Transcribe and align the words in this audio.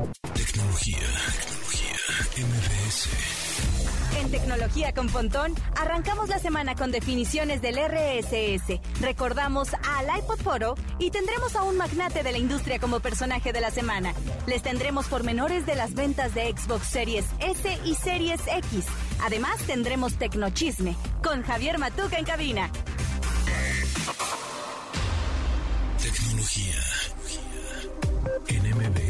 Tecnología, 0.00 0.96
tecnología, 1.36 1.96
MBS. 2.38 3.08
En 4.18 4.30
Tecnología 4.30 4.94
con 4.94 5.08
Pontón 5.08 5.54
arrancamos 5.76 6.30
la 6.30 6.38
semana 6.38 6.74
con 6.74 6.90
definiciones 6.90 7.60
del 7.60 7.76
RSS. 7.76 8.80
Recordamos 9.02 9.68
al 9.74 10.18
iPod 10.18 10.38
Foro 10.38 10.74
y 10.98 11.10
tendremos 11.10 11.54
a 11.54 11.64
un 11.64 11.76
magnate 11.76 12.22
de 12.22 12.32
la 12.32 12.38
industria 12.38 12.78
como 12.78 13.00
personaje 13.00 13.52
de 13.52 13.60
la 13.60 13.70
semana. 13.70 14.14
Les 14.46 14.62
tendremos 14.62 15.06
pormenores 15.06 15.66
de 15.66 15.76
las 15.76 15.92
ventas 15.92 16.34
de 16.34 16.50
Xbox 16.50 16.86
Series 16.86 17.26
S 17.40 17.78
y 17.84 17.94
Series 17.94 18.40
X. 18.46 18.86
Además 19.22 19.58
tendremos 19.66 20.14
Tecnochisme 20.14 20.96
con 21.22 21.42
Javier 21.42 21.78
Matuca 21.78 22.18
en 22.18 22.24
cabina. 22.24 22.70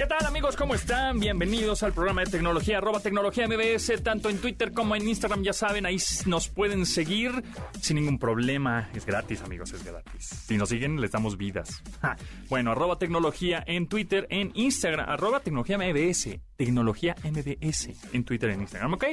¿Qué 0.00 0.06
tal 0.06 0.24
amigos? 0.24 0.56
¿Cómo 0.56 0.74
están? 0.74 1.20
Bienvenidos 1.20 1.82
al 1.82 1.92
programa 1.92 2.24
de 2.24 2.30
tecnología, 2.30 2.78
arroba 2.78 3.00
tecnología 3.00 3.46
MBS, 3.46 4.02
tanto 4.02 4.30
en 4.30 4.38
Twitter 4.38 4.72
como 4.72 4.96
en 4.96 5.06
Instagram, 5.06 5.42
ya 5.42 5.52
saben, 5.52 5.84
ahí 5.84 5.98
nos 6.24 6.48
pueden 6.48 6.86
seguir 6.86 7.44
sin 7.82 7.96
ningún 7.96 8.18
problema. 8.18 8.88
Es 8.94 9.04
gratis, 9.04 9.42
amigos, 9.42 9.72
es 9.74 9.84
gratis. 9.84 10.24
Si 10.46 10.56
nos 10.56 10.70
siguen, 10.70 11.02
les 11.02 11.10
damos 11.10 11.36
vidas. 11.36 11.82
Bueno, 12.48 12.72
arroba 12.72 12.98
tecnología 12.98 13.62
en 13.66 13.86
Twitter, 13.86 14.26
en 14.30 14.52
Instagram, 14.54 15.08
arroba 15.08 15.40
tecnología 15.40 15.76
MBS, 15.76 16.40
tecnología 16.56 17.14
MBS 17.22 17.90
en 18.12 18.24
Twitter, 18.24 18.50
en 18.50 18.62
Instagram, 18.62 18.94
¿ok? 18.94 19.04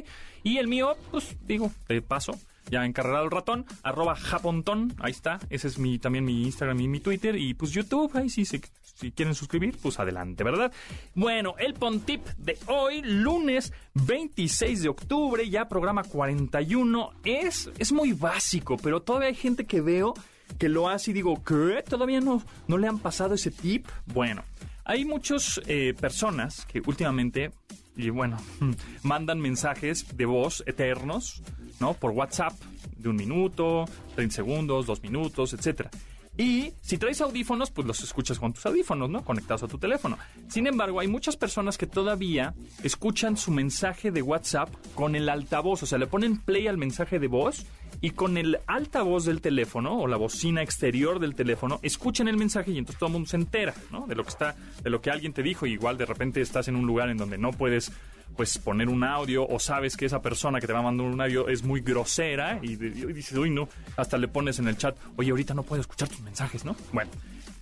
Y 0.44 0.58
el 0.58 0.68
mío, 0.68 0.96
pues 1.12 1.36
digo, 1.46 1.70
de 1.88 2.02
paso, 2.02 2.40
ya 2.70 2.86
encarregado 2.86 3.26
el 3.26 3.32
ratón, 3.32 3.66
arroba 3.84 4.16
japontón, 4.16 4.94
ahí 5.00 5.12
está, 5.12 5.40
ese 5.50 5.68
es 5.68 5.78
mi, 5.80 6.00
también 6.00 6.26
mi 6.26 6.44
Instagram 6.44 6.80
y 6.82 6.88
mi 6.88 7.00
Twitter, 7.00 7.36
y 7.36 7.54
pues 7.54 7.72
YouTube, 7.72 8.16
ahí 8.16 8.30
sí, 8.30 8.46
sí 8.46 8.62
si 8.98 9.12
quieren 9.12 9.36
suscribir, 9.36 9.78
pues 9.80 10.00
adelante, 10.00 10.44
¿verdad? 10.44 10.72
Bueno, 11.14 11.54
el 11.60 11.76
Pontip 11.76 12.26
de 12.38 12.58
hoy, 12.66 13.02
lunes 13.04 13.72
26 13.94 14.82
de 14.82 14.90
octubre, 14.90 15.48
ya 15.48 15.70
programa 15.70 16.04
41, 16.04 17.12
es, 17.24 17.70
es 17.78 17.92
muy 17.92 18.14
básico, 18.14 18.76
pero 18.78 19.02
todavía 19.02 19.30
hay 19.30 19.36
gente 19.36 19.66
que 19.66 19.82
veo 19.82 20.16
que 20.58 20.68
lo 20.68 20.90
hace 20.90 21.12
y 21.12 21.14
digo, 21.14 21.44
¿qué? 21.44 21.84
¿Todavía 21.88 22.22
no, 22.22 22.42
no 22.68 22.78
le 22.78 22.88
han 22.88 22.98
pasado 22.98 23.36
ese 23.36 23.52
tip? 23.52 23.88
Bueno, 24.08 24.44
hay 24.84 25.06
muchas 25.06 25.62
eh, 25.68 25.94
personas 26.00 26.66
que 26.66 26.82
últimamente, 26.86 27.52
y 27.98 28.10
bueno, 28.10 28.38
mandan 29.04 29.40
mensajes 29.40 30.16
de 30.16 30.26
voz 30.26 30.64
eternos, 30.68 31.42
¿no? 31.80 31.94
Por 31.94 32.12
WhatsApp, 32.12 32.54
de 32.98 33.10
un 33.10 33.16
minuto, 33.16 33.86
30 34.16 34.36
segundos, 34.36 34.86
dos 34.86 35.02
minutos, 35.02 35.54
etcétera. 35.54 35.90
Y 36.38 36.74
si 36.82 37.00
traes 37.00 37.20
audífonos, 37.22 37.72
pues 37.72 37.88
los 37.88 38.04
escuchas 38.04 38.38
con 38.38 38.54
tus 38.54 38.66
audífonos, 38.68 39.10
¿no? 39.10 39.26
Conectados 39.26 39.64
a 39.64 39.68
tu 39.68 39.80
teléfono. 39.80 40.20
Sin 40.48 40.68
embargo, 40.68 41.00
hay 41.00 41.08
muchas 41.08 41.36
personas 41.36 41.80
que 41.80 41.88
todavía 41.88 42.54
escuchan 42.84 43.38
su 43.38 43.50
mensaje 43.52 44.12
de 44.12 44.22
WhatsApp 44.22 44.70
con 44.94 45.16
el 45.16 45.30
altavoz, 45.30 45.82
o 45.82 45.86
sea, 45.88 45.98
le 45.98 46.06
ponen 46.06 46.38
play 46.38 46.68
al 46.68 46.78
mensaje 46.78 47.18
de 47.18 47.28
voz 47.28 47.66
y 48.02 48.12
con 48.12 48.38
el 48.38 48.60
altavoz 48.68 49.26
del 49.26 49.42
teléfono 49.42 50.00
o 50.00 50.08
la 50.08 50.18
bocina 50.18 50.62
exterior 50.62 51.20
del 51.20 51.34
teléfono 51.34 51.80
escuchan 51.82 52.28
el 52.28 52.38
mensaje 52.38 52.72
y 52.72 52.78
entonces 52.78 53.00
todo 53.00 53.08
el 53.08 53.14
mundo 53.14 53.30
se 53.30 53.38
entera, 53.38 53.74
¿no? 53.92 54.06
De 54.06 54.14
lo 54.14 54.24
que 54.24 54.30
está, 54.30 54.56
de 54.84 54.90
lo 54.92 55.02
que 55.02 55.10
alguien 55.10 55.34
te 55.34 55.42
dijo 55.42 55.66
y 55.66 55.74
igual 55.74 55.98
de 55.98 56.06
repente 56.06 56.42
estás 56.42 56.68
en 56.68 56.76
un 56.76 56.86
lugar 56.86 57.10
en 57.10 57.18
donde 57.18 57.40
no 57.40 57.52
puedes 57.52 57.92
pues 58.38 58.58
poner 58.60 58.88
un 58.88 59.04
audio 59.04 59.46
o 59.46 59.60
sabes 59.60 59.98
que 59.98 60.06
esa 60.06 60.22
persona 60.22 60.62
que 60.62 60.68
te 60.68 60.74
va 60.74 60.80
a 60.80 60.84
mandar 60.84 61.08
un 61.08 61.20
audio 61.20 61.50
es 61.50 61.64
muy 61.64 61.82
grosera 61.82 62.60
y, 62.62 62.74
y 62.74 62.78
dices, 62.78 63.38
uy, 63.38 63.50
no, 63.50 63.68
hasta 63.98 64.18
le 64.18 64.28
pones 64.28 64.60
en 64.60 64.68
el 64.68 64.78
chat, 64.78 64.96
oye, 65.18 65.32
ahorita 65.32 65.54
no 65.54 65.64
puedo 65.64 65.82
escuchar 65.82 66.08
tus 66.08 66.22
mensajes, 66.22 66.64
¿no? 66.64 66.76
Bueno, 66.94 67.12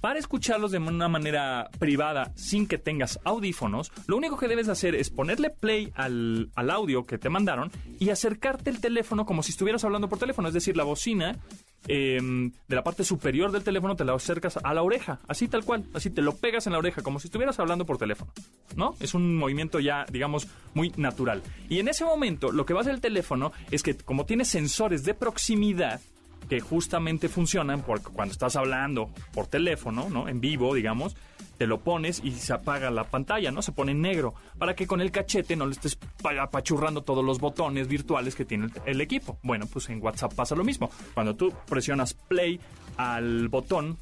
para 0.05 0.19
escucharlos 0.19 0.69
de 0.69 0.77
una 0.77 1.07
manera 1.07 1.71
privada 1.79 2.31
sin 2.35 2.67
que 2.67 2.77
tengas 2.77 3.19
audífonos, 3.23 3.91
lo 4.05 4.17
único 4.17 4.37
que 4.37 4.47
debes 4.47 4.67
hacer 4.67 4.93
es 4.93 5.09
ponerle 5.09 5.49
play 5.49 5.91
al, 5.95 6.51
al, 6.53 6.69
audio 6.69 7.07
que 7.07 7.17
te 7.17 7.29
mandaron 7.29 7.71
y 7.97 8.11
acercarte 8.11 8.69
el 8.69 8.81
teléfono 8.81 9.25
como 9.25 9.41
si 9.41 9.49
estuvieras 9.49 9.83
hablando 9.83 10.07
por 10.07 10.19
teléfono, 10.19 10.47
es 10.47 10.53
decir, 10.53 10.77
la 10.77 10.83
bocina. 10.83 11.39
Eh, 11.87 12.19
de 12.67 12.75
la 12.75 12.83
parte 12.83 13.03
superior 13.03 13.51
del 13.51 13.63
teléfono 13.63 13.95
te 13.95 14.03
la 14.03 14.13
acercas 14.13 14.57
a 14.63 14.73
la 14.73 14.81
oreja, 14.81 15.19
así 15.27 15.47
tal 15.47 15.63
cual, 15.63 15.85
así 15.93 16.09
te 16.09 16.21
lo 16.21 16.35
pegas 16.35 16.65
en 16.65 16.73
la 16.73 16.79
oreja, 16.79 17.03
como 17.03 17.19
si 17.19 17.27
estuvieras 17.27 17.59
hablando 17.59 17.85
por 17.85 17.97
teléfono, 17.97 18.31
¿no? 18.75 18.95
Es 18.99 19.13
un 19.13 19.37
movimiento 19.37 19.79
ya, 19.79 20.05
digamos, 20.11 20.47
muy 20.73 20.91
natural. 20.97 21.43
Y 21.69 21.79
en 21.79 21.87
ese 21.87 22.03
momento, 22.03 22.51
lo 22.51 22.65
que 22.65 22.73
va 22.73 22.79
a 22.79 22.81
hacer 22.81 22.95
el 22.95 23.01
teléfono 23.01 23.51
es 23.69 23.83
que, 23.83 23.95
como 23.95 24.25
tiene 24.25 24.45
sensores 24.45 25.03
de 25.03 25.13
proximidad, 25.13 26.01
que 26.49 26.59
justamente 26.59 27.27
funcionan 27.27 27.81
cuando 27.81 28.31
estás 28.31 28.55
hablando 28.55 29.09
por 29.33 29.47
teléfono, 29.47 30.09
¿no? 30.09 30.27
En 30.27 30.41
vivo, 30.41 30.73
digamos, 30.73 31.15
te 31.57 31.67
lo 31.67 31.79
pones 31.81 32.21
y 32.23 32.31
se 32.31 32.53
apaga 32.53 32.91
la 32.91 33.05
pantalla, 33.05 33.51
¿no? 33.51 33.61
Se 33.61 33.71
pone 33.71 33.91
en 33.91 34.01
negro 34.01 34.33
para 34.57 34.75
que 34.75 34.87
con 34.87 35.01
el 35.01 35.11
cachete 35.11 35.55
no 35.55 35.65
le 35.65 35.73
estés 35.73 35.97
apachurrando 36.39 37.03
todos 37.03 37.23
los 37.23 37.39
botones 37.39 37.87
virtuales 37.87 38.35
que 38.35 38.45
tiene 38.45 38.69
el, 38.85 39.01
equipo. 39.01 39.37
Bueno, 39.43 39.65
pues 39.67 39.89
en 39.89 40.01
WhatsApp 40.01 40.33
pasa 40.33 40.55
lo 40.55 40.63
mismo. 40.63 40.89
Cuando 41.13 41.35
tú 41.35 41.53
presionas 41.67 42.13
play 42.13 42.59
al 42.97 43.47
botón 43.49 43.97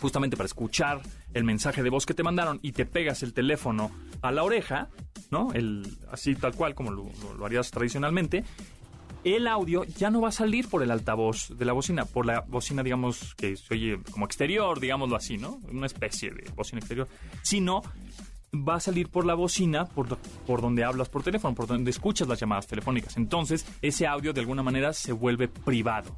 justamente 0.00 0.36
para 0.36 0.46
escuchar 0.46 1.00
el 1.34 1.44
mensaje 1.44 1.82
de 1.82 1.90
voz 1.90 2.06
que 2.06 2.14
te 2.14 2.22
mandaron 2.22 2.58
y 2.62 2.72
te 2.72 2.86
pegas 2.86 3.22
el 3.22 3.34
teléfono 3.34 3.90
a 4.22 4.32
la 4.32 4.42
oreja, 4.42 4.88
¿no? 5.30 5.52
El 5.52 5.98
así 6.10 6.34
tal 6.34 6.54
cual 6.54 6.74
como 6.74 6.90
lo 6.90 7.44
harías 7.44 7.70
tradicionalmente, 7.70 8.44
el 9.24 9.46
audio 9.46 9.84
ya 9.84 10.10
no 10.10 10.20
va 10.20 10.28
a 10.28 10.32
salir 10.32 10.68
por 10.68 10.82
el 10.82 10.90
altavoz 10.90 11.56
de 11.56 11.64
la 11.64 11.72
bocina, 11.72 12.04
por 12.04 12.26
la 12.26 12.40
bocina, 12.40 12.82
digamos, 12.82 13.34
que 13.34 13.56
se 13.56 13.74
oye 13.74 13.98
como 14.10 14.26
exterior, 14.26 14.80
digámoslo 14.80 15.16
así, 15.16 15.36
¿no? 15.36 15.60
Una 15.70 15.86
especie 15.86 16.30
de 16.30 16.50
bocina 16.54 16.78
exterior, 16.78 17.08
sino 17.42 17.82
va 18.54 18.76
a 18.76 18.80
salir 18.80 19.08
por 19.08 19.24
la 19.26 19.34
bocina, 19.34 19.86
por, 19.86 20.16
por 20.46 20.60
donde 20.60 20.84
hablas 20.84 21.08
por 21.08 21.22
teléfono, 21.22 21.54
por 21.54 21.66
donde 21.66 21.90
escuchas 21.90 22.28
las 22.28 22.40
llamadas 22.40 22.66
telefónicas. 22.66 23.16
Entonces, 23.16 23.66
ese 23.82 24.06
audio 24.06 24.32
de 24.32 24.40
alguna 24.40 24.62
manera 24.62 24.92
se 24.92 25.12
vuelve 25.12 25.48
privado. 25.48 26.16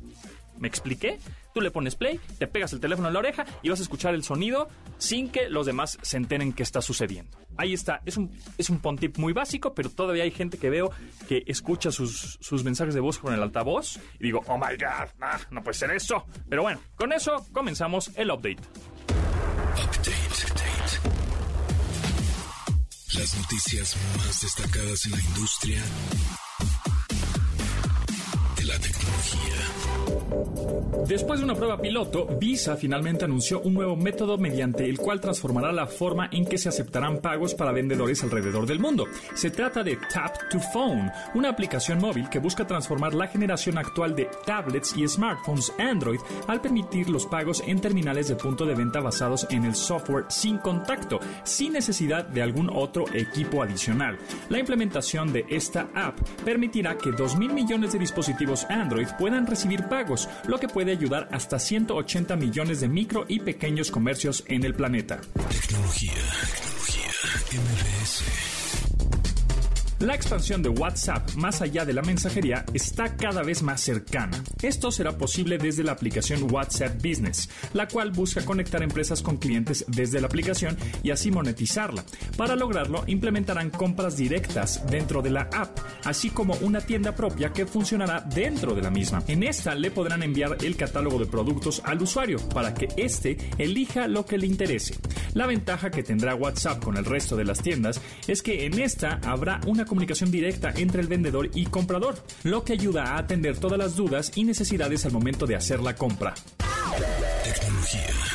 ¿Me 0.58 0.68
expliqué? 0.68 1.18
Tú 1.52 1.60
le 1.60 1.70
pones 1.70 1.96
play, 1.96 2.18
te 2.38 2.46
pegas 2.46 2.72
el 2.72 2.80
teléfono 2.80 3.08
en 3.08 3.14
la 3.14 3.20
oreja 3.20 3.44
y 3.62 3.68
vas 3.68 3.80
a 3.80 3.82
escuchar 3.82 4.14
el 4.14 4.24
sonido 4.24 4.68
sin 4.98 5.30
que 5.30 5.48
los 5.48 5.66
demás 5.66 5.98
se 6.02 6.16
enteren 6.16 6.52
qué 6.52 6.62
está 6.62 6.80
sucediendo. 6.80 7.38
Ahí 7.56 7.74
está, 7.74 8.00
es 8.06 8.16
un, 8.16 8.30
es 8.56 8.70
un 8.70 8.80
pontip 8.80 9.18
muy 9.18 9.32
básico, 9.32 9.74
pero 9.74 9.90
todavía 9.90 10.24
hay 10.24 10.30
gente 10.30 10.56
que 10.58 10.70
veo 10.70 10.90
que 11.28 11.44
escucha 11.46 11.92
sus, 11.92 12.38
sus 12.40 12.64
mensajes 12.64 12.94
de 12.94 13.00
voz 13.00 13.18
con 13.18 13.34
el 13.34 13.42
altavoz 13.42 13.98
y 14.18 14.24
digo, 14.24 14.42
oh 14.46 14.56
my 14.56 14.76
god, 14.76 15.10
no 15.50 15.62
puede 15.62 15.76
ser 15.76 15.90
eso. 15.90 16.24
Pero 16.48 16.62
bueno, 16.62 16.80
con 16.96 17.12
eso 17.12 17.46
comenzamos 17.52 18.10
el 18.16 18.30
update. 18.30 18.62
Update, 19.72 20.12
update. 20.50 20.72
Las 23.18 23.36
noticias 23.36 23.96
más 24.16 24.40
destacadas 24.40 25.04
en 25.04 25.12
la 25.12 25.20
industria 25.20 25.82
de 28.56 28.64
la 28.64 28.78
tecnología. 28.78 29.71
Después 31.06 31.40
de 31.40 31.44
una 31.44 31.54
prueba 31.54 31.80
piloto, 31.80 32.26
Visa 32.38 32.76
finalmente 32.76 33.24
anunció 33.24 33.60
un 33.60 33.74
nuevo 33.74 33.96
método 33.96 34.38
mediante 34.38 34.88
el 34.88 34.98
cual 34.98 35.20
transformará 35.20 35.72
la 35.72 35.86
forma 35.86 36.28
en 36.32 36.44
que 36.44 36.58
se 36.58 36.68
aceptarán 36.68 37.18
pagos 37.18 37.54
para 37.54 37.72
vendedores 37.72 38.22
alrededor 38.22 38.66
del 38.66 38.78
mundo. 38.78 39.06
Se 39.34 39.50
trata 39.50 39.82
de 39.82 39.98
Tap 40.12 40.48
to 40.48 40.60
Phone, 40.72 41.10
una 41.34 41.50
aplicación 41.50 41.98
móvil 41.98 42.28
que 42.28 42.38
busca 42.38 42.66
transformar 42.66 43.14
la 43.14 43.26
generación 43.26 43.78
actual 43.78 44.14
de 44.14 44.28
tablets 44.46 44.96
y 44.96 45.06
smartphones 45.06 45.72
Android 45.78 46.20
al 46.46 46.60
permitir 46.60 47.10
los 47.10 47.26
pagos 47.26 47.62
en 47.66 47.80
terminales 47.80 48.28
de 48.28 48.36
punto 48.36 48.64
de 48.64 48.74
venta 48.74 49.00
basados 49.00 49.46
en 49.50 49.64
el 49.64 49.74
software 49.74 50.26
sin 50.28 50.58
contacto, 50.58 51.18
sin 51.44 51.72
necesidad 51.72 52.24
de 52.24 52.42
algún 52.42 52.70
otro 52.70 53.04
equipo 53.12 53.62
adicional. 53.62 54.18
La 54.48 54.58
implementación 54.58 55.32
de 55.32 55.44
esta 55.48 55.88
app 55.94 56.18
permitirá 56.44 56.96
que 56.96 57.10
2.000 57.10 57.52
millones 57.52 57.92
de 57.92 57.98
dispositivos 57.98 58.64
Android 58.70 59.08
puedan 59.18 59.46
recibir 59.46 59.84
pagos, 59.84 60.21
lo 60.46 60.58
que 60.58 60.68
puede 60.68 60.92
ayudar 60.92 61.28
hasta 61.32 61.58
180 61.58 62.36
millones 62.36 62.80
de 62.80 62.88
micro 62.88 63.24
y 63.28 63.40
pequeños 63.40 63.90
comercios 63.90 64.44
en 64.48 64.64
el 64.64 64.74
planeta. 64.74 65.20
Tecnología, 65.50 66.12
tecnología, 66.54 67.10
MBS. 67.52 68.61
La 70.02 70.16
expansión 70.16 70.62
de 70.62 70.68
WhatsApp 70.68 71.32
más 71.36 71.62
allá 71.62 71.84
de 71.84 71.92
la 71.92 72.02
mensajería 72.02 72.64
está 72.74 73.16
cada 73.16 73.44
vez 73.44 73.62
más 73.62 73.80
cercana. 73.80 74.42
Esto 74.60 74.90
será 74.90 75.16
posible 75.16 75.58
desde 75.58 75.84
la 75.84 75.92
aplicación 75.92 76.52
WhatsApp 76.52 76.96
Business, 76.96 77.48
la 77.72 77.86
cual 77.86 78.10
busca 78.10 78.44
conectar 78.44 78.82
empresas 78.82 79.22
con 79.22 79.36
clientes 79.36 79.84
desde 79.86 80.20
la 80.20 80.26
aplicación 80.26 80.76
y 81.04 81.12
así 81.12 81.30
monetizarla. 81.30 82.04
Para 82.36 82.56
lograrlo, 82.56 83.04
implementarán 83.06 83.70
compras 83.70 84.16
directas 84.16 84.84
dentro 84.90 85.22
de 85.22 85.30
la 85.30 85.42
app, 85.52 85.78
así 86.02 86.30
como 86.30 86.54
una 86.62 86.80
tienda 86.80 87.14
propia 87.14 87.52
que 87.52 87.64
funcionará 87.64 88.22
dentro 88.22 88.74
de 88.74 88.82
la 88.82 88.90
misma. 88.90 89.22
En 89.28 89.44
esta 89.44 89.76
le 89.76 89.92
podrán 89.92 90.24
enviar 90.24 90.56
el 90.64 90.74
catálogo 90.74 91.20
de 91.20 91.26
productos 91.26 91.80
al 91.84 92.02
usuario 92.02 92.38
para 92.48 92.74
que 92.74 92.88
éste 92.96 93.36
elija 93.56 94.08
lo 94.08 94.26
que 94.26 94.36
le 94.36 94.48
interese. 94.48 94.96
La 95.34 95.46
ventaja 95.46 95.92
que 95.92 96.02
tendrá 96.02 96.34
WhatsApp 96.34 96.82
con 96.82 96.96
el 96.96 97.04
resto 97.04 97.36
de 97.36 97.44
las 97.44 97.62
tiendas 97.62 98.00
es 98.26 98.42
que 98.42 98.66
en 98.66 98.80
esta 98.80 99.20
habrá 99.24 99.60
una 99.66 99.86
comunicación 99.92 100.30
directa 100.30 100.72
entre 100.74 101.02
el 101.02 101.06
vendedor 101.06 101.50
y 101.52 101.66
comprador, 101.66 102.14
lo 102.44 102.64
que 102.64 102.72
ayuda 102.72 103.12
a 103.12 103.18
atender 103.18 103.58
todas 103.58 103.78
las 103.78 103.94
dudas 103.94 104.32
y 104.34 104.44
necesidades 104.44 105.04
al 105.04 105.12
momento 105.12 105.46
de 105.46 105.54
hacer 105.54 105.80
la 105.80 105.94
compra. 105.94 106.32
Tecnología. 107.44 108.31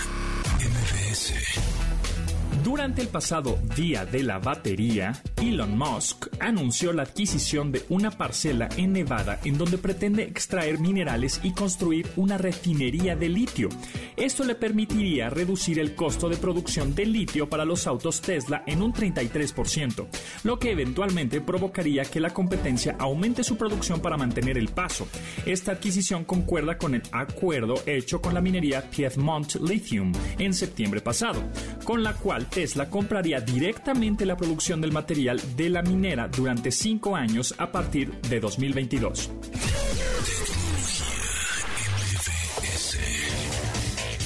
Durante 2.68 3.02
el 3.02 3.08
pasado 3.08 3.58
Día 3.78 4.06
de 4.06 4.24
la 4.24 4.40
Batería, 4.40 5.14
Elon 5.42 5.78
Musk 5.78 6.28
anunció 6.42 6.92
la 6.92 7.04
adquisición 7.04 7.72
de 7.72 7.86
una 7.88 8.12
parcela 8.12 8.68
en 8.76 8.92
Nevada 8.92 9.40
en 9.46 9.58
donde 9.58 9.78
pretende 9.78 10.24
extraer 10.24 10.78
minerales 10.78 11.40
y 11.44 11.54
construir 11.54 12.08
una 12.18 12.38
refinería 12.38 13.16
de 13.16 13.30
litio. 13.30 13.70
Esto 14.18 14.44
le 14.44 14.56
permitiría 14.56 15.30
reducir 15.30 15.80
el 15.80 15.96
costo 15.96 16.28
de 16.28 16.36
producción 16.36 16.94
de 16.94 17.06
litio 17.06 17.48
para 17.48 17.64
los 17.64 17.88
autos 17.88 18.20
Tesla 18.20 18.64
en 18.68 18.82
un 18.82 18.92
33%, 18.92 20.06
lo 20.44 20.60
que 20.60 20.72
eventualmente 20.72 21.40
provocaría 21.40 22.04
que 22.04 22.20
la 22.20 22.32
competencia 22.32 22.98
aumente 23.00 23.46
su 23.46 23.56
producción 23.56 24.02
para 24.02 24.18
mantener 24.18 24.58
el 24.58 24.68
paso. 24.68 25.08
Esta 25.46 25.72
adquisición 25.72 26.26
concuerda 26.26 26.78
con 26.78 26.96
el 26.96 27.04
acuerdo 27.14 27.76
hecho 27.86 28.22
con 28.22 28.34
la 28.34 28.42
minería 28.42 28.90
Piedmont 28.90 29.56
Lithium 29.56 30.12
en 30.38 30.54
septiembre 30.54 31.00
pasado, 31.00 31.42
con 31.86 32.04
la 32.04 32.14
cual 32.14 32.46
Tesla 32.58 32.90
compraría 32.90 33.40
directamente 33.40 34.26
la 34.26 34.36
producción 34.36 34.82
del 34.82 34.92
material 34.92 35.40
de 35.56 35.70
la 35.70 35.84
minera 35.84 36.28
durante 36.28 36.72
cinco 36.72 37.16
años 37.16 37.54
a 37.60 37.72
partir 37.72 38.12
de 38.22 38.40
2022. 38.40 39.30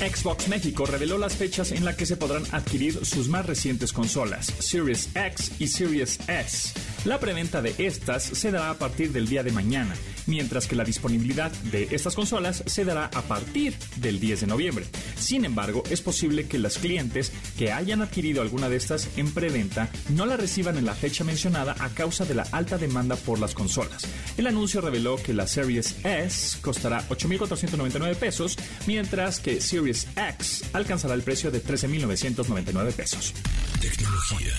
Xbox 0.02 0.48
México 0.48 0.88
reveló 0.88 1.20
las 1.20 1.36
fechas 1.36 1.72
en 1.72 1.86
las 1.86 1.96
que 1.96 2.08
se 2.08 2.18
podrán 2.18 2.44
adquirir 2.52 3.06
sus 3.06 3.30
más 3.30 3.46
recientes 3.46 3.94
consolas, 3.94 4.48
Series 4.58 5.10
X 5.14 5.52
y 5.60 5.68
Series 5.68 6.20
S. 6.28 6.74
La 7.06 7.20
preventa 7.20 7.62
de 7.62 7.76
estas 7.78 8.24
se 8.24 8.50
dará 8.50 8.72
a 8.72 8.80
partir 8.80 9.12
del 9.12 9.28
día 9.28 9.44
de 9.44 9.52
mañana 9.52 9.94
mientras 10.28 10.68
que 10.68 10.76
la 10.76 10.84
disponibilidad 10.84 11.52
de 11.72 11.88
estas 11.92 12.16
consolas 12.16 12.64
se 12.66 12.86
dará 12.86 13.06
a 13.06 13.22
partir 13.24 13.76
del 13.98 14.20
10 14.20 14.42
de 14.42 14.48
noviembre. 14.48 14.86
Sin 15.18 15.46
embargo, 15.46 15.84
es 15.90 16.02
posible 16.02 16.48
que 16.48 16.60
los 16.60 16.78
clientes 16.78 17.32
que 17.58 17.72
hayan 17.72 18.02
adquirido 18.02 18.42
alguna 18.42 18.70
de 18.70 18.78
estas 18.78 19.10
en 19.18 19.32
preventa 19.32 19.90
no 20.10 20.26
la 20.26 20.38
reciban 20.38 20.78
en 20.78 20.86
la 20.86 20.96
fecha 20.96 21.24
mencionada 21.24 21.76
a 21.80 21.90
causa 21.90 22.26
de 22.26 22.36
la 22.36 22.44
alta 22.52 22.78
demanda 22.78 23.16
por 23.16 23.40
las 23.40 23.54
consolas. 23.54 24.04
El 24.38 24.48
anuncio 24.48 24.82
reveló 24.82 25.18
que 25.18 25.34
la 25.34 25.48
Series 25.48 25.98
S 26.04 26.58
costará 26.62 27.08
8.499 27.10 28.16
pesos, 28.16 28.58
mientras 28.88 29.40
que 29.40 29.62
Series 29.62 29.91
X 29.92 30.64
alcanzará 30.74 31.14
el 31.14 31.24
precio 31.24 31.52
de 31.52 31.64
13.999 31.64 32.94
pesos. 32.94 33.34
Tecnología 33.80 34.54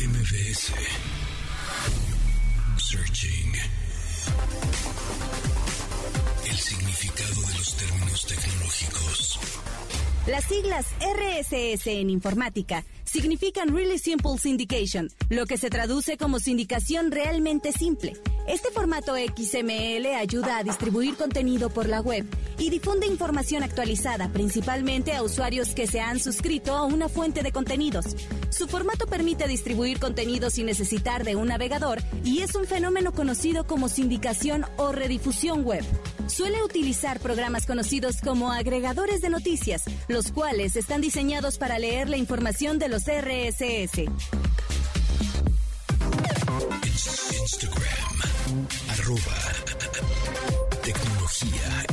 MVS 0.00 0.72
Searching 2.76 3.52
el 6.50 6.56
significado 6.56 7.40
de 7.42 7.54
los 7.58 7.76
términos 7.76 8.26
tecnológicos. 8.26 9.40
Las 10.26 10.44
siglas 10.44 10.86
RSS 11.00 11.86
en 11.86 12.10
informática 12.10 12.84
significan 13.08 13.74
Really 13.74 13.98
Simple 13.98 14.38
Syndication, 14.38 15.08
lo 15.30 15.46
que 15.46 15.56
se 15.56 15.70
traduce 15.70 16.16
como 16.16 16.38
sindicación 16.38 17.10
realmente 17.10 17.72
simple. 17.72 18.12
Este 18.46 18.70
formato 18.70 19.14
XML 19.14 20.06
ayuda 20.14 20.58
a 20.58 20.62
distribuir 20.62 21.16
contenido 21.16 21.70
por 21.70 21.88
la 21.88 22.00
web 22.00 22.26
y 22.58 22.70
difunde 22.70 23.06
información 23.06 23.62
actualizada 23.62 24.28
principalmente 24.32 25.14
a 25.14 25.22
usuarios 25.22 25.74
que 25.74 25.86
se 25.86 26.00
han 26.00 26.20
suscrito 26.20 26.76
a 26.76 26.84
una 26.84 27.08
fuente 27.08 27.42
de 27.42 27.52
contenidos. 27.52 28.16
Su 28.50 28.68
formato 28.68 29.06
permite 29.06 29.48
distribuir 29.48 29.98
contenido 29.98 30.50
sin 30.50 30.66
necesitar 30.66 31.24
de 31.24 31.36
un 31.36 31.48
navegador 31.48 32.02
y 32.24 32.40
es 32.40 32.54
un 32.54 32.66
fenómeno 32.66 33.12
conocido 33.12 33.66
como 33.66 33.88
sindicación 33.88 34.64
o 34.76 34.92
redifusión 34.92 35.64
web. 35.64 35.84
Suele 36.28 36.62
utilizar 36.62 37.20
programas 37.20 37.66
conocidos 37.66 38.20
como 38.22 38.52
agregadores 38.52 39.20
de 39.20 39.30
noticias, 39.30 39.84
los 40.08 40.30
cuales 40.30 40.76
están 40.76 41.00
diseñados 41.00 41.58
para 41.58 41.78
leer 41.78 42.08
la 42.08 42.16
información 42.16 42.78
de 42.78 42.88
los 42.88 43.02
RSS. 43.04 44.04
Instagram, 47.40 48.66
arroba, 48.90 49.36
tecnología. 50.82 51.86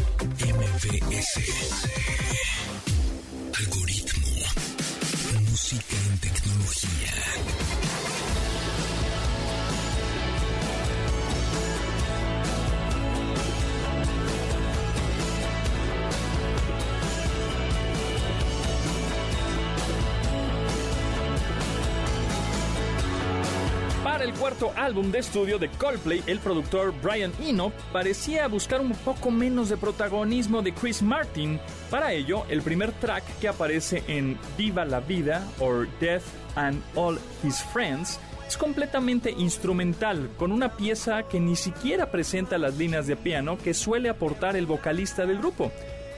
El 24.25 24.33
cuarto 24.33 24.73
álbum 24.75 25.11
de 25.11 25.19
estudio 25.19 25.59
de 25.59 25.69
Coldplay, 25.69 26.23
el 26.25 26.39
productor 26.39 26.93
Brian 27.03 27.31
Eno 27.39 27.71
parecía 27.93 28.47
buscar 28.47 28.81
un 28.81 28.91
poco 28.91 29.29
menos 29.29 29.69
de 29.69 29.77
protagonismo 29.77 30.63
de 30.63 30.73
Chris 30.73 31.03
Martin. 31.03 31.59
Para 31.91 32.11
ello, 32.11 32.43
el 32.49 32.63
primer 32.63 32.91
track 32.93 33.23
que 33.39 33.47
aparece 33.47 34.03
en 34.07 34.35
Viva 34.57 34.83
la 34.83 34.99
Vida 34.99 35.47
or 35.59 35.87
Death 35.99 36.23
and 36.55 36.81
All 36.95 37.19
His 37.43 37.61
Friends 37.71 38.19
es 38.47 38.57
completamente 38.57 39.29
instrumental, 39.29 40.31
con 40.39 40.51
una 40.51 40.75
pieza 40.75 41.21
que 41.23 41.39
ni 41.39 41.55
siquiera 41.55 42.09
presenta 42.09 42.57
las 42.57 42.77
líneas 42.77 43.05
de 43.05 43.15
piano 43.15 43.59
que 43.59 43.75
suele 43.75 44.09
aportar 44.09 44.55
el 44.55 44.65
vocalista 44.65 45.27
del 45.27 45.37
grupo. 45.37 45.71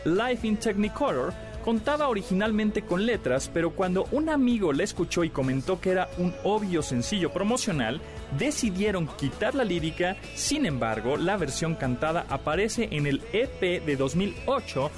Life 0.05 0.47
in 0.47 0.55
Technicolor 0.55 1.33
Contaba 1.67 2.07
originalmente 2.07 2.83
con 2.83 3.05
letras, 3.05 3.51
pero 3.53 3.71
cuando 3.71 4.05
un 4.11 4.29
amigo 4.29 4.71
la 4.71 4.85
escuchó 4.85 5.25
y 5.25 5.29
comentó 5.29 5.81
que 5.81 5.89
era 5.89 6.07
un 6.17 6.33
obvio 6.45 6.81
sencillo 6.81 7.33
promocional, 7.33 7.99
decidieron 8.39 9.05
quitar 9.05 9.53
la 9.53 9.65
lírica, 9.65 10.15
sin 10.33 10.65
embargo, 10.65 11.17
la 11.17 11.35
versión 11.35 11.75
cantada 11.75 12.25
aparece 12.29 12.87
en 12.91 13.05
el 13.05 13.21
EP 13.33 13.83
de 13.85 13.97
2008 13.97 14.89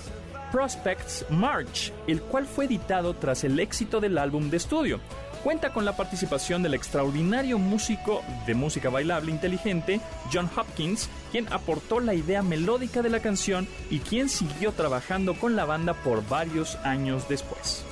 Prospects 0.51 1.25
March, 1.31 1.91
el 2.05 2.21
cual 2.21 2.45
fue 2.45 2.65
editado 2.65 3.15
tras 3.15 3.43
el 3.43 3.59
éxito 3.59 3.99
del 3.99 4.19
álbum 4.19 4.51
de 4.51 4.57
estudio 4.57 4.99
cuenta 5.43 5.71
con 5.71 5.85
la 5.85 5.95
participación 5.95 6.63
del 6.63 6.73
extraordinario 6.73 7.57
músico 7.57 8.23
de 8.45 8.53
música 8.53 8.89
bailable 8.89 9.31
inteligente 9.31 10.01
John 10.31 10.49
Hopkins, 10.55 11.09
quien 11.31 11.51
aportó 11.51 11.99
la 11.99 12.13
idea 12.13 12.41
melódica 12.41 13.01
de 13.01 13.09
la 13.09 13.19
canción 13.19 13.67
y 13.89 13.99
quien 13.99 14.29
siguió 14.29 14.71
trabajando 14.71 15.33
con 15.33 15.55
la 15.55 15.65
banda 15.65 15.93
por 15.93 16.27
varios 16.27 16.75
años 16.83 17.27
después. 17.27 17.85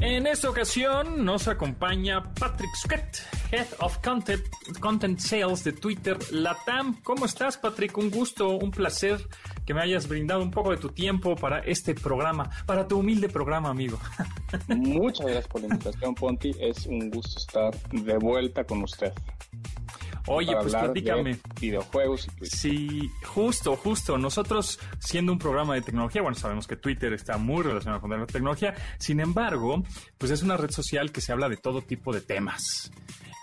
En 0.00 0.26
esta 0.26 0.50
ocasión 0.50 1.24
nos 1.24 1.46
acompaña 1.48 2.22
Patrick 2.34 2.74
Scott, 2.76 3.00
Head 3.52 3.66
of 3.78 3.98
Content, 3.98 4.42
Content 4.80 5.18
Sales 5.18 5.62
de 5.64 5.72
Twitter 5.72 6.18
Latam. 6.32 7.00
¿Cómo 7.02 7.24
estás, 7.24 7.56
Patrick? 7.56 7.96
Un 7.96 8.10
gusto, 8.10 8.50
un 8.50 8.70
placer 8.70 9.26
que 9.64 9.74
me 9.74 9.80
hayas 9.80 10.08
brindado 10.08 10.42
un 10.42 10.50
poco 10.50 10.72
de 10.72 10.76
tu 10.76 10.88
tiempo 10.88 11.36
para 11.36 11.60
este 11.60 11.94
programa, 11.94 12.50
para 12.66 12.86
tu 12.88 12.98
humilde 12.98 13.28
programa, 13.28 13.70
amigo. 13.70 13.98
Muchas 14.68 15.26
gracias 15.26 15.48
por 15.48 15.60
la 15.60 15.68
invitación, 15.68 16.14
Ponti. 16.14 16.50
Es 16.60 16.86
un 16.86 17.10
gusto 17.10 17.38
estar 17.38 17.74
de 17.90 18.18
vuelta 18.18 18.64
con 18.64 18.82
usted. 18.82 19.12
Oye, 20.26 20.54
pues 20.60 20.74
platícame. 20.74 21.38
videojuegos. 21.60 22.28
Sí, 22.42 23.10
justo, 23.24 23.76
justo. 23.76 24.18
Nosotros, 24.18 24.78
siendo 24.98 25.32
un 25.32 25.38
programa 25.38 25.74
de 25.74 25.82
tecnología, 25.82 26.22
bueno, 26.22 26.36
sabemos 26.36 26.66
que 26.66 26.76
Twitter 26.76 27.12
está 27.12 27.38
muy 27.38 27.62
relacionado 27.62 28.00
con 28.00 28.10
la 28.10 28.26
tecnología. 28.26 28.74
Sin 28.98 29.20
embargo, 29.20 29.82
pues 30.18 30.30
es 30.30 30.42
una 30.42 30.56
red 30.56 30.70
social 30.70 31.12
que 31.12 31.20
se 31.20 31.32
habla 31.32 31.48
de 31.48 31.56
todo 31.56 31.82
tipo 31.82 32.12
de 32.12 32.20
temas. 32.20 32.90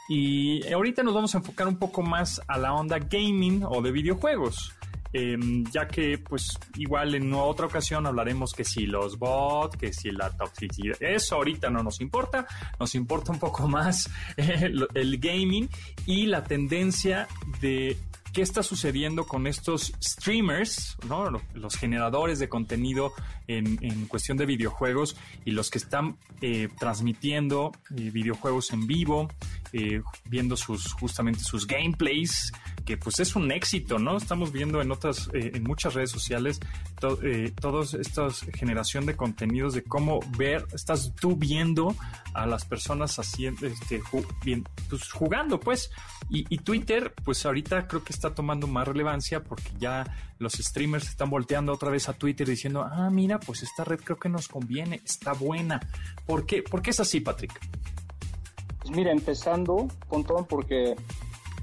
Y 0.09 0.65
ahorita 0.71 1.03
nos 1.03 1.13
vamos 1.13 1.35
a 1.35 1.37
enfocar 1.37 1.67
un 1.67 1.77
poco 1.77 2.01
más 2.01 2.41
a 2.47 2.57
la 2.57 2.73
onda 2.73 2.97
gaming 2.97 3.63
o 3.63 3.81
de 3.81 3.91
videojuegos. 3.91 4.73
Em, 5.11 5.63
ya 5.71 5.87
que 5.87 6.19
pues 6.19 6.59
igual 6.75 7.15
en 7.15 7.33
otra 7.33 7.65
ocasión 7.65 8.05
hablaremos 8.05 8.53
que 8.53 8.63
si 8.63 8.85
los 8.85 9.17
bots, 9.17 9.75
que 9.75 9.91
si 9.91 10.11
la 10.11 10.29
toxicidad, 10.29 11.01
eso 11.01 11.35
ahorita 11.35 11.71
no 11.71 11.81
nos 11.81 11.99
importa, 11.99 12.45
nos 12.79 12.93
importa 12.93 13.31
un 13.31 13.39
poco 13.39 13.67
más 13.67 14.07
el, 14.37 15.17
gaming 15.17 15.67
y 16.05 16.27
la 16.27 16.43
tendencia 16.43 17.27
de 17.59 17.97
qué 18.33 18.43
está 18.43 18.61
sucediendo 18.61 19.25
con 19.25 19.47
estos 19.47 19.93
streamers, 19.99 20.95
¿no? 21.07 21.41
los 21.55 21.75
generadores 21.75 22.37
de 22.37 22.47
contenido 22.47 23.11
en, 23.47 24.05
cuestión 24.05 24.37
de 24.37 24.45
videojuegos 24.45 25.17
y 25.43 25.51
los 25.51 25.71
que 25.71 25.79
están 25.79 26.17
eh, 26.41 26.69
transmitiendo 26.77 27.71
eh, 27.97 28.11
videojuegos 28.11 28.71
en 28.73 28.85
vivo, 28.85 29.27
eh, 29.73 30.01
viendo 30.25 30.57
sus 30.57 30.93
justamente 30.93 31.41
sus 31.41 31.67
gameplays, 31.67 32.51
que 32.85 32.97
pues 32.97 33.19
es 33.19 33.35
un 33.35 33.51
éxito, 33.51 33.99
¿no? 33.99 34.17
Estamos 34.17 34.51
viendo 34.51 34.81
en 34.81 34.91
otras, 34.91 35.29
en 35.33 35.63
muchas 35.63 35.93
redes 35.93 36.11
sociales, 36.11 36.59
todos 36.99 37.93
estos 37.93 38.41
generación 38.53 39.05
de 39.05 39.15
contenidos 39.15 39.73
de 39.73 39.83
cómo 39.83 40.19
ver, 40.37 40.65
estás 40.73 41.13
tú 41.15 41.35
viendo 41.35 41.95
a 42.33 42.45
las 42.45 42.65
personas 42.65 43.17
haciendo, 43.19 43.67
este, 43.67 44.01
bien, 44.43 44.67
pues 44.89 45.11
jugando, 45.11 45.59
pues. 45.59 45.91
Y, 46.29 46.45
y 46.53 46.59
Twitter, 46.59 47.13
pues 47.23 47.45
ahorita 47.45 47.87
creo 47.87 48.03
que 48.03 48.13
está 48.13 48.33
tomando 48.33 48.67
más 48.67 48.87
relevancia 48.87 49.43
porque 49.43 49.71
ya 49.79 50.05
los 50.39 50.53
streamers 50.53 51.07
están 51.07 51.29
volteando 51.29 51.73
otra 51.73 51.89
vez 51.89 52.09
a 52.09 52.13
Twitter 52.13 52.47
diciendo, 52.47 52.83
ah, 52.83 53.09
mira, 53.09 53.39
pues 53.39 53.63
esta 53.63 53.83
red 53.83 53.99
creo 53.99 54.17
que 54.17 54.29
nos 54.29 54.47
conviene, 54.47 55.01
está 55.05 55.33
buena. 55.33 55.79
¿Por 56.25 56.45
qué, 56.45 56.63
¿Por 56.63 56.81
qué 56.81 56.91
es 56.91 56.99
así, 56.99 57.19
Patrick? 57.19 57.59
Pues 58.89 58.97
mira, 58.97 59.11
empezando, 59.11 59.87
con 60.07 60.23
todo 60.23 60.47
porque 60.47 60.95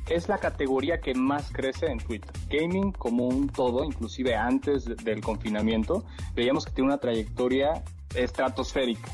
es 0.09 0.29
la 0.29 0.39
categoría 0.39 1.01
que 1.01 1.13
más 1.13 1.51
crece 1.51 1.87
en 1.87 1.99
Twitter. 1.99 2.31
Gaming 2.49 2.93
como 2.93 3.27
un 3.27 3.49
todo, 3.49 3.83
inclusive 3.83 4.37
antes 4.37 4.85
del 4.85 5.23
confinamiento, 5.23 6.05
veíamos 6.37 6.67
que 6.67 6.71
tiene 6.71 6.87
una 6.87 6.99
trayectoria 6.99 7.83
estratosférica. 8.15 9.11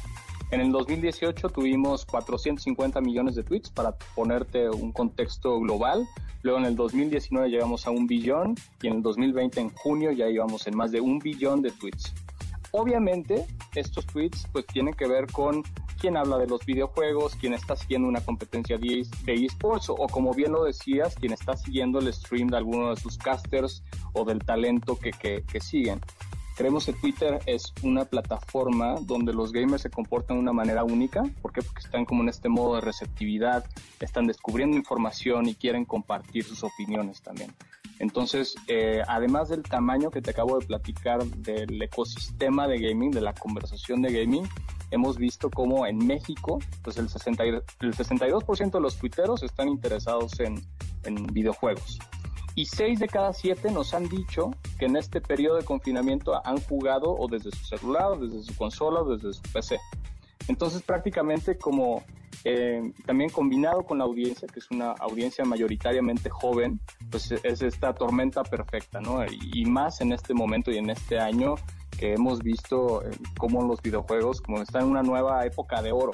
En 0.51 0.61
el 0.61 0.73
2018 0.73 1.49
tuvimos 1.49 2.05
450 2.05 3.01
millones 3.01 3.35
de 3.35 3.45
tweets 3.45 3.71
para 3.71 3.97
ponerte 4.15 4.69
un 4.69 4.93
contexto 4.93 5.59
global. 5.61 6.07
Luego 6.43 6.59
en 6.59 6.67
el 6.67 6.77
2019 6.77 7.49
llegamos 7.49 7.87
a 7.87 7.93
un 7.93 8.07
billón 8.07 8.57
y 8.83 8.89
en 8.89 8.97
el 8.97 9.03
2020 9.03 9.59
en 9.59 9.71
junio 9.71 10.13
ya 10.13 10.29
íbamos 10.29 10.67
en 10.67 10.77
más 10.77 10.93
de 10.93 11.01
un 11.01 11.19
billón 11.19 11.63
de 11.63 11.71
tweets. 11.71 12.13
Obviamente 12.73 13.47
estos 13.75 14.07
tweets 14.07 14.47
pues 14.53 14.67
tienen 14.67 14.93
que 14.93 15.09
ver 15.09 15.33
con 15.33 15.63
quién 16.03 16.17
habla 16.17 16.37
de 16.37 16.49
los 16.49 16.67
videojuegos, 16.67 17.37
quién 17.37 17.55
está 17.55 17.77
siguiendo 17.77 18.09
una 18.09 18.21
competencia 18.21 18.77
de 18.77 19.07
esports 19.27 19.89
o, 19.89 19.95
como 20.09 20.35
bien 20.35 20.51
lo 20.51 20.65
decías, 20.65 21.15
quién 21.15 21.33
está 21.33 21.57
siguiendo 21.57 22.01
el 22.01 22.13
stream 22.13 22.49
de 22.49 22.57
alguno 22.57 22.91
de 22.91 22.97
sus 22.97 23.17
casters 23.17 23.85
o 24.13 24.25
del 24.25 24.41
talento 24.41 24.99
que, 24.99 25.13
que 25.13 25.61
siguen. 25.61 26.01
Creemos 26.57 26.87
que 26.87 26.93
Twitter 26.93 27.39
es 27.47 27.73
una 27.85 28.05
plataforma 28.05 28.97
donde 29.01 29.33
los 29.33 29.53
gamers 29.53 29.83
se 29.83 29.91
comportan 29.91 30.39
de 30.39 30.43
una 30.43 30.53
manera 30.53 30.83
única. 30.83 31.23
¿Por 31.41 31.53
qué? 31.53 31.63
Porque 31.63 31.83
están 31.85 32.05
como 32.05 32.25
en 32.25 32.31
este 32.31 32.49
modo 32.49 32.75
de 32.75 32.81
receptividad, 32.81 33.65
están 34.01 34.27
descubriendo 34.27 34.77
información 34.77 35.47
y 35.49 35.55
quieren 35.55 35.85
compartir 35.85 36.43
sus 36.43 36.65
opiniones 36.65 37.23
también. 37.23 37.55
Entonces, 37.99 38.55
eh, 38.67 39.03
además 39.07 39.49
del 39.49 39.63
tamaño 39.63 40.11
que 40.11 40.21
te 40.21 40.31
acabo 40.31 40.59
de 40.59 40.67
platicar 40.67 41.25
del 41.25 41.81
ecosistema 41.81 42.67
de 42.67 42.81
gaming, 42.81 43.11
de 43.11 43.21
la 43.21 43.33
conversación 43.33 44.03
de 44.03 44.13
gaming, 44.13 44.49
hemos 44.91 45.17
visto 45.17 45.51
como 45.51 45.87
en 45.87 45.99
México, 45.99 46.59
pues 46.83 46.99
el, 46.99 47.09
60, 47.09 47.45
el 47.45 47.63
62% 47.81 48.71
de 48.71 48.81
los 48.81 48.97
tuiteros 48.99 49.43
están 49.43 49.69
interesados 49.69 50.39
en, 50.41 50.63
videojuegos 51.33 51.99
y 52.55 52.67
seis 52.67 53.01
de 53.01 53.09
cada 53.09 53.33
siete 53.33 53.73
nos 53.73 53.93
han 53.93 54.09
dicho 54.09 54.53
que 54.79 54.85
en 54.85 54.97
este 54.97 55.21
periodo 55.21 55.57
de 55.57 55.65
confinamiento 55.65 56.41
han 56.47 56.61
jugado 56.61 57.11
o 57.11 57.27
desde 57.27 57.51
su 57.51 57.65
celular, 57.65 58.19
desde 58.21 58.45
su 58.45 58.57
consola, 58.57 59.01
o 59.01 59.17
desde 59.17 59.33
su 59.33 59.43
PC. 59.53 59.81
Entonces 60.47 60.83
prácticamente 60.83 61.57
como 61.59 62.05
eh, 62.45 62.93
también 63.07 63.31
combinado 63.31 63.83
con 63.83 63.99
la 63.99 64.05
audiencia, 64.05 64.49
que 64.49 64.61
es 64.61 64.71
una 64.71 64.93
audiencia 64.93 65.45
mayoritariamente 65.45 66.31
joven, 66.31 66.81
pues 67.11 67.33
es 67.33 67.63
esta 67.63 67.95
tormenta 67.95 68.43
perfecta, 68.43 69.01
¿no? 69.01 69.25
Y, 69.27 69.65
más 69.67 70.01
en 70.01 70.13
este 70.13 70.35
momento 70.35 70.71
y 70.71 70.79
en 70.79 70.91
este 70.91 71.19
año 71.19 71.55
que 71.99 72.15
hemos 72.15 72.41
visto 72.41 73.05
eh, 73.05 73.11
cómo 73.39 73.63
los 73.67 73.81
videojuegos 73.83 74.41
como 74.41 74.61
están 74.61 74.83
en 74.83 74.91
una 74.91 75.03
nueva 75.03 75.45
época 75.47 75.83
de 75.83 75.93
oro. 75.93 76.13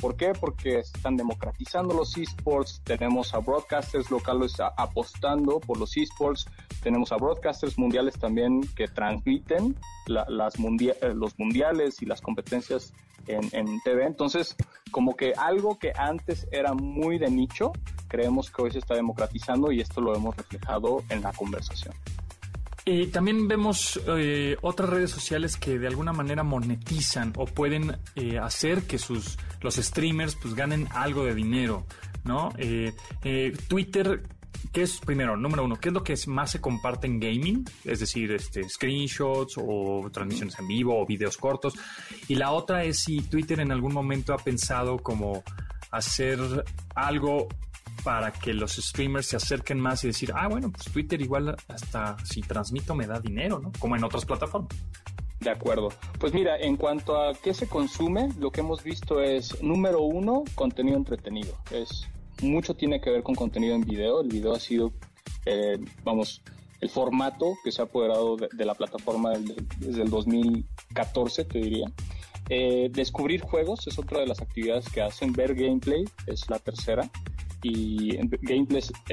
¿Por 0.00 0.16
qué? 0.16 0.32
Porque 0.38 0.78
están 0.78 1.16
democratizando 1.16 1.92
los 1.94 2.16
esports, 2.16 2.80
tenemos 2.84 3.34
a 3.34 3.38
broadcasters 3.38 4.10
locales 4.10 4.54
apostando 4.76 5.58
por 5.60 5.78
los 5.78 5.96
esports, 5.96 6.46
tenemos 6.82 7.10
a 7.10 7.16
broadcasters 7.16 7.78
mundiales 7.78 8.18
también 8.18 8.60
que 8.76 8.86
transmiten 8.86 9.76
las 10.06 10.54
eh, 10.56 11.14
los 11.14 11.38
mundiales 11.38 12.00
y 12.00 12.06
las 12.06 12.20
competencias 12.20 12.92
en, 13.26 13.48
en, 13.52 13.80
TV. 13.82 14.06
Entonces, 14.06 14.54
como 14.90 15.16
que 15.16 15.32
algo 15.36 15.78
que 15.78 15.92
antes 15.96 16.46
era 16.52 16.74
muy 16.74 17.18
de 17.18 17.30
nicho, 17.30 17.72
creemos 18.06 18.50
que 18.50 18.62
hoy 18.62 18.70
se 18.70 18.78
está 18.78 18.94
democratizando 18.94 19.72
y 19.72 19.80
esto 19.80 20.00
lo 20.00 20.14
hemos 20.14 20.36
reflejado 20.36 21.02
en 21.10 21.22
la 21.22 21.32
conversación. 21.32 21.94
También 23.12 23.48
vemos 23.48 24.00
eh, 24.06 24.56
otras 24.62 24.88
redes 24.88 25.10
sociales 25.10 25.56
que 25.56 25.78
de 25.78 25.86
alguna 25.86 26.12
manera 26.12 26.42
monetizan 26.42 27.32
o 27.36 27.44
pueden 27.44 27.98
eh, 28.14 28.38
hacer 28.38 28.84
que 28.84 28.98
sus 28.98 29.36
los 29.60 29.76
streamers 29.76 30.36
pues 30.36 30.54
ganen 30.54 30.88
algo 30.92 31.24
de 31.24 31.34
dinero, 31.34 31.84
¿no? 32.24 32.52
Eh, 32.56 32.92
Twitter, 33.68 34.22
¿qué 34.72 34.82
es 34.82 35.00
primero? 35.00 35.36
Número 35.36 35.64
uno, 35.64 35.76
¿qué 35.76 35.88
es 35.88 35.94
lo 35.94 36.02
que 36.02 36.14
más 36.28 36.52
se 36.52 36.60
comparte 36.60 37.06
en 37.06 37.20
gaming? 37.20 37.64
Es 37.84 38.00
decir, 38.00 38.32
este, 38.32 38.66
screenshots 38.68 39.56
o 39.58 40.08
transmisiones 40.12 40.58
en 40.58 40.68
vivo 40.68 40.98
o 40.98 41.04
videos 41.04 41.36
cortos. 41.36 41.74
Y 42.28 42.36
la 42.36 42.52
otra 42.52 42.84
es 42.84 43.00
si 43.00 43.20
Twitter 43.22 43.60
en 43.60 43.72
algún 43.72 43.92
momento 43.92 44.32
ha 44.32 44.38
pensado 44.38 44.98
como 44.98 45.42
hacer 45.90 46.38
algo 46.94 47.48
para 48.04 48.32
que 48.32 48.54
los 48.54 48.76
streamers 48.76 49.26
se 49.26 49.36
acerquen 49.36 49.80
más 49.80 50.04
y 50.04 50.08
decir, 50.08 50.32
ah, 50.34 50.48
bueno, 50.48 50.70
pues 50.70 50.84
Twitter 50.92 51.20
igual 51.20 51.56
hasta 51.68 52.16
si 52.24 52.40
transmito 52.40 52.94
me 52.94 53.06
da 53.06 53.20
dinero, 53.20 53.58
¿no? 53.58 53.72
Como 53.78 53.96
en 53.96 54.04
otras 54.04 54.24
plataformas. 54.24 54.76
De 55.40 55.50
acuerdo. 55.50 55.90
Pues 56.18 56.34
mira, 56.34 56.58
en 56.58 56.76
cuanto 56.76 57.20
a 57.20 57.32
qué 57.34 57.54
se 57.54 57.68
consume, 57.68 58.28
lo 58.38 58.50
que 58.50 58.60
hemos 58.60 58.82
visto 58.82 59.22
es, 59.22 59.62
número 59.62 60.02
uno, 60.02 60.42
contenido 60.54 60.96
entretenido. 60.96 61.54
Es 61.70 62.08
mucho 62.42 62.74
tiene 62.74 63.00
que 63.00 63.10
ver 63.10 63.22
con 63.22 63.34
contenido 63.34 63.74
en 63.74 63.82
video. 63.82 64.20
El 64.20 64.28
video 64.28 64.54
ha 64.54 64.60
sido, 64.60 64.92
eh, 65.46 65.78
vamos, 66.02 66.42
el 66.80 66.88
formato 66.88 67.54
que 67.62 67.70
se 67.70 67.82
ha 67.82 67.84
apoderado 67.84 68.36
de, 68.36 68.64
la 68.64 68.74
plataforma 68.74 69.32
desde 69.78 70.02
el 70.02 70.10
2014, 70.10 71.44
te 71.44 71.58
diría. 71.58 71.86
Eh, 72.48 72.88
descubrir 72.90 73.42
juegos 73.42 73.86
es 73.86 73.98
otra 73.98 74.20
de 74.20 74.26
las 74.26 74.40
actividades 74.40 74.88
que 74.88 75.02
hacen. 75.02 75.32
Ver 75.32 75.54
gameplay 75.54 76.04
es 76.26 76.48
la 76.50 76.58
tercera 76.58 77.08
y 77.62 78.16
eh, 78.16 78.28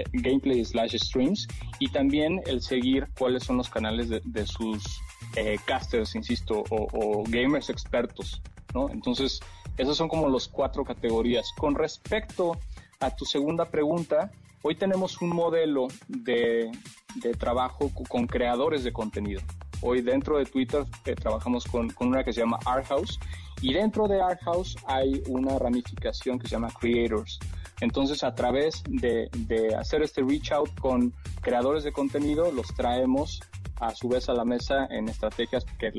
gameplay 0.10 0.64
slash 0.64 0.96
streams 0.98 1.48
y 1.80 1.90
también 1.90 2.42
el 2.46 2.62
seguir 2.62 3.08
cuáles 3.18 3.44
son 3.44 3.58
los 3.58 3.70
canales 3.70 4.10
de, 4.10 4.48
sus 4.48 5.02
eh, 5.36 5.58
casters, 5.66 6.16
insisto, 6.16 6.64
o, 6.70 7.24
gamers 7.28 7.70
expertos, 7.70 8.42
¿no? 8.74 8.90
Entonces, 8.90 9.40
esas 9.78 9.98
son 9.98 10.08
como 10.08 10.30
las 10.30 10.48
cuatro 10.48 10.84
categorías. 10.84 11.52
Con 11.58 11.76
respecto 11.76 12.58
a 13.00 13.16
tu 13.16 13.26
segunda 13.26 13.66
pregunta, 13.66 14.32
hoy 14.62 14.76
tenemos 14.76 15.22
un 15.22 15.30
modelo 15.30 15.88
de, 16.08 16.72
de 17.16 17.34
trabajo 17.34 17.92
con 18.08 18.28
creadores 18.28 18.84
de 18.84 18.94
contenido. 18.94 19.42
Hoy 19.82 20.02
dentro 20.02 20.38
de 20.38 20.46
Twitter 20.46 20.86
eh, 21.06 21.16
trabajamos 21.16 21.66
con, 21.66 21.90
con, 21.90 22.08
una 22.08 22.24
que 22.24 22.32
se 22.32 22.42
llama 22.42 22.60
Art 22.66 22.88
House 22.88 23.20
y 23.62 23.74
dentro 23.74 24.08
de 24.08 24.22
Art 24.22 24.42
House 24.44 24.78
hay 24.88 25.22
una 25.28 25.58
ramificación 25.60 26.40
que 26.40 26.48
se 26.48 26.56
llama 26.56 26.70
Creators. 26.80 27.40
Entonces, 27.82 28.24
a 28.24 28.34
través 28.36 28.84
de, 28.88 29.30
hacer 29.78 30.02
este 30.02 30.22
reach 30.22 30.52
out 30.52 30.70
con 30.80 31.14
creadores 31.42 31.84
de 31.84 31.92
contenido, 31.92 32.52
los 32.52 32.68
traemos 32.68 33.42
a 33.82 33.94
su 33.94 34.08
vez 34.08 34.30
a 34.30 34.34
la 34.34 34.46
mesa 34.46 34.88
en 34.90 35.10
estrategias 35.10 35.66
que 35.78 35.92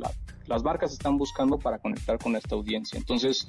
las 0.47 0.63
marcas 0.65 0.93
están 0.93 1.19
buscando 1.19 1.59
para 1.59 1.79
conectar 1.79 2.19
con 2.19 2.35
esta 2.37 2.55
audiencia. 2.55 2.99
Entonces, 2.99 3.47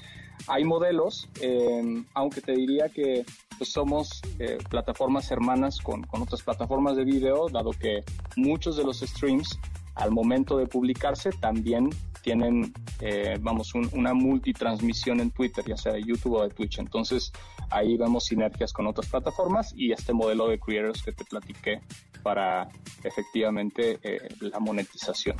hay 0.47 0.65
modelos, 0.65 1.29
eh, 1.41 2.03
aunque 2.13 2.41
te 2.41 2.51
diría 2.51 2.89
que 2.89 3.25
pues, 3.57 3.71
somos 3.71 4.21
eh, 4.39 4.57
plataformas 4.69 5.31
hermanas 5.31 5.79
con, 5.79 6.03
con, 6.03 6.21
otras 6.21 6.41
plataformas 6.41 6.97
de 6.97 7.05
video, 7.05 7.47
dado 7.49 7.71
que 7.71 8.03
muchos 8.35 8.75
de 8.75 8.83
los 8.83 8.99
streams 8.99 9.57
al 9.95 10.11
momento 10.11 10.57
de 10.57 10.67
publicarse 10.67 11.31
también 11.31 11.89
tienen, 12.21 12.73
eh, 13.01 13.37
vamos, 13.41 13.73
una 13.73 14.13
multitransmisión 14.13 15.19
en 15.21 15.31
Twitter, 15.31 15.63
ya 15.65 15.77
sea 15.77 15.93
de 15.93 16.03
YouTube 16.03 16.33
o 16.33 16.43
de 16.43 16.49
Twitch. 16.49 16.79
Entonces, 16.79 17.31
ahí 17.69 17.97
vemos 17.97 18.25
sinergias 18.25 18.73
con 18.73 18.87
otras 18.87 19.09
plataformas 19.09 19.73
y 19.75 19.91
este 19.91 20.13
modelo 20.13 20.47
de 20.47 20.59
creators 20.59 21.03
que 21.03 21.11
te 21.11 21.25
platiqué 21.25 21.81
para 22.23 22.67
efectivamente 23.03 23.99
eh, 24.03 24.27
la 24.39 24.59
monetización. 24.59 25.37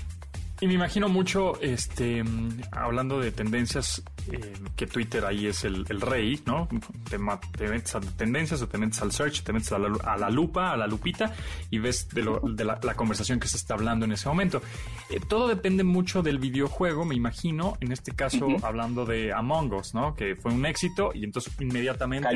Y 0.60 0.66
me 0.66 0.74
imagino 0.74 1.08
mucho, 1.08 1.62
este, 1.62 2.24
hablando 2.72 3.20
de 3.20 3.32
tendencias, 3.32 4.02
eh, 4.32 4.54
que 4.76 4.88
Twitter 4.88 5.24
ahí 5.24 5.46
es 5.46 5.64
el, 5.64 5.86
rey, 6.02 6.42
¿no? 6.48 6.68
Te, 7.10 7.20
metes 7.20 7.94
a 7.94 8.00
tendencias 8.00 8.64
o 8.64 8.68
te 8.68 8.80
metes 8.80 9.00
al 9.04 9.12
search, 9.12 9.44
te 9.44 9.54
metes 9.54 9.72
a 9.72 9.78
la, 9.78 10.30
lupa, 10.32 10.72
a 10.72 10.78
la 10.78 10.88
lupita 10.88 11.32
y 11.70 11.78
ves 11.78 12.10
de, 12.10 12.24
la, 12.66 12.96
conversación 12.96 13.40
que 13.40 13.48
se 13.48 13.58
está 13.58 13.76
hablando 13.76 14.06
en 14.06 14.14
ese 14.14 14.28
momento. 14.28 14.64
Eh, 15.12 15.20
todo 15.20 15.48
depende 15.48 15.84
mucho 15.84 16.24
del 16.24 16.40
videojuego, 16.40 17.06
me 17.06 17.14
imagino, 17.14 17.78
en 17.80 17.92
este 17.92 18.14
caso 18.14 18.48
hablando 18.64 19.06
de 19.06 19.34
Among 19.34 19.72
Us, 19.74 19.94
¿no? 19.94 20.16
Que 20.16 20.36
fue 20.36 20.52
un 20.52 20.66
éxito 20.66 21.12
y 21.14 21.24
entonces 21.24 21.54
inmediatamente 21.60 22.28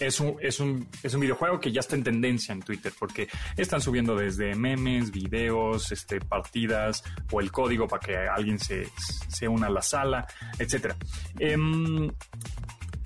es 0.00 0.20
un, 0.20 0.36
es, 0.40 0.60
un, 0.60 0.88
es 1.02 1.14
un 1.14 1.20
videojuego 1.20 1.60
que 1.60 1.72
ya 1.72 1.80
está 1.80 1.96
en 1.96 2.04
tendencia 2.04 2.52
en 2.52 2.60
Twitter 2.60 2.92
porque 2.98 3.28
están 3.56 3.80
subiendo 3.80 4.14
desde 4.16 4.54
memes, 4.54 5.10
videos, 5.10 5.92
este, 5.92 6.20
partidas 6.20 7.02
o 7.30 7.40
el 7.40 7.50
código 7.50 7.86
para 7.88 8.00
que 8.00 8.16
alguien 8.16 8.58
se, 8.58 8.88
se 9.28 9.48
una 9.48 9.68
a 9.68 9.70
la 9.70 9.82
sala, 9.82 10.26
etcétera. 10.58 10.96
Em, 11.38 12.10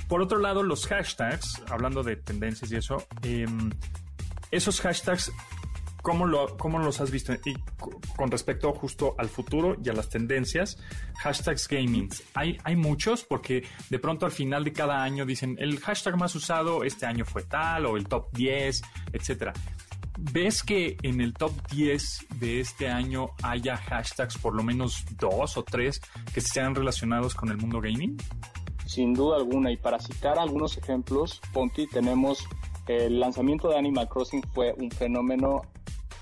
por 0.09 0.23
otro 0.23 0.39
lado, 0.39 0.63
los 0.63 0.87
hashtags, 0.87 1.63
hablando 1.69 2.03
de 2.03 2.17
tendencias 2.17 2.73
y 2.73 2.77
eso, 2.77 3.07
em, 3.23 3.71
esos 4.51 4.81
hashtags 4.81 5.33
¿Cómo, 6.03 6.27
lo, 6.27 6.57
¿Cómo 6.57 6.79
los 6.79 7.01
has 7.01 7.11
visto? 7.11 7.33
Y 7.45 7.55
con 8.17 8.31
respecto 8.31 8.73
justo 8.73 9.15
al 9.19 9.29
futuro 9.29 9.77
y 9.83 9.89
a 9.89 9.93
las 9.93 10.09
tendencias, 10.09 10.79
hashtags 11.19 11.69
gaming. 11.69 12.09
Hay, 12.35 12.59
hay 12.65 12.77
muchos 12.77 13.25
porque 13.25 13.65
de 13.91 13.99
pronto 13.99 14.25
al 14.27 14.33
final 14.33 14.65
de 14.65 14.73
cada 14.73 15.03
año 15.03 15.27
dicen 15.27 15.57
el 15.59 15.79
hashtag 15.81 16.17
más 16.17 16.35
usado 16.35 16.85
este 16.85 17.07
año 17.07 17.25
fue 17.25 17.43
tal 17.43 17.87
o 17.87 17.97
el 17.97 18.07
top 18.09 18.33
10, 18.33 18.81
etcétera. 19.13 19.53
¿Ves 20.19 20.63
que 20.63 20.97
en 21.03 21.21
el 21.21 21.33
top 21.33 21.53
10 21.71 22.27
de 22.41 22.61
este 22.61 22.89
año 22.89 23.29
haya 23.43 23.77
hashtags 23.77 24.37
por 24.39 24.55
lo 24.55 24.63
menos 24.63 25.05
dos 25.19 25.57
o 25.57 25.63
tres 25.63 26.01
que 26.35 26.41
sean 26.41 26.75
relacionados 26.75 27.35
con 27.35 27.51
el 27.51 27.57
mundo 27.57 27.81
gaming? 27.81 28.17
Sin 28.87 29.15
duda 29.15 29.37
alguna, 29.37 29.71
y 29.71 29.77
para 29.77 29.99
citar 29.99 30.39
algunos 30.39 30.77
ejemplos, 30.77 31.41
Ponti, 31.53 31.87
tenemos 31.87 32.47
el 32.91 33.21
lanzamiento 33.21 33.69
de 33.69 33.79
Animal 33.79 34.09
Crossing 34.09 34.43
fue 34.53 34.75
un 34.77 34.91
fenómeno 34.91 35.63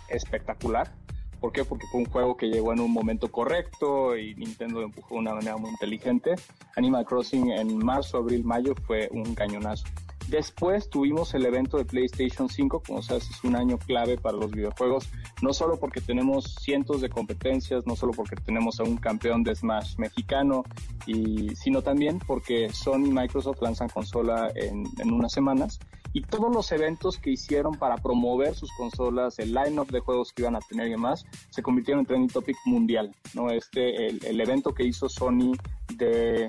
espectacular. 0.08 0.92
¿Por 1.40 1.52
qué? 1.52 1.64
Porque 1.64 1.86
fue 1.90 2.00
un 2.00 2.06
juego 2.06 2.36
que 2.36 2.46
llegó 2.46 2.72
en 2.72 2.80
un 2.80 2.92
momento 2.92 3.30
correcto 3.30 4.16
y 4.16 4.34
Nintendo 4.34 4.80
lo 4.80 4.86
empujó 4.86 5.14
de 5.14 5.20
una 5.20 5.34
manera 5.34 5.56
muy 5.56 5.70
inteligente. 5.70 6.34
Animal 6.76 7.04
Crossing 7.04 7.52
en 7.52 7.78
marzo, 7.78 8.18
abril, 8.18 8.44
mayo 8.44 8.74
fue 8.86 9.08
un 9.12 9.34
cañonazo. 9.34 9.86
Después 10.28 10.90
tuvimos 10.90 11.32
el 11.32 11.46
evento 11.46 11.78
de 11.78 11.86
PlayStation 11.86 12.50
5, 12.50 12.82
como 12.86 13.00
sabes 13.00 13.30
es 13.30 13.42
un 13.44 13.56
año 13.56 13.78
clave 13.78 14.18
para 14.18 14.36
los 14.36 14.50
videojuegos, 14.50 15.08
no 15.40 15.54
solo 15.54 15.78
porque 15.78 16.02
tenemos 16.02 16.54
cientos 16.60 17.00
de 17.00 17.08
competencias, 17.08 17.86
no 17.86 17.96
solo 17.96 18.12
porque 18.12 18.36
tenemos 18.36 18.78
a 18.78 18.82
un 18.82 18.98
campeón 18.98 19.42
de 19.42 19.54
Smash 19.54 19.96
mexicano, 19.96 20.64
y, 21.06 21.56
sino 21.56 21.80
también 21.80 22.18
porque 22.18 22.68
Sony 22.68 23.06
y 23.06 23.10
Microsoft 23.10 23.62
lanzan 23.62 23.88
consola 23.88 24.52
en, 24.54 24.86
unas 25.10 25.32
semanas 25.32 25.78
y 26.12 26.20
todos 26.20 26.54
los 26.54 26.72
eventos 26.72 27.16
que 27.16 27.30
hicieron 27.30 27.74
para 27.74 27.96
promover 27.96 28.54
sus 28.54 28.70
consolas, 28.72 29.38
el 29.38 29.54
line-up 29.54 29.90
de 29.90 30.00
juegos 30.00 30.34
que 30.34 30.42
iban 30.42 30.56
a 30.56 30.60
tener 30.60 30.88
y 30.88 30.90
demás, 30.90 31.24
se 31.48 31.62
convirtieron 31.62 32.00
en 32.00 32.06
trending 32.06 32.30
topic 32.30 32.56
mundial, 32.66 33.14
¿no? 33.32 33.50
Este, 33.50 34.08
el 34.08 34.40
evento 34.40 34.74
que 34.74 34.84
hizo 34.84 35.08
Sony 35.08 35.52
de 35.94 36.48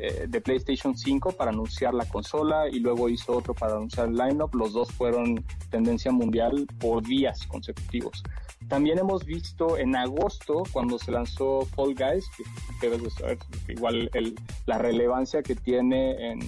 eh, 0.00 0.26
de 0.28 0.40
PlayStation 0.40 0.96
5 0.96 1.32
para 1.32 1.50
anunciar 1.50 1.94
la 1.94 2.04
consola 2.04 2.68
y 2.68 2.80
luego 2.80 3.08
hizo 3.08 3.36
otro 3.36 3.54
para 3.54 3.74
anunciar 3.74 4.08
el 4.08 4.14
lineup. 4.14 4.54
Los 4.54 4.72
dos 4.72 4.90
fueron 4.92 5.44
tendencia 5.70 6.12
mundial 6.12 6.66
por 6.78 7.02
días 7.02 7.46
consecutivos. 7.46 8.22
También 8.68 8.98
hemos 8.98 9.24
visto 9.24 9.78
en 9.78 9.96
agosto, 9.96 10.62
cuando 10.72 10.98
se 10.98 11.10
lanzó 11.10 11.62
Fall 11.74 11.94
Guys, 11.94 12.28
que 12.80 12.90
debes 12.90 13.14
saber 13.14 13.38
igual 13.68 14.10
la 14.66 14.78
relevancia 14.78 15.42
que 15.42 15.54
tiene 15.54 16.32
en, 16.32 16.40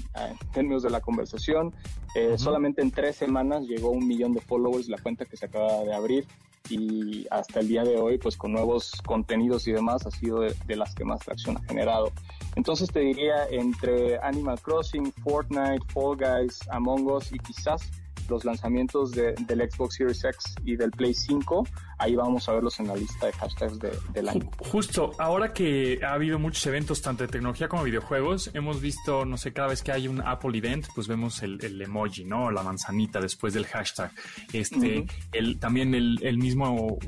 términos 0.52 0.82
de 0.82 0.90
la 0.90 1.00
conversación. 1.00 1.72
Eh, 2.14 2.36
solamente 2.36 2.82
en 2.82 2.90
tres 2.90 3.16
semanas 3.16 3.62
llegó 3.66 3.90
un 3.90 4.06
millón 4.06 4.32
de 4.34 4.40
followers 4.40 4.88
la 4.88 4.98
cuenta 4.98 5.24
que 5.24 5.36
se 5.36 5.46
acaba 5.46 5.84
de 5.84 5.94
abrir 5.94 6.26
y 6.70 7.26
hasta 7.30 7.61
el 7.61 7.68
día 7.68 7.83
de 7.83 7.98
hoy, 7.98 8.18
pues 8.18 8.37
con 8.37 8.52
nuevos 8.52 8.92
contenidos 9.04 9.66
y 9.66 9.72
demás, 9.72 10.06
ha 10.06 10.11
sido 10.11 10.40
de, 10.40 10.76
las 10.76 10.94
que 10.94 11.04
más 11.04 11.20
tracción 11.20 11.56
ha 11.56 11.64
generado. 11.64 12.12
Entonces 12.56 12.90
te 12.90 13.00
diría 13.00 13.46
entre 13.50 14.18
Animal 14.18 14.61
Crossing, 14.61 15.12
Fortnite, 15.24 15.85
Fall 15.92 16.16
Guys, 16.16 16.61
Among 16.70 17.06
Us 17.06 17.33
y 17.33 17.38
quizás 17.38 17.83
los 18.30 18.44
lanzamientos 18.44 19.10
del 19.10 19.70
Xbox 19.70 19.96
Series 19.96 20.24
X 20.24 20.54
y 20.64 20.76
del 20.76 20.90
Play 20.90 21.12
5, 21.12 21.66
ahí 21.98 22.14
vamos 22.14 22.48
a 22.48 22.52
verlos 22.52 22.78
en 22.80 22.88
la 22.88 22.96
lista 22.96 23.26
de 23.26 23.32
hashtags 23.32 23.78
de, 23.78 23.90
del 24.12 24.28
año. 24.28 24.48
Justo, 24.70 25.12
ahora 25.18 25.52
que 25.52 26.00
ha 26.02 26.14
habido 26.14 26.38
muchos 26.38 26.64
eventos, 26.66 27.02
tanto 27.02 27.24
de 27.24 27.28
tecnología 27.28 27.68
como 27.68 27.82
videojuegos, 27.82 28.50
hemos 28.54 28.80
visto, 28.80 29.24
no 29.24 29.36
sé, 29.36 29.52
cada 29.52 29.68
vez 29.68 29.82
que 29.82 29.92
hay 29.92 30.08
un 30.08 30.20
Apple 30.20 30.56
Event, 30.56 30.86
pues 30.94 31.08
vemos 31.08 31.42
el, 31.42 31.82
emoji, 31.82 32.24
¿no? 32.24 32.50
La 32.50 32.62
manzanita 32.62 33.20
después 33.20 33.52
del 33.52 33.66
hashtag. 33.66 34.12
Este, 34.52 35.04
el, 35.32 35.58
también 35.58 35.94
el, 35.94 36.18
el 36.22 36.38
mismo 36.38 36.98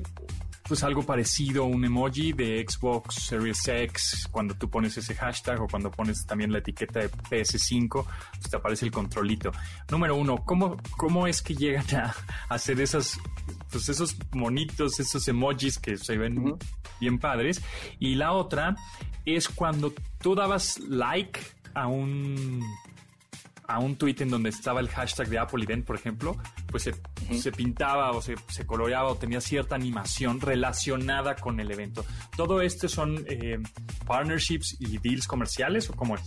pues 0.73 0.85
algo 0.85 1.03
parecido, 1.03 1.67
un 1.67 1.85
emoji 1.85 2.33
de 2.33 2.65
Xbox 2.67 3.27
Series 3.27 3.69
X, 3.69 4.27
cuando 4.31 4.55
tú 4.55 4.71
pones 4.71 4.97
ese 4.97 5.15
hashtag 5.15 5.61
o 5.61 5.67
cuando 5.69 5.91
pones 5.91 6.25
también 6.25 6.51
la 6.51 6.61
etiqueta 6.61 7.01
de 7.01 7.11
PS5, 7.11 8.07
pues 8.31 8.51
te 8.51 8.57
aparece 8.57 8.87
el 8.87 8.91
controlito. 8.91 9.53
Número 9.91 10.17
uno, 10.17 10.37
¿cómo, 10.47 10.79
cómo 10.97 11.27
es 11.27 11.43
que 11.43 11.55
llegan 11.55 11.85
a, 11.95 12.15
hacer 12.49 12.81
esas, 12.81 13.21
pues 13.71 13.87
esos 13.91 14.17
monitos, 14.33 14.99
esos 14.99 15.29
emojis 15.29 15.79
que 15.79 15.99
se 15.99 16.17
ven 16.17 16.57
bien 16.99 17.19
padres? 17.19 17.61
Y 17.99 18.15
la 18.15 18.33
otra 18.33 18.75
es 19.27 19.51
cuando 19.51 19.93
tú 20.23 20.35
dabas 20.35 20.81
like 20.81 21.39
a 21.75 21.87
un 21.87 22.65
a 23.69 23.79
un 23.79 23.97
tweet 23.97 24.17
en 24.21 24.31
donde 24.31 24.51
estaba 24.51 24.81
el 24.81 24.89
hashtag 24.89 25.29
de 25.29 25.39
Apple 25.39 25.65
Event, 25.65 25.87
por 25.87 25.97
ejemplo, 25.97 26.37
pues 26.71 26.85
se, 26.85 27.53
pintaba 27.53 28.11
o 28.13 28.21
se, 28.23 28.37
coloreaba 28.67 29.11
o 29.11 29.17
tenía 29.17 29.41
cierta 29.41 29.75
animación 29.75 30.41
relacionada 30.41 31.37
con 31.37 31.61
el 31.61 31.71
evento. 31.71 32.05
¿Todo 32.37 32.61
esto 32.61 32.89
son 32.89 33.25
eh, 33.29 33.59
partnerships 34.07 34.77
y 34.81 34.99
deals 34.99 35.27
comerciales 35.27 35.89
o 35.91 35.95
cómo 35.95 36.17
es? 36.17 36.23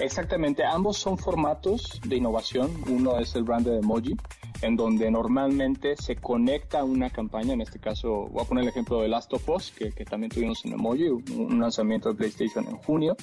Exactamente, 0.00 0.64
ambos 0.64 0.96
son 0.96 1.18
formatos 1.18 2.00
de 2.06 2.16
innovación. 2.16 2.70
Uno 2.88 3.18
es 3.18 3.34
el 3.34 3.44
brand 3.44 3.66
de 3.66 3.78
emoji, 3.78 4.16
en 4.62 4.74
donde 4.74 5.10
normalmente 5.10 5.94
se 5.96 6.16
conecta 6.16 6.84
una 6.84 7.10
campaña, 7.10 7.52
en 7.52 7.60
este 7.60 7.78
caso 7.78 8.28
voy 8.30 8.42
a 8.42 8.48
poner 8.48 8.64
el 8.64 8.70
ejemplo 8.70 9.02
de 9.02 9.08
Last 9.08 9.32
of 9.34 9.46
Us, 9.50 9.70
que, 9.70 9.90
que 9.92 10.06
también 10.06 10.30
tuvimos 10.30 10.64
en 10.64 10.72
emoji, 10.72 11.08
un 11.08 11.60
lanzamiento 11.60 12.08
de 12.08 12.14
PlayStation 12.14 12.66
en 12.66 12.76
junio, 12.78 13.14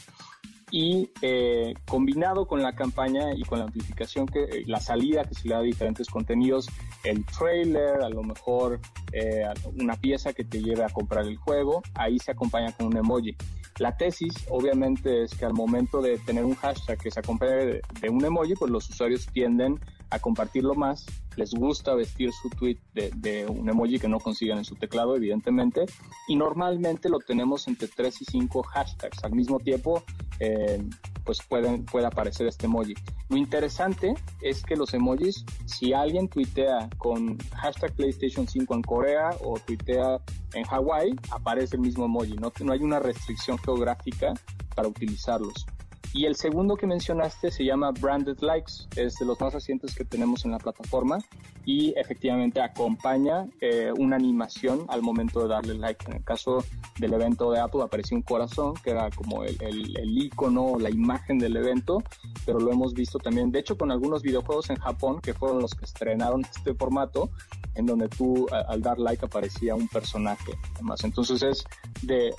y 0.70 1.10
eh, 1.22 1.74
combinado 1.88 2.46
con 2.46 2.62
la 2.62 2.74
campaña 2.74 3.34
y 3.34 3.44
con 3.44 3.60
la 3.60 3.66
amplificación 3.66 4.26
que 4.26 4.44
eh, 4.44 4.64
la 4.66 4.80
salida 4.80 5.24
que 5.24 5.34
se 5.34 5.48
le 5.48 5.54
da 5.54 5.62
a 5.62 5.64
diferentes 5.64 6.08
contenidos, 6.08 6.68
el 7.04 7.26
trailer, 7.26 8.02
a 8.02 8.10
lo 8.10 8.24
mejor 8.24 8.80
eh, 9.14 9.46
una 9.80 9.96
pieza 9.96 10.34
que 10.34 10.44
te 10.44 10.62
lleve 10.62 10.84
a 10.84 10.90
comprar 10.90 11.26
el 11.26 11.38
juego, 11.38 11.82
ahí 11.96 12.20
se 12.20 12.32
acompaña 12.32 12.72
con 12.74 12.88
un 12.88 12.98
emoji. 12.98 13.36
La 13.80 13.96
tesis, 13.96 14.34
obviamente, 14.50 15.24
es 15.24 15.36
que 15.36 15.46
al 15.46 15.54
momento 15.54 16.02
de 16.02 16.18
tener 16.18 16.44
un 16.44 16.56
hashtag 16.56 16.98
que 16.98 17.12
se 17.12 17.20
acompañe 17.20 17.82
de, 18.02 18.10
un 18.10 18.26
emoji, 18.26 18.56
pues 18.56 18.72
los 18.72 18.90
usuarios 18.90 19.28
tienden 19.28 19.80
a 20.10 20.20
compartirlo 20.20 20.76
más, 20.76 21.06
les 21.36 21.54
gusta 21.54 21.94
vestir 21.94 22.32
su 22.34 22.50
tweet 22.50 22.78
de, 22.94 23.46
un 23.48 23.70
emoji 23.70 24.00
que 24.00 24.08
no 24.08 24.20
consiguen 24.20 24.58
en 24.58 24.66
su 24.66 24.76
teclado, 24.76 25.16
evidentemente, 25.16 25.86
y 26.28 26.36
normalmente 26.36 27.10
lo 27.10 27.20
tenemos 27.20 27.68
entre 27.68 27.88
3 27.88 28.22
y 28.22 28.26
5 28.26 28.64
hashtags. 28.64 29.24
Al 29.24 29.34
mismo 29.34 29.60
tiempo, 29.60 30.04
eh, 30.40 30.84
pues 31.24 31.40
pueden, 31.48 31.86
puede 31.86 32.08
aparecer 32.08 32.48
este 32.48 32.66
emoji. 32.66 32.94
Lo 33.30 33.38
interesante 33.38 34.14
es 34.42 34.64
que 34.64 34.76
los 34.76 34.94
emojis, 34.94 35.44
si 35.66 35.94
alguien 35.94 36.30
tuitea 36.30 36.90
con 36.98 37.38
hashtag 37.56 37.94
PlayStation 37.94 38.48
5 38.48 38.74
en 38.74 38.82
Corea 38.82 39.30
o 39.44 39.60
tuitea 39.60 40.22
en 40.54 40.64
Hawái, 40.64 41.16
aparece 41.32 41.76
el 41.76 41.82
mismo 41.82 42.06
emoji. 42.06 42.36
No, 42.36 42.52
no 42.62 42.74
hay 42.74 42.80
una 42.80 43.00
restricción 43.00 43.58
geográfica 43.58 44.34
para 44.76 44.88
utilizarlos. 44.88 45.66
Y 46.14 46.26
el 46.26 46.36
segundo 46.36 46.76
que 46.76 46.88
mencionaste 46.88 47.52
se 47.52 47.64
llama 47.64 47.92
Branded 47.92 48.40
Likes, 48.40 48.74
es 48.96 49.16
de 49.16 49.26
los 49.26 49.40
más 49.40 49.54
recientes 49.54 49.94
que 49.96 50.06
tenemos 50.06 50.46
en 50.46 50.52
la 50.52 50.58
plataforma 50.58 51.20
y 51.66 51.94
efectivamente 51.98 52.62
acompaña 52.62 53.46
eh, 53.60 53.92
una 53.98 54.16
animación 54.16 54.86
al 54.88 55.02
momento 55.02 55.42
de 55.42 55.50
darle 55.50 55.74
like. 55.76 56.06
En 56.10 56.18
el 56.18 56.24
caso 56.24 56.64
del 56.98 57.14
evento 57.14 57.52
de 57.52 57.60
Apple 57.60 57.82
apareció 57.84 58.16
un 58.16 58.24
corazón, 58.24 58.74
que 58.84 58.92
era 58.92 59.10
como 59.12 59.44
el, 59.44 59.58
el, 59.62 60.18
icono, 60.18 60.80
la 60.80 60.90
imagen 60.90 61.38
del 61.38 61.58
evento, 61.58 62.02
pero 62.46 62.60
lo 62.60 62.72
hemos 62.72 62.94
visto 62.94 63.20
también, 63.20 63.52
de 63.52 63.60
hecho, 63.60 63.78
con 63.78 63.92
algunos 63.92 64.24
videojuegos 64.24 64.70
en 64.70 64.78
Japón 64.78 65.20
que 65.22 65.34
fueron 65.34 65.62
los 65.62 65.76
que 65.76 65.84
estrenaron 65.84 66.42
este 66.42 66.74
formato, 66.74 67.30
en 67.76 67.86
donde 67.86 68.08
tú 68.08 68.48
al 68.50 68.82
dar 68.82 68.98
like 68.98 69.26
aparecía 69.26 69.76
un 69.76 69.88
personaje. 69.90 70.54
Además, 70.76 71.04
entonces 71.04 71.44
es 71.44 71.66
de 72.02 72.34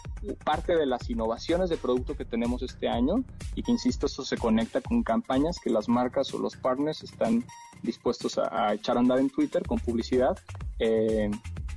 parte 0.44 0.76
de 0.76 0.86
las 0.86 1.08
innovaciones 1.10 1.70
de 1.70 1.76
producto 1.76 2.16
que 2.16 2.24
tenemos 2.24 2.62
este 2.62 2.88
año 2.88 3.24
y 3.54 3.62
que, 3.62 3.72
insisto, 3.72 4.06
esto 4.06 4.24
se 4.24 4.36
conecta 4.36 4.80
con 4.80 5.02
campañas 5.02 5.58
que 5.62 5.70
las 5.70 5.88
marcas 5.88 6.32
o 6.34 6.38
los 6.38 6.56
partners 6.56 7.02
están 7.02 7.44
dispuestos 7.82 8.38
a, 8.38 8.74
echar 8.74 8.96
a 8.96 9.00
andar 9.00 9.18
en 9.18 9.30
Twitter 9.30 9.62
con 9.66 9.78
publicidad. 9.78 10.38
Eh, 10.78 11.30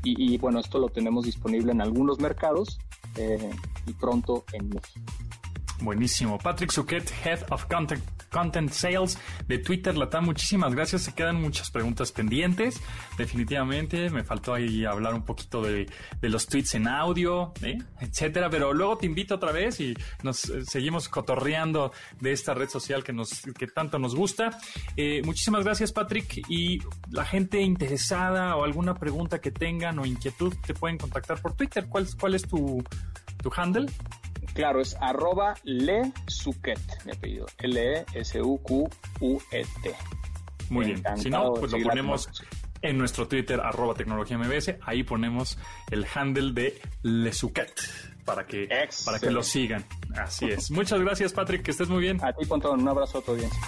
y, 0.04 0.38
bueno, 0.40 0.60
esto 0.60 0.80
lo 0.80 0.90
tenemos 0.90 1.26
disponible 1.26 1.72
en 1.72 1.82
algunos 1.82 2.20
mercados 2.20 2.80
eh, 3.18 3.52
y 3.86 3.94
pronto 3.94 4.44
en 4.52 4.70
México. 4.70 5.06
Buenísimo. 5.82 6.38
Patrick 6.38 6.72
Suquet, 6.72 7.12
Head 7.24 7.52
of 7.52 7.66
Content, 7.66 8.04
Content 8.32 8.72
Sales 8.72 9.18
de 9.48 9.60
Twitter 9.60 9.96
Latam. 9.98 10.26
Muchísimas 10.26 10.74
gracias. 10.74 11.04
Se 11.04 11.14
quedan 11.14 11.42
muchas 11.42 11.70
preguntas 11.70 12.12
pendientes. 12.12 12.82
Definitivamente 13.18 14.10
me 14.10 14.24
faltó 14.24 14.54
ahí 14.54 14.86
hablar 14.86 15.14
un 15.14 15.24
poquito 15.24 15.62
de, 15.62 15.88
los 16.22 16.48
tweets 16.48 16.76
en 16.76 16.88
audio, 16.88 17.54
¿eh? 17.62 17.78
etcétera. 18.00 18.50
Pero 18.50 18.74
luego 18.74 18.98
te 18.98 19.06
invito 19.06 19.36
otra 19.36 19.52
vez 19.52 19.80
y 19.80 19.94
nos 20.24 20.46
eh, 20.46 20.66
seguimos 20.66 21.10
cotorreando 21.10 21.92
de 22.20 22.32
esta 22.32 22.54
red 22.54 22.70
social 22.70 23.04
que 23.04 23.14
nos 23.14 23.42
tanto 23.76 24.00
nos 24.00 24.16
gusta. 24.16 24.58
Eh, 24.96 25.22
muchísimas 25.26 25.64
gracias, 25.64 25.92
Patrick. 25.92 26.42
Y 26.50 26.80
la 27.12 27.26
gente 27.26 27.62
interesada 27.62 28.56
o 28.56 28.64
alguna 28.64 28.96
pregunta 28.96 29.40
que 29.40 29.52
tengan 29.52 30.00
o 30.00 30.06
inquietud 30.06 30.54
te 30.66 30.74
pueden 30.74 30.98
contactar 30.98 31.42
por 31.42 31.54
Twitter. 31.54 31.88
¿Cuál, 31.88 32.08
cuál 32.18 32.36
es 32.36 32.44
tu 32.48 32.82
handle? 33.56 33.88
Claro, 34.62 34.80
es 34.80 34.96
arroba 35.02 35.56
lesuquet, 35.64 36.80
mi 37.04 37.14
apellido. 37.14 37.48
L-E-S-U-Q-U-E-T. 37.58 38.36
Muy 40.70 40.86
bien. 40.86 41.02
Si 41.18 41.32
no, 41.32 41.56
pues 41.56 41.72
lo 41.72 41.80
ponemos 41.82 42.30
en 42.84 42.96
nuestro 43.00 43.28
Twitter, 43.28 43.60
arroba 43.60 43.96
tecnología 43.96 44.38
MBS. 44.38 44.76
Ahí 44.84 45.02
ponemos 45.02 45.58
el 45.90 46.06
handle 46.14 46.54
de 46.54 46.80
lesuquet 47.02 47.74
para 48.24 48.46
que, 48.46 48.70
para 49.04 49.18
que 49.18 49.32
lo 49.32 49.42
sigan. 49.42 49.84
Así 50.16 50.46
es. 50.46 50.70
Muchas 50.70 51.02
gracias, 51.02 51.34
Patrick. 51.34 51.64
Que 51.64 51.72
estés 51.72 51.90
muy 51.90 52.02
bien. 52.02 52.24
A 52.24 52.32
ti, 52.32 52.46
Pontón. 52.46 52.82
Un 52.82 52.88
abrazo 52.88 53.18
a 53.18 53.22
tu 53.24 53.32
audiencia. 53.32 53.60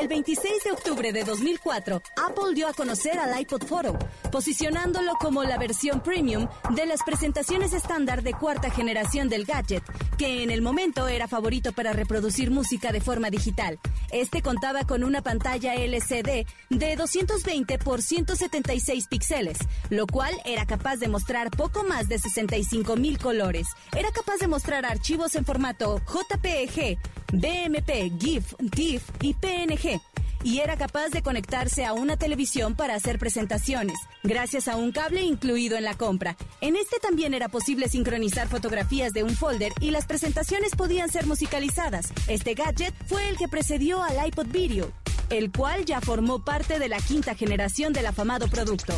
El 0.00 0.06
26 0.06 0.62
de 0.62 0.70
octubre 0.70 1.12
de 1.12 1.24
2004, 1.24 2.00
Apple 2.24 2.54
dio 2.54 2.68
a 2.68 2.72
conocer 2.72 3.18
al 3.18 3.40
iPod 3.40 3.64
Photo, 3.64 3.98
posicionándolo 4.30 5.14
como 5.18 5.42
la 5.42 5.58
versión 5.58 6.00
premium 6.00 6.46
de 6.70 6.86
las 6.86 7.02
presentaciones 7.02 7.72
estándar 7.72 8.22
de 8.22 8.32
cuarta 8.32 8.70
generación 8.70 9.28
del 9.28 9.44
gadget, 9.44 9.82
que 10.16 10.44
en 10.44 10.52
el 10.52 10.62
momento 10.62 11.08
era 11.08 11.26
favorito 11.26 11.72
para 11.72 11.92
reproducir 11.92 12.52
música 12.52 12.92
de 12.92 13.00
forma 13.00 13.28
digital. 13.28 13.80
Este 14.12 14.40
contaba 14.40 14.84
con 14.84 15.02
una 15.02 15.20
pantalla 15.20 15.74
LCD 15.74 16.46
de 16.70 16.96
220 16.96 17.78
por 17.80 18.00
176 18.00 19.08
píxeles, 19.08 19.58
lo 19.90 20.06
cual 20.06 20.32
era 20.44 20.64
capaz 20.64 20.96
de 20.98 21.08
mostrar 21.08 21.50
poco 21.50 21.82
más 21.82 22.06
de 22.06 22.20
65 22.20 22.94
mil 22.94 23.18
colores. 23.18 23.66
Era 23.96 24.12
capaz 24.12 24.36
de 24.36 24.46
mostrar 24.46 24.86
archivos 24.86 25.34
en 25.34 25.44
formato 25.44 26.00
JPG, 26.06 26.98
BMP, 27.32 28.18
GIF, 28.18 28.54
TIFF 28.70 29.10
y 29.20 29.34
PNG 29.34 30.00
y 30.44 30.60
era 30.60 30.76
capaz 30.76 31.08
de 31.08 31.22
conectarse 31.22 31.84
a 31.84 31.92
una 31.92 32.16
televisión 32.16 32.74
para 32.74 32.94
hacer 32.94 33.18
presentaciones, 33.18 33.98
gracias 34.22 34.68
a 34.68 34.76
un 34.76 34.92
cable 34.92 35.22
incluido 35.22 35.76
en 35.76 35.84
la 35.84 35.94
compra. 35.94 36.36
En 36.60 36.76
este 36.76 36.98
también 37.00 37.34
era 37.34 37.48
posible 37.48 37.88
sincronizar 37.88 38.48
fotografías 38.48 39.12
de 39.12 39.24
un 39.24 39.34
folder 39.34 39.72
y 39.80 39.90
las 39.90 40.06
presentaciones 40.06 40.74
podían 40.76 41.10
ser 41.10 41.26
musicalizadas. 41.26 42.12
Este 42.28 42.54
gadget 42.54 42.94
fue 43.06 43.28
el 43.28 43.36
que 43.36 43.48
precedió 43.48 44.02
al 44.02 44.26
iPod 44.26 44.46
Video, 44.48 44.92
el 45.30 45.50
cual 45.50 45.84
ya 45.84 46.00
formó 46.00 46.44
parte 46.44 46.78
de 46.78 46.88
la 46.88 46.98
quinta 46.98 47.34
generación 47.34 47.92
del 47.92 48.06
afamado 48.06 48.48
producto. 48.48 48.94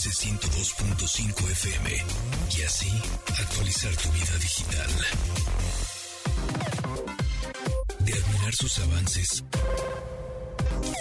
MBS 0.00 0.24
102.5 0.24 1.50
FM 1.50 1.90
y 2.56 2.62
así 2.62 2.90
actualizar 3.38 3.94
tu 3.96 4.08
vida 4.12 4.38
digital. 4.38 4.90
De 7.98 8.12
admirar 8.14 8.54
sus 8.54 8.78
avances, 8.78 9.44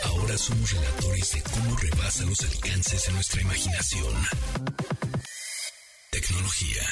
ahora 0.03 0.37
somos 0.37 0.71
relatores 0.71 1.31
de 1.31 1.41
cómo 1.43 1.77
rebasa 1.77 2.25
los 2.25 2.41
alcances 2.41 3.05
de 3.05 3.13
nuestra 3.13 3.41
imaginación. 3.41 4.13
Tecnología. 6.11 6.83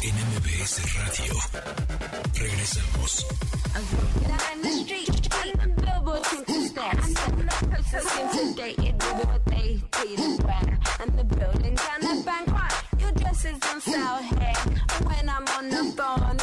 En 0.00 0.14
MBS 0.14 0.94
Radio. 0.94 1.34
Regresamos. 2.34 3.26
you 10.10 10.16
to 10.16 10.42
bang. 10.42 10.78
I'm 11.00 11.16
the 11.16 11.24
building 11.24 11.76
kind 11.76 12.04
of. 12.04 12.26
Why? 12.26 12.68
Your 12.98 13.12
dress 13.12 13.44
is 13.44 13.60
on 13.70 13.80
sale 13.80 14.16
here. 14.16 14.52
And 14.66 15.06
when 15.06 15.28
I'm 15.28 15.46
on 15.56 15.68
the 15.68 15.92
phone. 15.96 16.38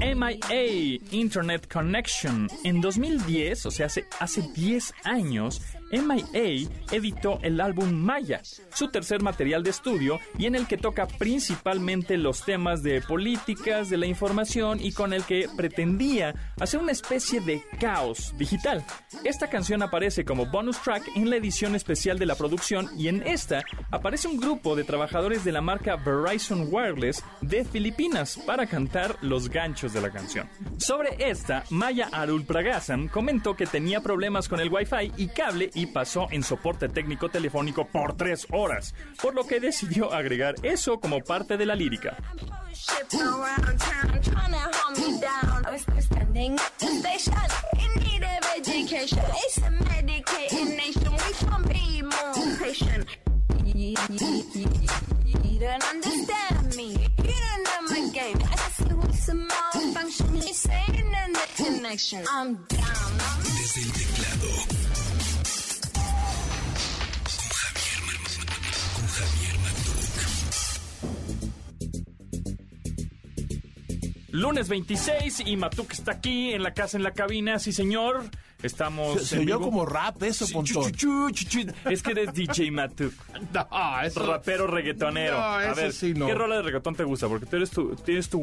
MIA, 0.00 0.98
Internet 1.12 1.68
Connection. 1.68 2.48
En 2.64 2.80
2010, 2.80 3.66
o 3.66 3.70
sea, 3.70 3.86
hace, 3.86 4.04
hace 4.20 4.42
10 4.54 4.92
años, 5.04 5.60
MIA 6.02 6.68
editó 6.90 7.38
el 7.42 7.60
álbum 7.60 7.92
Maya, 7.92 8.40
su 8.72 8.88
tercer 8.88 9.22
material 9.22 9.62
de 9.62 9.70
estudio 9.70 10.20
y 10.38 10.46
en 10.46 10.54
el 10.54 10.66
que 10.66 10.76
toca 10.76 11.06
principalmente 11.06 12.16
los 12.16 12.44
temas 12.44 12.82
de 12.82 13.00
políticas, 13.00 13.90
de 13.90 13.96
la 13.96 14.06
información 14.06 14.78
y 14.80 14.92
con 14.92 15.12
el 15.12 15.24
que 15.24 15.48
pretendía 15.56 16.34
hacer 16.60 16.80
una 16.80 16.92
especie 16.92 17.40
de 17.40 17.62
caos 17.78 18.34
digital. 18.38 18.84
Esta 19.24 19.48
canción 19.48 19.82
aparece 19.82 20.24
como 20.24 20.46
bonus 20.46 20.80
track 20.82 21.04
en 21.14 21.30
la 21.30 21.36
edición 21.36 21.74
especial 21.74 22.18
de 22.18 22.26
la 22.26 22.34
producción 22.34 22.88
y 22.96 23.08
en 23.08 23.26
esta 23.26 23.62
aparece 23.90 24.28
un 24.28 24.38
grupo 24.38 24.76
de 24.76 24.84
trabajadores 24.84 25.44
de 25.44 25.52
la 25.52 25.60
marca 25.60 25.96
Verizon 25.96 26.68
Wireless 26.70 27.24
de 27.40 27.64
Filipinas 27.64 28.38
para 28.46 28.66
cantar 28.66 29.16
los 29.20 29.48
ganchos 29.48 29.92
de 29.92 30.00
la 30.00 30.10
canción. 30.10 30.48
Sobre 30.78 31.16
esta, 31.30 31.64
Maya 31.70 32.08
Arul 32.12 32.44
Pragasan 32.44 33.08
comentó 33.08 33.54
que 33.56 33.66
tenía 33.66 34.00
problemas 34.00 34.48
con 34.48 34.60
el 34.60 34.72
Wi-Fi 34.72 35.12
y 35.16 35.28
cable 35.28 35.70
y 35.74 35.83
pasó 35.86 36.28
en 36.30 36.42
soporte 36.42 36.88
técnico 36.88 37.28
telefónico 37.28 37.86
por 37.86 38.16
tres 38.16 38.46
horas, 38.50 38.94
por 39.20 39.34
lo 39.34 39.46
que 39.46 39.60
decidió 39.60 40.12
agregar 40.12 40.54
eso 40.62 41.00
como 41.00 41.20
parte 41.20 41.56
de 41.56 41.66
la 41.66 41.74
lírica. 41.74 42.16
Desde 63.42 63.80
el 63.82 63.92
teclado 63.92 64.93
Lunes 74.34 74.68
26 74.68 75.44
y 75.46 75.56
Matuk 75.56 75.92
está 75.92 76.10
aquí 76.10 76.54
en 76.54 76.64
la 76.64 76.74
casa, 76.74 76.96
en 76.96 77.04
la 77.04 77.12
cabina. 77.12 77.60
Sí, 77.60 77.72
señor. 77.72 78.24
Estamos. 78.64 79.22
Se, 79.22 79.38
se 79.38 79.50
como 79.52 79.86
rap 79.86 80.20
eso, 80.24 80.44
Pontón. 80.52 80.90
es 81.88 82.02
que 82.02 82.10
eres 82.10 82.34
DJ 82.34 82.72
Matuk. 82.72 83.12
No, 83.54 84.00
eso... 84.02 84.26
Rapero 84.26 84.66
reggaetonero. 84.66 85.38
No, 85.38 85.44
A 85.44 85.74
ver, 85.74 85.92
sí 85.92 86.14
no. 86.14 86.26
¿qué 86.26 86.34
rola 86.34 86.56
de 86.56 86.62
reggaetón 86.62 86.96
te 86.96 87.04
gusta? 87.04 87.28
Porque 87.28 87.46
tú 87.46 87.54
eres 87.54 87.70
tu, 87.70 87.94
tienes 87.94 88.28
tu 88.28 88.40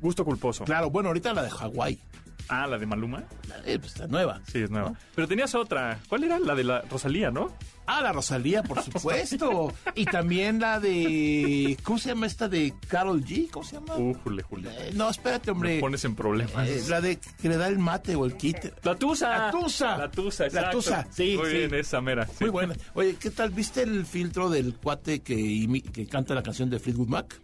gusto 0.00 0.24
culposo. 0.24 0.64
Claro, 0.64 0.88
bueno, 0.88 1.10
ahorita 1.10 1.34
la 1.34 1.42
de 1.42 1.50
Hawái. 1.50 1.98
Ah, 2.48 2.66
la 2.66 2.78
de 2.78 2.86
Maluma. 2.86 3.24
Eh, 3.64 3.78
pues 3.78 3.92
está 3.92 4.06
nueva. 4.06 4.40
Sí, 4.50 4.60
es 4.62 4.70
nueva. 4.70 4.92
Pero 5.14 5.26
tenías 5.28 5.54
otra. 5.54 5.98
¿Cuál 6.08 6.24
era? 6.24 6.38
La 6.38 6.54
de 6.54 6.64
la 6.64 6.80
Rosalía, 6.82 7.30
¿no? 7.30 7.52
Ah, 7.86 8.00
la 8.02 8.12
Rosalía, 8.12 8.62
por 8.62 8.82
supuesto. 8.84 9.72
y 9.94 10.04
también 10.04 10.60
la 10.60 10.80
de. 10.80 11.76
¿Cómo 11.82 11.98
se 11.98 12.10
llama 12.10 12.26
esta 12.26 12.48
de 12.48 12.74
Carol 12.88 13.24
G? 13.24 13.50
¿Cómo 13.50 13.64
se 13.64 13.76
llama? 13.76 13.96
Uh, 13.96 14.14
jule, 14.22 14.42
jule. 14.42 14.70
Eh, 14.72 14.92
no, 14.94 15.08
espérate, 15.10 15.50
hombre. 15.50 15.76
Me 15.76 15.80
pones 15.80 16.04
en 16.04 16.14
problemas. 16.14 16.68
Eh, 16.68 16.82
la 16.88 17.00
de 17.00 17.18
que 17.18 17.48
le 17.48 17.56
da 17.56 17.68
el 17.68 17.78
mate 17.78 18.14
o 18.16 18.24
el 18.26 18.36
kit. 18.36 18.56
La 18.84 18.94
tusa. 18.96 19.38
La 19.46 19.50
tusa. 19.50 19.96
La 19.96 20.10
tusa, 20.10 20.44
exacto. 20.46 20.66
La 20.66 20.72
tusa, 20.72 21.06
sí. 21.10 21.36
Muy 21.36 21.50
sí. 21.50 21.56
bien, 21.58 21.74
esa 21.74 22.00
mera. 22.00 22.28
Muy 22.40 22.50
buena. 22.50 22.74
Oye, 22.94 23.16
¿qué 23.20 23.30
tal? 23.30 23.50
¿Viste 23.50 23.82
el 23.82 24.06
filtro 24.06 24.50
del 24.50 24.74
cuate 24.74 25.20
que, 25.20 25.82
que 25.92 26.06
canta 26.06 26.34
la 26.34 26.42
canción 26.42 26.70
de 26.70 26.78
Fleetwood 26.78 27.08
Mac? 27.08 27.40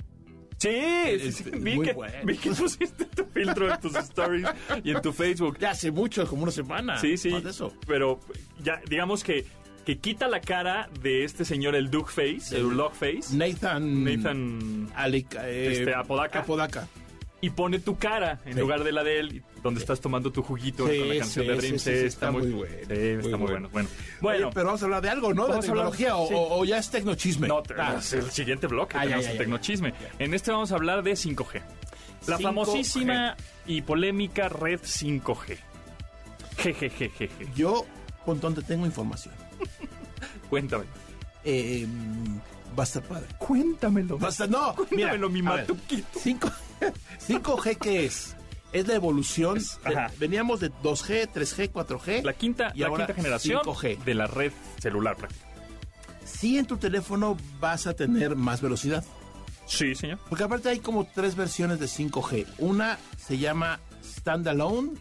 Sí, 0.62 1.20
sí, 1.20 1.28
Es 1.28 1.34
sí, 1.36 1.50
muy 1.50 1.78
vi, 1.78 1.80
que, 1.86 1.92
bueno. 1.92 2.14
vi 2.24 2.36
que 2.36 2.50
pusiste 2.50 3.04
tu 3.06 3.24
filtro 3.24 3.72
en 3.72 3.80
tus 3.80 3.94
stories 3.96 4.46
y 4.84 4.90
en 4.92 5.02
tu 5.02 5.12
Facebook. 5.12 5.58
Ya 5.58 5.70
hace 5.70 5.90
mucho, 5.90 6.26
como 6.26 6.42
una 6.44 6.52
semana. 6.52 6.98
Sí, 6.98 7.16
sí. 7.16 7.30
Más 7.30 7.44
de 7.44 7.50
eso. 7.50 7.72
Pero 7.86 8.20
ya, 8.62 8.80
digamos 8.88 9.24
que, 9.24 9.44
que 9.84 9.98
quita 9.98 10.28
la 10.28 10.40
cara 10.40 10.88
de 11.00 11.24
este 11.24 11.44
señor, 11.44 11.74
el 11.74 11.90
Duke 11.90 12.10
Face, 12.12 12.56
el 12.56 12.68
Log 12.76 12.92
Face, 12.94 13.34
Nathan. 13.36 14.04
Nathan, 14.04 14.88
Alic- 14.94 15.36
eh, 15.42 15.72
Este, 15.72 15.94
Apodaca. 15.94 16.40
Apodaca. 16.40 16.88
y 17.40 17.50
pone 17.50 17.80
tu 17.80 17.96
cara 17.98 18.40
en 18.46 18.54
Sí. 18.54 18.60
lugar 18.60 18.84
de 18.84 18.92
la 18.92 19.02
de 19.02 19.18
él, 19.18 19.42
donde 19.62 19.80
estás 19.80 20.00
tomando 20.00 20.32
tu 20.32 20.42
juguito 20.42 20.88
Sí, 20.88 20.98
con 20.98 21.08
la 21.08 21.18
canción 21.18 21.44
sí, 21.44 21.50
de 21.50 21.56
Dream. 21.56 21.78
sí, 21.78 21.90
está 21.90 22.30
muy 22.30 22.42
bueno, 22.50 22.56
muy 22.56 22.66
está 22.98 23.36
muy 23.36 23.46
bueno. 23.46 23.46
bueno. 23.46 23.68
Bueno, 23.70 23.88
bueno. 24.20 24.46
Oye, 24.46 24.54
pero 24.54 24.66
vamos 24.66 24.82
a 24.82 24.84
hablar 24.86 25.02
de 25.02 25.10
algo, 25.10 25.32
¿no? 25.34 25.44
De 25.44 25.48
Vamos 25.50 25.68
a 25.68 25.70
hablar- 25.70 25.90
tecnología 25.92 26.16
o, 26.16 26.58
o- 26.58 26.64
ya 26.64 26.78
es 26.78 26.90
tecnochisme. 26.90 27.48
No, 27.48 27.62
te- 27.62 27.74
Ah, 27.78 27.96
es 27.98 28.12
el 28.12 28.30
siguiente 28.30 28.66
bloque, 28.66 28.94
ya, 28.94 29.02
tenemos 29.02 29.24
ya, 29.24 29.30
el 29.32 29.38
tecnochisme. 29.38 29.94
En 30.18 30.34
este 30.34 30.50
vamos 30.50 30.72
a 30.72 30.74
hablar 30.74 31.02
de 31.02 31.12
5G. 31.16 31.62
La 32.26 32.36
5G. 32.38 32.42
famosísima 32.42 33.36
y 33.66 33.82
polémica 33.82 34.48
red 34.48 34.80
5G. 34.80 35.58
Jejejeje. 36.58 37.30
Yo, 37.56 37.86
con 38.24 38.40
donde 38.40 38.62
tengo 38.62 38.86
información. 38.86 39.34
Cuéntame. 40.50 40.84
Eh, 41.44 41.86
va 42.78 42.82
a 42.82 42.86
estar 42.86 43.02
padre. 43.02 43.26
Cuéntamelo. 43.38 44.18
Va 44.18 44.28
a 44.28 44.30
estar- 44.30 44.48
no, 44.48 44.74
mira, 44.90 45.10
Cuéntamelo, 45.10 45.28
mi 45.30 45.40
a 45.40 45.52
ver, 45.54 45.60
matuquito. 45.68 46.18
5, 46.20 46.50
5G, 47.26 47.76
¿qué 47.78 48.04
es? 48.06 48.36
Es 48.72 48.86
la 48.88 48.94
evolución. 48.94 49.58
de- 49.58 49.64
Ajá. 49.96 50.10
veníamos 50.18 50.60
de 50.60 50.70
2G, 50.82 51.28
3G, 51.32 51.70
4G. 51.70 52.22
La 52.22 52.32
quinta, 52.32 52.72
y 52.74 52.80
la 52.80 52.86
ahora 52.88 53.06
quinta 53.06 53.20
generación 53.22 53.60
5G. 53.64 53.98
de 54.04 54.14
la 54.14 54.26
red 54.26 54.52
celular. 54.80 55.16
prácticamente. 55.16 55.52
Sí, 56.24 56.58
en 56.58 56.66
tu 56.66 56.76
teléfono 56.78 57.36
vas 57.60 57.86
a 57.86 57.94
tener 57.94 58.36
más 58.36 58.60
velocidad. 58.62 59.04
Sí, 59.66 59.94
señor. 59.94 60.18
Porque 60.28 60.44
aparte 60.44 60.68
hay 60.70 60.78
como 60.80 61.04
tres 61.06 61.34
versiones 61.36 61.78
de 61.80 61.86
5G. 61.86 62.46
Una 62.58 62.98
se 63.16 63.38
llama 63.38 63.80
Standalone, 64.04 64.92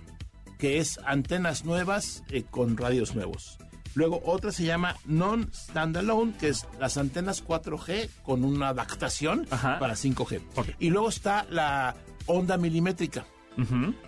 que 0.58 0.78
es 0.80 1.00
antenas 1.06 1.66
nuevas 1.66 2.24
eh, 2.30 2.44
con 2.50 2.78
radios 2.78 3.16
nuevos. 3.16 3.58
Luego 3.96 4.22
otra 4.26 4.52
se 4.52 4.64
llama 4.64 4.96
Non-Standalone, 5.06 6.34
que 6.38 6.48
es 6.50 6.66
las 6.80 6.98
antenas 6.98 7.44
4G 7.44 8.10
con 8.24 8.44
una 8.44 8.70
adaptación 8.70 9.46
Ajá. 9.52 9.80
para 9.80 9.96
5G. 9.96 10.42
Ok. 10.56 10.68
Y 10.80 10.90
luego 10.90 11.10
está 11.10 11.46
la 11.50 11.96
onda 12.26 12.58
milimétrica. 12.58 13.26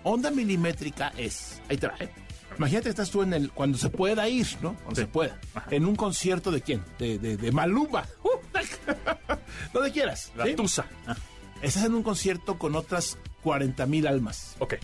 Onda 0.03 0.31
milimétrica 0.31 1.13
es, 1.17 1.61
ahí 1.69 1.77
te 1.77 1.87
va, 1.87 1.95
¿eh? 1.99 2.09
Imagínate 2.57 2.83
que 2.85 2.89
estás 2.91 3.09
tú 3.09 3.23
en 3.23 3.33
el, 3.33 3.51
cuando 3.51 3.77
se 3.77 3.89
pueda 3.89 4.27
ir, 4.29 4.47
¿no? 4.61 4.73
Cuando 4.75 4.95
Sí. 4.95 5.01
se 5.01 5.07
pueda. 5.07 5.39
Ajá. 5.55 5.67
En 5.71 5.85
un 5.85 5.95
concierto 5.95 6.51
de 6.51 6.61
quién? 6.61 6.83
De, 6.99 7.17
de, 7.17 7.37
de 7.37 7.51
Maluma. 7.51 8.05
Uh, 8.23 9.35
Donde 9.73 9.91
quieras. 9.91 10.31
La 10.35 10.45
¿sí? 10.45 10.53
tusa. 10.55 10.85
Ah, 11.07 11.15
Estás 11.61 11.85
en 11.85 11.93
un 11.95 12.03
concierto 12.03 12.57
con 12.57 12.75
otras 12.75 13.17
40 13.41 13.85
mil 13.87 14.05
almas 14.07 14.55
ok. 14.59 14.75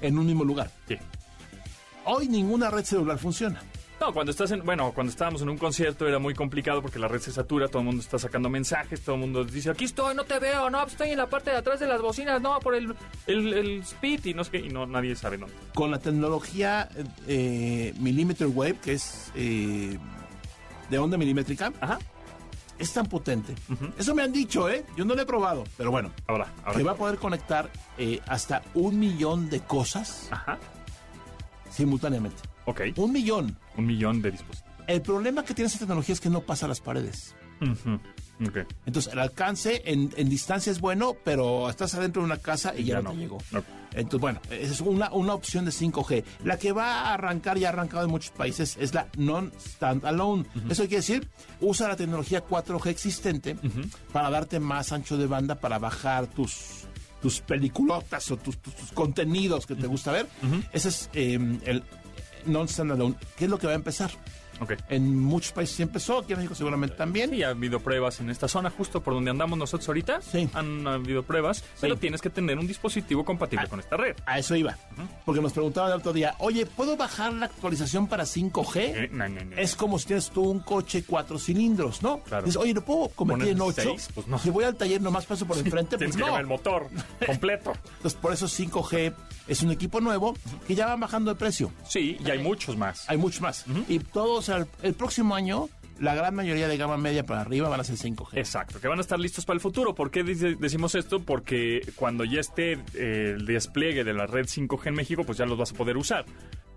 en 0.00 0.18
un 0.18 0.26
mismo 0.26 0.44
lugar. 0.44 0.70
Sí. 0.88 0.96
Hoy 2.04 2.28
ninguna 2.28 2.70
red 2.70 2.84
celular 2.84 3.18
funciona. 3.18 3.62
No, 4.00 4.12
cuando 4.12 4.30
estás 4.30 4.52
en, 4.52 4.64
bueno, 4.64 4.92
cuando 4.92 5.10
estábamos 5.10 5.42
en 5.42 5.48
un 5.48 5.58
concierto 5.58 6.06
era 6.06 6.20
muy 6.20 6.32
complicado 6.32 6.80
porque 6.80 7.00
la 7.00 7.08
red 7.08 7.18
se 7.20 7.32
satura, 7.32 7.66
todo 7.66 7.80
el 7.80 7.86
mundo 7.86 8.00
está 8.00 8.16
sacando 8.18 8.48
mensajes, 8.48 9.00
todo 9.00 9.16
el 9.16 9.22
mundo 9.22 9.44
dice, 9.44 9.70
aquí 9.70 9.86
estoy, 9.86 10.14
no 10.14 10.24
te 10.24 10.38
veo, 10.38 10.70
no, 10.70 10.84
estoy 10.86 11.10
en 11.10 11.18
la 11.18 11.26
parte 11.26 11.50
de 11.50 11.56
atrás 11.56 11.80
de 11.80 11.88
las 11.88 12.00
bocinas, 12.00 12.40
no, 12.40 12.60
por 12.60 12.76
el, 12.76 12.94
el, 13.26 13.52
el 13.54 13.80
speed 13.80 14.24
y 14.26 14.34
no 14.34 14.44
sé 14.44 14.52
qué, 14.52 14.58
y 14.58 14.68
no, 14.68 14.86
nadie 14.86 15.16
sabe 15.16 15.36
dónde. 15.36 15.54
Con 15.74 15.90
la 15.90 15.98
tecnología 15.98 16.88
eh, 17.26 17.92
millimeter 17.98 18.46
wave, 18.46 18.76
que 18.80 18.92
es 18.92 19.32
eh, 19.34 19.98
de 20.90 20.98
onda 20.98 21.16
milimétrica, 21.18 21.72
Ajá. 21.80 21.98
es 22.78 22.92
tan 22.92 23.06
potente. 23.06 23.52
Eso 23.98 24.14
me 24.14 24.22
han 24.22 24.32
dicho, 24.32 24.68
¿eh? 24.68 24.84
Yo 24.96 25.04
no 25.04 25.16
lo 25.16 25.22
he 25.22 25.26
probado, 25.26 25.64
pero 25.76 25.90
bueno. 25.90 26.12
Ahora, 26.28 26.52
ahora. 26.64 26.78
Que 26.78 26.84
va 26.84 26.92
a 26.92 26.96
poder 26.96 27.18
conectar 27.18 27.68
eh, 27.98 28.20
hasta 28.28 28.62
un 28.74 28.96
millón 29.00 29.50
de 29.50 29.58
cosas 29.58 30.28
Ajá. 30.30 30.56
simultáneamente. 31.68 32.40
Ok. 32.68 32.80
Un 32.96 33.12
millón. 33.12 33.56
Un 33.76 33.86
millón 33.86 34.20
de 34.22 34.30
dispositivos. 34.30 34.74
El 34.86 35.02
problema 35.02 35.44
que 35.44 35.54
tiene 35.54 35.66
esa 35.68 35.78
tecnología 35.78 36.12
es 36.14 36.20
que 36.20 36.30
no 36.30 36.40
pasa 36.40 36.66
las 36.68 36.80
paredes. 36.80 37.34
Entonces, 38.86 39.12
el 39.12 39.18
alcance 39.18 39.82
en, 39.84 40.12
en 40.16 40.28
distancia 40.28 40.70
es 40.70 40.80
bueno, 40.80 41.16
pero 41.24 41.68
estás 41.68 41.94
adentro 41.94 42.22
de 42.22 42.26
una 42.26 42.36
casa 42.38 42.72
y 42.76 42.84
ya, 42.84 42.94
Ya 42.96 43.02
no, 43.02 43.10
te 43.10 43.16
llegó. 43.16 43.38
Entonces, 43.92 44.20
bueno, 44.20 44.40
es 44.50 44.80
una, 44.80 45.10
una 45.12 45.34
opción 45.34 45.64
de 45.64 45.72
5G. 45.72 46.22
La 46.44 46.56
que 46.58 46.72
va 46.72 47.00
a 47.08 47.14
arrancar 47.14 47.58
y 47.58 47.64
ha 47.64 47.70
arrancado 47.70 48.04
en 48.04 48.10
muchos 48.10 48.30
países 48.30 48.76
es 48.78 48.94
la 48.94 49.08
non-standalone. 49.16 50.44
Eso 50.70 50.82
quiere 50.84 50.96
decir, 50.96 51.28
usa 51.60 51.88
la 51.88 51.96
tecnología 51.96 52.44
4G 52.46 52.86
existente 52.90 53.56
para 54.12 54.30
darte 54.30 54.60
más 54.60 54.92
ancho 54.92 55.16
de 55.16 55.26
banda 55.26 55.54
para 55.56 55.78
bajar 55.78 56.26
tus 56.28 56.84
tus 57.20 57.40
peliculotas 57.40 58.30
o 58.30 58.36
tus, 58.36 58.56
tus- 58.58 58.74
tus 58.76 58.92
contenidos 58.92 59.66
que 59.66 59.74
te 59.74 59.88
gusta 59.88 60.12
ver. 60.12 60.28
Ese 60.72 60.88
es 60.90 61.10
eh, 61.14 61.58
el 61.64 61.82
non-standalone. 62.48 63.14
¿Qué 63.36 63.44
es 63.44 63.50
lo 63.50 63.58
que 63.58 63.66
va 63.66 63.72
a 63.72 63.76
empezar? 63.76 64.10
En 64.88 65.18
muchos 65.22 65.52
países 65.52 65.76
sí 65.76 65.82
empezó, 65.82 66.18
aquí 66.18 66.32
en 66.32 66.38
México 66.38 66.54
seguramente 66.54 66.96
también. 66.96 67.30
Sí, 67.30 67.42
ha 67.42 67.50
habido 67.50 67.80
pruebas 67.80 68.20
en 68.20 68.30
esta 68.30 68.48
zona, 68.48 68.70
justo 68.70 69.02
por 69.02 69.14
donde 69.14 69.30
andamos 69.30 69.58
nosotros 69.58 69.86
ahorita. 69.88 70.20
Sí. 70.22 70.48
Han 70.54 70.86
habido 70.86 71.22
pruebas, 71.22 71.62
pero 71.80 71.96
tienes 71.96 72.20
que 72.20 72.30
tener 72.30 72.58
un 72.58 72.66
dispositivo 72.66 73.24
compatible 73.24 73.66
Ah. 73.66 73.70
con 73.70 73.80
esta 73.80 73.96
red. 73.96 74.16
A 74.26 74.38
eso 74.38 74.54
iba. 74.56 74.76
Porque 75.24 75.40
nos 75.40 75.52
preguntaban 75.52 75.90
el 75.92 75.98
otro 75.98 76.12
día, 76.12 76.34
oye, 76.38 76.66
¿puedo 76.66 76.96
bajar 76.96 77.32
la 77.32 77.46
actualización 77.46 78.06
para 78.08 78.24
5G? 78.24 78.76
Eh, 78.76 79.08
no, 79.12 79.28
no, 79.28 79.44
no. 79.44 79.56
Es 79.56 79.74
como 79.76 79.98
si 79.98 80.06
tienes 80.06 80.30
tú 80.30 80.42
un 80.44 80.60
coche 80.60 81.04
cuatro 81.06 81.38
cilindros, 81.38 82.02
¿no? 82.02 82.18
Claro. 82.20 82.44
Dices, 82.46 82.60
oye, 82.60 82.74
¿no 82.74 82.82
puedo 82.84 83.08
convertir 83.10 83.48
en 83.48 83.58
Poner 83.58 83.72
8? 83.78 83.82
seis, 83.90 84.08
pues 84.14 84.26
no. 84.26 84.38
Si 84.38 84.50
voy 84.50 84.64
al 84.64 84.76
taller 84.76 85.00
nomás 85.00 85.24
paso 85.26 85.46
por 85.46 85.56
enfrente, 85.58 85.96
Tienes 85.96 86.14
pues 86.14 86.16
que 86.16 86.20
no. 86.20 86.26
llevar 86.26 86.40
el 86.40 86.46
motor 86.46 86.88
completo. 87.26 87.72
Entonces, 87.96 88.14
por 88.20 88.32
eso 88.32 88.46
5G 88.46 89.14
es 89.46 89.62
un 89.62 89.70
equipo 89.70 90.00
nuevo 90.00 90.34
que 90.66 90.74
ya 90.74 90.86
van 90.86 91.00
bajando 91.00 91.32
de 91.32 91.38
precio. 91.38 91.72
Sí, 91.88 92.18
y 92.24 92.30
hay 92.30 92.38
muchos 92.38 92.76
más. 92.76 93.08
Hay 93.08 93.16
muchos 93.16 93.40
más. 93.40 93.64
Y 93.88 93.98
todos, 94.00 94.47
sea, 94.48 94.66
el, 94.82 94.94
próximo 94.94 95.34
año, 95.34 95.68
la 95.98 96.14
gran 96.14 96.34
mayoría 96.34 96.68
de 96.68 96.76
gama 96.76 96.96
media 96.96 97.24
para 97.24 97.40
arriba 97.40 97.68
van 97.68 97.80
a 97.80 97.84
ser 97.84 97.96
5G. 97.96 98.36
Exacto, 98.38 98.80
que 98.80 98.88
van 98.88 98.98
a 98.98 99.00
estar 99.02 99.18
listos 99.18 99.44
para 99.44 99.54
el 99.56 99.60
futuro. 99.60 99.94
¿Por 99.94 100.10
qué 100.10 100.22
dice- 100.22 100.56
decimos 100.58 100.94
esto? 100.94 101.20
Porque 101.20 101.80
cuando 101.96 102.24
ya 102.24 102.40
esté 102.40 102.72
eh, 102.94 103.34
el 103.36 103.46
despliegue 103.46 104.04
de 104.04 104.12
la 104.14 104.26
red 104.26 104.46
5G 104.46 104.86
en 104.88 104.94
México, 104.94 105.24
pues 105.24 105.38
ya 105.38 105.46
los 105.46 105.58
vas 105.58 105.72
a 105.72 105.74
poder 105.74 105.96
usar. 105.96 106.24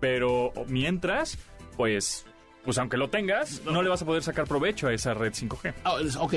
Pero 0.00 0.52
mientras, 0.68 1.38
pues, 1.76 2.24
pues 2.64 2.78
aunque 2.78 2.96
lo 2.96 3.10
tengas, 3.10 3.62
no 3.64 3.82
le 3.82 3.88
vas 3.88 4.02
a 4.02 4.04
poder 4.04 4.22
sacar 4.22 4.46
provecho 4.46 4.88
a 4.88 4.92
esa 4.92 5.14
red 5.14 5.32
5G. 5.32 5.74
Ah, 5.84 5.94
ok. 6.20 6.34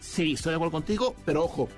Sí, 0.00 0.32
estoy 0.32 0.50
de 0.50 0.56
acuerdo 0.56 0.72
contigo, 0.72 1.14
pero 1.24 1.44
ojo, 1.44 1.68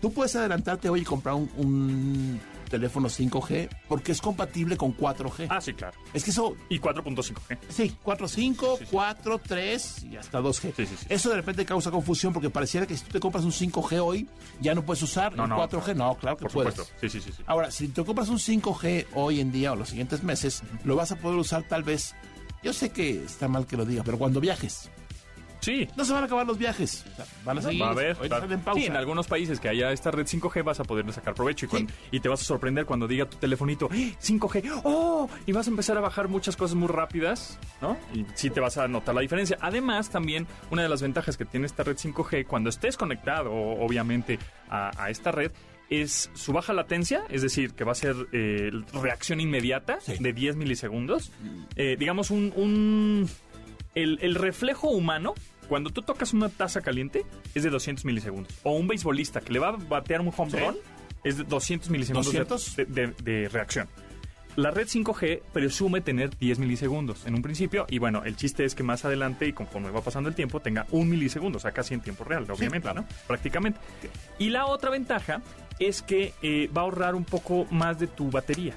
tú 0.00 0.12
puedes 0.12 0.34
adelantarte 0.36 0.88
hoy 0.88 1.00
y 1.02 1.04
comprar 1.04 1.34
un, 1.36 1.50
un 1.56 2.40
teléfono 2.70 3.08
5G 3.08 3.68
porque 3.88 4.12
es 4.12 4.20
compatible 4.22 4.76
con 4.78 4.96
4G. 4.96 5.46
Ah, 5.50 5.60
sí, 5.60 5.74
claro. 5.74 5.98
Es 6.14 6.24
que 6.24 6.30
eso, 6.30 6.56
Y 6.70 6.78
4.5G. 6.78 7.58
sí, 7.68 7.94
4.5, 8.02 8.78
Sí, 8.78 8.84
sí. 8.84 8.88
4, 8.90 9.38
3 9.38 10.02
y 10.04 10.16
hasta 10.16 10.40
2G. 10.40 10.72
Sí, 10.76 10.86
sí, 10.86 10.94
sí. 10.98 11.06
Eso 11.08 11.28
de 11.28 11.36
repente 11.36 11.64
causa 11.66 11.90
confusión 11.90 12.32
porque 12.32 12.48
pareciera 12.48 12.86
que 12.86 12.96
si 12.96 13.04
tú 13.04 13.10
te 13.12 13.20
compras 13.20 13.44
un 13.44 13.52
5G 13.52 14.00
hoy, 14.02 14.28
ya 14.60 14.74
no 14.74 14.82
puedes 14.84 15.02
usar 15.02 15.36
No, 15.36 15.44
el 15.44 15.50
no, 15.50 15.56
4G. 15.68 15.94
No, 15.96 16.14
claro 16.16 16.36
que 16.36 16.44
Por 16.44 16.52
puedes. 16.52 16.74
supuesto. 16.74 16.94
Sí, 17.00 17.08
sí, 17.10 17.20
sí. 17.20 17.32
sí. 17.36 17.42
Ahora, 17.46 17.70
si 17.70 17.88
te 17.88 18.04
compras 18.04 18.28
un 18.28 18.38
5G 18.38 19.06
hoy 19.14 19.40
en 19.40 19.52
día 19.52 19.72
o 19.72 19.76
los 19.76 19.88
siguientes 19.90 20.22
meses, 20.22 20.62
lo 20.84 20.96
vas 20.96 21.12
a 21.12 21.16
poder 21.16 21.38
usar 21.38 21.64
tal 21.64 21.82
vez. 21.82 22.14
Yo 22.62 22.72
sé 22.72 22.90
que 22.90 23.24
está 23.24 23.48
mal 23.48 23.66
que 23.66 23.76
lo 23.76 23.84
diga, 23.84 24.02
pero 24.04 24.18
cuando 24.18 24.40
viajes. 24.40 24.90
Sí. 25.60 25.88
No 25.96 26.04
se 26.04 26.12
van 26.12 26.22
a 26.22 26.26
acabar 26.26 26.46
los 26.46 26.58
viajes. 26.58 27.04
O 27.12 27.16
sea, 27.16 27.24
van 27.44 27.58
a 27.58 27.62
seguir. 27.62 27.82
Va 27.82 27.88
a 27.88 27.90
haber. 27.90 28.16
En 28.50 28.60
pausa. 28.60 28.80
Sí, 28.80 28.86
en 28.86 28.96
algunos 28.96 29.26
países 29.26 29.60
que 29.60 29.68
haya 29.68 29.92
esta 29.92 30.10
red 30.10 30.26
5G 30.26 30.62
vas 30.64 30.80
a 30.80 30.84
poder 30.84 31.10
sacar 31.12 31.34
provecho 31.34 31.66
y, 32.10 32.20
te 32.20 32.28
vas 32.28 32.40
a 32.42 32.44
sorprender 32.44 32.86
cuando 32.86 33.06
diga 33.06 33.28
tu 33.28 33.36
telefonito 33.36 33.88
¡Eh, 33.92 34.14
5G. 34.20 34.80
¡Oh! 34.84 35.28
Y 35.46 35.52
vas 35.52 35.66
a 35.66 35.70
empezar 35.70 35.96
a 35.96 36.00
bajar 36.00 36.28
muchas 36.28 36.56
cosas 36.56 36.74
muy 36.76 36.88
rápidas, 36.88 37.58
¿no? 37.80 37.96
Y 38.14 38.24
sí 38.34 38.50
te 38.50 38.60
vas 38.60 38.76
a 38.78 38.88
notar 38.88 39.14
la 39.14 39.20
diferencia. 39.20 39.58
Además, 39.60 40.10
también 40.10 40.46
una 40.70 40.82
de 40.82 40.88
las 40.88 41.02
ventajas 41.02 41.36
que 41.36 41.44
tiene 41.44 41.66
esta 41.66 41.82
red 41.82 41.96
5G 41.96 42.46
cuando 42.46 42.70
estés 42.70 42.96
conectado, 42.96 43.52
obviamente, 43.52 44.38
a, 44.68 44.90
a 45.02 45.10
esta 45.10 45.30
red 45.32 45.52
es 45.88 46.30
su 46.34 46.52
baja 46.52 46.72
latencia, 46.72 47.24
es 47.30 47.42
decir, 47.42 47.72
que 47.72 47.82
va 47.84 47.92
a 47.92 47.96
ser 47.96 48.14
eh, 48.32 48.70
reacción 48.92 49.40
inmediata 49.40 49.98
Sí. 50.00 50.14
de 50.20 50.32
10 50.32 50.54
milisegundos. 50.56 51.32
Eh, 51.76 51.96
digamos, 51.98 52.30
un, 52.30 52.52
un- 52.54 53.28
el, 53.96 54.18
el 54.22 54.36
reflejo 54.36 54.88
humano, 54.88 55.34
cuando 55.70 55.88
tú 55.90 56.02
tocas 56.02 56.34
una 56.34 56.48
taza 56.50 56.82
caliente, 56.82 57.24
es 57.54 57.62
de 57.62 57.70
200 57.70 58.04
milisegundos. 58.04 58.52
O 58.64 58.72
un 58.72 58.86
beisbolista 58.88 59.40
que 59.40 59.52
le 59.54 59.58
va 59.60 59.68
a 59.68 59.72
batear 59.76 60.20
un 60.20 60.30
home 60.36 60.50
Sí. 60.50 60.58
run, 60.58 60.76
es 61.24 61.38
de 61.38 61.44
200 61.44 61.88
milisegundos 61.90 62.32
de- 62.32 62.44
200. 62.44 62.76
De, 62.76 62.84
de- 62.86 63.14
de 63.22 63.48
reacción. 63.48 63.88
La 64.56 64.72
red 64.72 64.88
5G 64.88 65.42
presume 65.52 66.00
tener 66.00 66.36
10 66.36 66.58
milisegundos 66.58 67.24
en 67.24 67.34
un 67.36 67.40
principio 67.42 67.86
y 67.88 67.98
bueno, 67.98 68.24
el 68.24 68.34
chiste 68.34 68.64
es 68.64 68.74
que 68.74 68.82
más 68.82 69.04
adelante 69.04 69.46
y 69.46 69.52
conforme 69.52 69.90
va 69.90 70.02
pasando 70.02 70.28
el 70.28 70.34
tiempo 70.34 70.58
tenga 70.58 70.86
un 70.90 71.08
milisegundo, 71.08 71.58
o 71.58 71.60
sea, 71.60 71.70
casi 71.70 71.94
en 71.94 72.00
tiempo 72.00 72.24
real, 72.24 72.42
obviamente, 72.50 72.82
claro. 72.82 73.02
¿no? 73.02 73.06
Prácticamente. 73.28 73.78
Y 74.40 74.50
la 74.50 74.66
otra 74.66 74.90
ventaja 74.90 75.40
es 75.78 76.02
que 76.02 76.34
eh, 76.42 76.68
va 76.76 76.82
a 76.82 76.84
ahorrar 76.86 77.14
un 77.14 77.24
poco 77.24 77.66
más 77.70 78.00
de 78.00 78.08
tu 78.08 78.28
batería. 78.28 78.74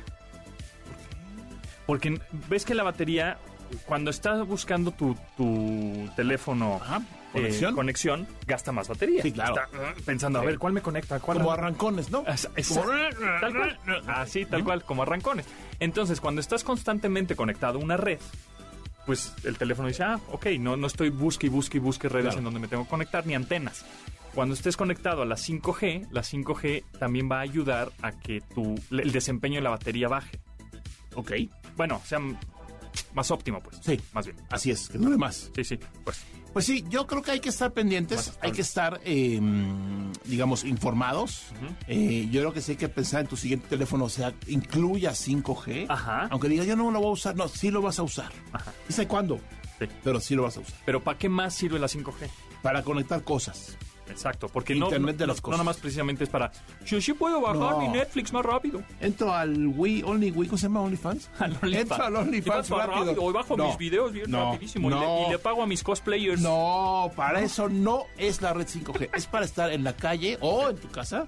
Porque 1.85 2.19
ves 2.49 2.65
que 2.65 2.75
la 2.75 2.83
batería, 2.83 3.37
cuando 3.85 4.09
estás 4.11 4.45
buscando 4.47 4.91
tu, 4.91 5.15
tu 5.37 6.09
teléfono 6.15 6.75
Ajá. 6.81 7.01
¿Conexión? 7.31 7.73
conexión, 7.73 8.27
gasta 8.45 8.71
más 8.71 8.87
batería. 8.87 9.23
Sí, 9.23 9.31
claro. 9.31 9.55
Está, 9.55 9.77
uh, 9.77 10.01
pensando, 10.05 10.37
a 10.39 10.43
ver, 10.43 10.59
¿cuál 10.59 10.71
me 10.73 10.81
conecta? 10.81 11.19
¿Cuál 11.19 11.39
Como 11.39 11.51
arrancones, 11.51 12.11
¿no? 12.11 12.19
Exacto. 12.27 12.83
Tal 13.41 13.53
cual. 13.55 13.79
Así, 14.07 14.45
tal 14.45 14.63
cual, 14.63 14.83
como 14.83 15.01
arrancones. 15.01 15.47
Entonces, 15.79 16.21
cuando 16.21 16.41
estás 16.41 16.63
constantemente 16.63 17.35
conectado 17.35 17.79
a 17.79 17.81
una 17.81 17.97
red, 17.97 18.19
pues 19.07 19.33
el 19.43 19.57
teléfono 19.57 19.87
dice, 19.87 20.03
ah, 20.03 20.19
ok, 20.31 20.45
no, 20.59 20.77
no 20.77 20.85
estoy 20.85 21.09
busque 21.09 21.47
y 21.47 21.49
busque 21.49 21.77
y 21.77 21.79
busque 21.79 22.07
redes 22.07 22.25
Claro. 22.25 22.37
en 22.37 22.43
donde 22.45 22.59
me 22.59 22.67
tengo 22.67 22.83
que 22.83 22.89
conectar 22.91 23.25
ni 23.25 23.33
antenas. 23.33 23.83
Cuando 24.35 24.53
estés 24.53 24.77
conectado 24.77 25.23
a 25.23 25.25
la 25.25 25.35
5G, 25.35 26.09
la 26.11 26.21
5G 26.21 26.83
también 26.99 27.29
va 27.31 27.37
a 27.37 27.41
ayudar 27.41 27.91
a 28.03 28.11
que 28.11 28.41
tu, 28.53 28.75
el 28.91 29.11
desempeño 29.11 29.55
de 29.55 29.61
la 29.61 29.69
batería 29.71 30.07
baje. 30.07 30.39
Ok, 31.15 31.31
Bueno, 31.75 31.99
sea 32.05 32.19
m- 32.19 32.37
más 33.13 33.31
óptimo, 33.31 33.59
pues. 33.61 33.77
Sí. 33.83 33.99
Más 34.13 34.25
bien. 34.25 34.37
así 34.49 34.71
es, 34.71 34.89
que 34.89 34.97
dure 34.97 35.17
más. 35.17 35.49
Sí, 35.55 35.63
sí, 35.63 35.79
pues. 36.03 36.21
Pues 36.53 36.65
sí, 36.65 36.85
yo 36.87 37.07
creo 37.07 37.23
que 37.23 37.31
hay 37.31 37.39
que 37.39 37.49
estar 37.49 37.73
pendientes, 37.73 38.33
hay 38.39 38.51
que 38.51 38.61
estar, 38.61 39.01
eh, 39.03 39.41
digamos, 40.25 40.63
informados. 40.63 41.45
Eh, 41.87 42.27
yo 42.31 42.41
creo 42.41 42.53
que 42.53 42.61
sí 42.61 42.73
hay 42.73 42.77
que 42.77 42.89
pensar 42.89 43.21
en 43.21 43.27
tu 43.27 43.35
siguiente 43.35 43.67
teléfono, 43.67 44.05
o 44.05 44.09
sea, 44.09 44.33
incluya 44.47 45.13
5G. 45.15 45.87
Ajá. 45.89 46.27
Aunque 46.29 46.49
digas, 46.49 46.67
yo 46.67 46.75
no 46.75 46.91
lo 46.91 46.99
voy 46.99 47.09
a 47.09 47.13
usar, 47.13 47.35
no, 47.35 47.47
sí 47.47 47.71
lo 47.71 47.81
vas 47.81 47.97
a 47.97 48.03
usar. 48.03 48.31
Ajá. 48.51 48.71
Dice 48.87 49.07
cuándo, 49.07 49.39
Sí. 49.79 49.85
pero 50.03 50.19
sí 50.19 50.35
lo 50.35 50.43
vas 50.43 50.55
a 50.57 50.59
usar. 50.59 50.75
Pero 50.85 51.03
¿para 51.03 51.17
qué 51.17 51.27
más 51.27 51.55
sirve 51.55 51.79
la 51.79 51.87
5G? 51.87 52.29
Para 52.61 52.83
conectar 52.83 53.23
cosas. 53.23 53.75
Exacto, 54.09 54.47
porque 54.49 54.73
Internet 54.75 55.15
no, 55.15 55.19
de 55.19 55.27
las 55.27 55.37
no- 55.37 55.41
cosas. 55.41 55.51
no 55.57 55.63
nada 55.63 55.63
más 55.63 55.77
precisamente 55.77 56.23
es 56.25 56.29
para, 56.29 56.51
yo 56.85 56.99
sí 57.01 57.13
puedo 57.13 57.39
bajar 57.41 57.57
No. 57.73 57.79
mi 57.81 57.87
Netflix 57.87 58.33
más 58.33 58.45
rápido. 58.45 58.83
Entro 58.99 59.33
al 59.33 59.67
Wii, 59.67 60.03
Only 60.03 60.31
Wii, 60.31 60.49
¿cómo 60.49 60.57
se 60.57 60.63
llama 60.67 60.81
OnlyFans? 60.81 61.29
Al 61.39 61.57
OnlyFans. 61.61 61.75
Entro 61.91 62.03
al 62.05 62.13
Y 62.13 62.17
OnlyFans 62.17 62.69
rápido. 62.69 63.05
rápido, 63.05 63.33
bajo 63.33 63.57
mis 63.57 63.77
videos 63.77 64.11
bien 64.11 64.31
rapidísimo 64.31 64.89
y 64.89 64.93
le- 64.93 64.99
no. 64.99 65.27
y, 65.27 65.31
le, 65.31 65.39
pago 65.39 65.63
a 65.63 65.67
mis 65.67 65.83
cosplayers. 65.83 66.41
No, 66.41 67.11
para 67.15 67.41
eso 67.41 67.69
no 67.69 68.03
es 68.17 68.41
la 68.41 68.53
red 68.53 68.67
5G. 68.67 69.09
es 69.15 69.25
para 69.27 69.45
estar 69.45 69.71
en 69.71 69.83
la 69.83 69.93
calle 69.93 70.37
o 70.41 70.69
en 70.69 70.77
tu 70.77 70.89
casa 70.89 71.25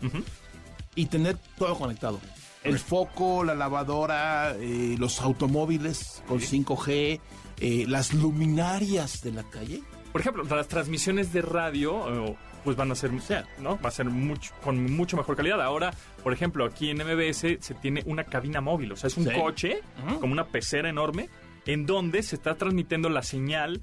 y 0.95 1.05
tener 1.07 1.37
todo 1.57 1.75
conectado. 1.77 2.19
El 2.63 2.79
foco, 2.79 3.43
la 3.43 3.53
lavadora, 3.53 4.55
eh, 4.59 4.95
los 4.97 5.21
automóviles 5.21 6.23
con 6.27 6.39
5G, 6.39 7.19
eh, 7.59 7.85
las 7.87 8.13
luminarias 8.13 9.21
de 9.21 9.31
la 9.31 9.43
calle. 9.43 9.81
Por 10.11 10.21
ejemplo, 10.21 10.43
las 10.45 10.67
transmisiones 10.67 11.31
de 11.33 11.41
radio, 11.41 12.25
eh, 12.27 12.35
pues 12.65 12.75
van 12.75 12.91
a 12.91 12.95
ser, 12.95 13.11
¿no? 13.59 13.79
Va 13.79 13.87
a 13.87 13.91
ser 13.91 14.07
mucho, 14.07 14.53
con 14.63 14.83
mucho 14.93 15.15
mejor 15.15 15.37
calidad. 15.37 15.61
Ahora, 15.61 15.93
por 16.23 16.33
ejemplo, 16.33 16.65
aquí 16.65 16.89
en 16.89 16.97
MBS 16.97 17.57
se 17.61 17.73
tiene 17.75 18.03
una 18.05 18.25
cabina 18.25 18.59
móvil, 18.59 18.91
o 18.91 18.95
sea, 18.97 19.07
es 19.07 19.15
un 19.15 19.23
Sí. 19.25 19.31
coche, 19.39 19.79
Ujú. 20.05 20.19
como 20.19 20.33
una 20.33 20.47
pecera 20.47 20.89
enorme, 20.89 21.29
en 21.65 21.85
donde 21.85 22.21
se 22.23 22.35
está 22.35 22.55
transmitiendo 22.55 23.07
la 23.09 23.21
señal 23.23 23.81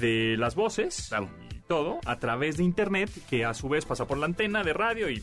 de 0.00 0.36
las 0.38 0.54
voces 0.56 1.06
Claro. 1.08 1.28
y 1.54 1.58
todo 1.68 2.00
a 2.06 2.18
través 2.18 2.56
de 2.56 2.64
internet, 2.64 3.10
que 3.30 3.44
a 3.44 3.54
su 3.54 3.68
vez 3.68 3.84
pasa 3.84 4.06
por 4.06 4.18
la 4.18 4.26
antena 4.26 4.62
de 4.64 4.72
radio 4.72 5.08
y 5.08 5.22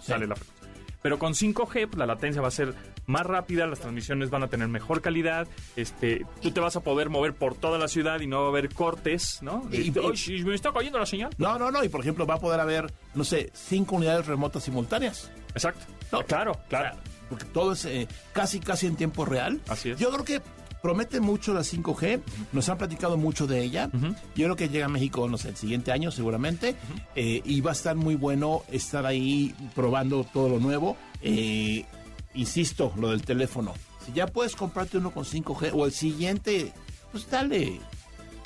sale 0.00 0.26
la 0.26 0.34
frecuencia. 0.34 0.54
Pero 1.02 1.18
con 1.18 1.34
5G, 1.34 1.86
pues, 1.86 1.96
la 1.98 2.06
latencia 2.06 2.42
va 2.42 2.48
a 2.48 2.52
ser 2.52 2.74
más 3.08 3.26
rápida, 3.26 3.66
las 3.66 3.80
transmisiones 3.80 4.30
van 4.30 4.44
a 4.44 4.48
tener 4.48 4.68
mejor 4.68 5.02
calidad, 5.02 5.48
este, 5.74 6.24
tú 6.40 6.52
te 6.52 6.60
vas 6.60 6.76
a 6.76 6.80
poder 6.80 7.08
mover 7.10 7.34
por 7.34 7.56
toda 7.56 7.78
la 7.78 7.88
ciudad 7.88 8.20
y 8.20 8.28
no 8.28 8.42
va 8.42 8.46
a 8.46 8.48
haber 8.50 8.72
cortes, 8.72 9.38
¿no? 9.42 9.66
Y- 9.72 9.88
y- 9.88 9.92
"Ay, 10.00 10.16
sí, 10.16 10.44
me 10.44 10.54
está 10.54 10.72
cayendo 10.72 10.98
la 11.00 11.06
señal. 11.06 11.30
No, 11.38 11.58
no, 11.58 11.70
no. 11.72 11.82
Y 11.82 11.88
por 11.88 12.02
ejemplo, 12.02 12.26
va 12.26 12.34
a 12.34 12.38
poder 12.38 12.60
haber, 12.60 12.92
no 13.14 13.24
sé, 13.24 13.50
cinco 13.54 13.96
unidades 13.96 14.26
remotas 14.26 14.62
simultáneas. 14.62 15.30
Exacto. 15.54 15.84
No. 16.12 16.22
claro, 16.22 16.52
claro. 16.68 16.96
Porque 17.28 17.44
todo 17.46 17.72
es 17.72 17.84
eh, 17.84 18.06
casi, 18.32 18.60
casi 18.60 18.86
en 18.86 18.96
tiempo 18.96 19.24
real. 19.24 19.60
Así 19.68 19.90
es. 19.90 19.98
Yo 19.98 20.10
creo 20.10 20.24
que 20.24 20.40
promete 20.82 21.20
mucho 21.20 21.52
la 21.52 21.60
5G. 21.64 22.20
Nos 22.52 22.68
han 22.68 22.78
platicado 22.78 23.16
mucho 23.16 23.46
de 23.46 23.62
ella. 23.62 23.90
Yo 24.34 24.44
creo 24.44 24.56
que 24.56 24.68
llega 24.68 24.86
a 24.86 24.88
México, 24.88 25.28
no 25.28 25.36
sé, 25.36 25.48
el 25.50 25.56
siguiente 25.56 25.92
año 25.92 26.10
seguramente. 26.10 26.76
Eh, 27.16 27.42
y 27.44 27.60
va 27.60 27.70
a 27.70 27.74
estar 27.74 27.96
muy 27.96 28.14
bueno 28.14 28.62
estar 28.70 29.04
ahí 29.04 29.54
probando 29.74 30.24
todo 30.32 30.48
lo 30.48 30.58
nuevo. 30.60 30.96
Eh, 31.20 31.84
insisto, 32.38 32.92
lo 32.96 33.10
del 33.10 33.22
teléfono. 33.22 33.74
Si 34.06 34.12
ya 34.12 34.26
puedes 34.26 34.56
comprarte 34.56 34.96
uno 34.98 35.10
con 35.10 35.24
5G 35.24 35.72
o 35.74 35.84
el 35.86 35.92
siguiente, 35.92 36.72
pues 37.12 37.28
dale. 37.30 37.80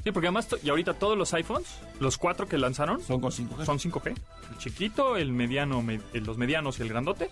Sí, 0.05 0.11
porque 0.11 0.27
además, 0.27 0.49
y 0.65 0.69
ahorita 0.69 0.95
todos 0.95 1.17
los 1.17 1.33
iPhones, 1.35 1.69
los 2.01 2.19
cuatro 2.19 2.49
que 2.49 2.59
lanzaron, 2.59 3.01
Son 3.03 3.21
con 3.21 3.31
5G. 3.31 3.65
son 3.65 3.79
5G. 3.79 4.09
El 4.51 4.59
chiquito, 4.59 5.17
el 5.17 5.31
mediano, 5.33 5.81
me- 5.83 6.01
los 6.15 6.37
medianos 6.39 6.81
y 6.81 6.83
el 6.83 6.89
grandote, 6.89 7.31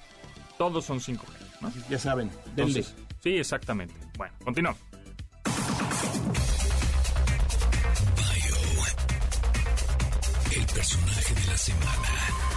todos 0.56 0.84
son 0.84 1.00
5G. 1.00 1.26
¿no? 1.60 1.72
Ya 1.90 1.98
saben, 1.98 2.30
denle. 2.54 2.78
Entonces, 2.78 2.94
sí, 3.22 3.30
exactamente. 3.36 3.94
Bueno, 4.16 4.32
continuamos. 4.44 4.80
Bio. 8.16 8.56
El 10.60 10.66
personaje 10.66 11.34
de 11.34 11.46
la 11.46 11.56
semana. 11.58 12.49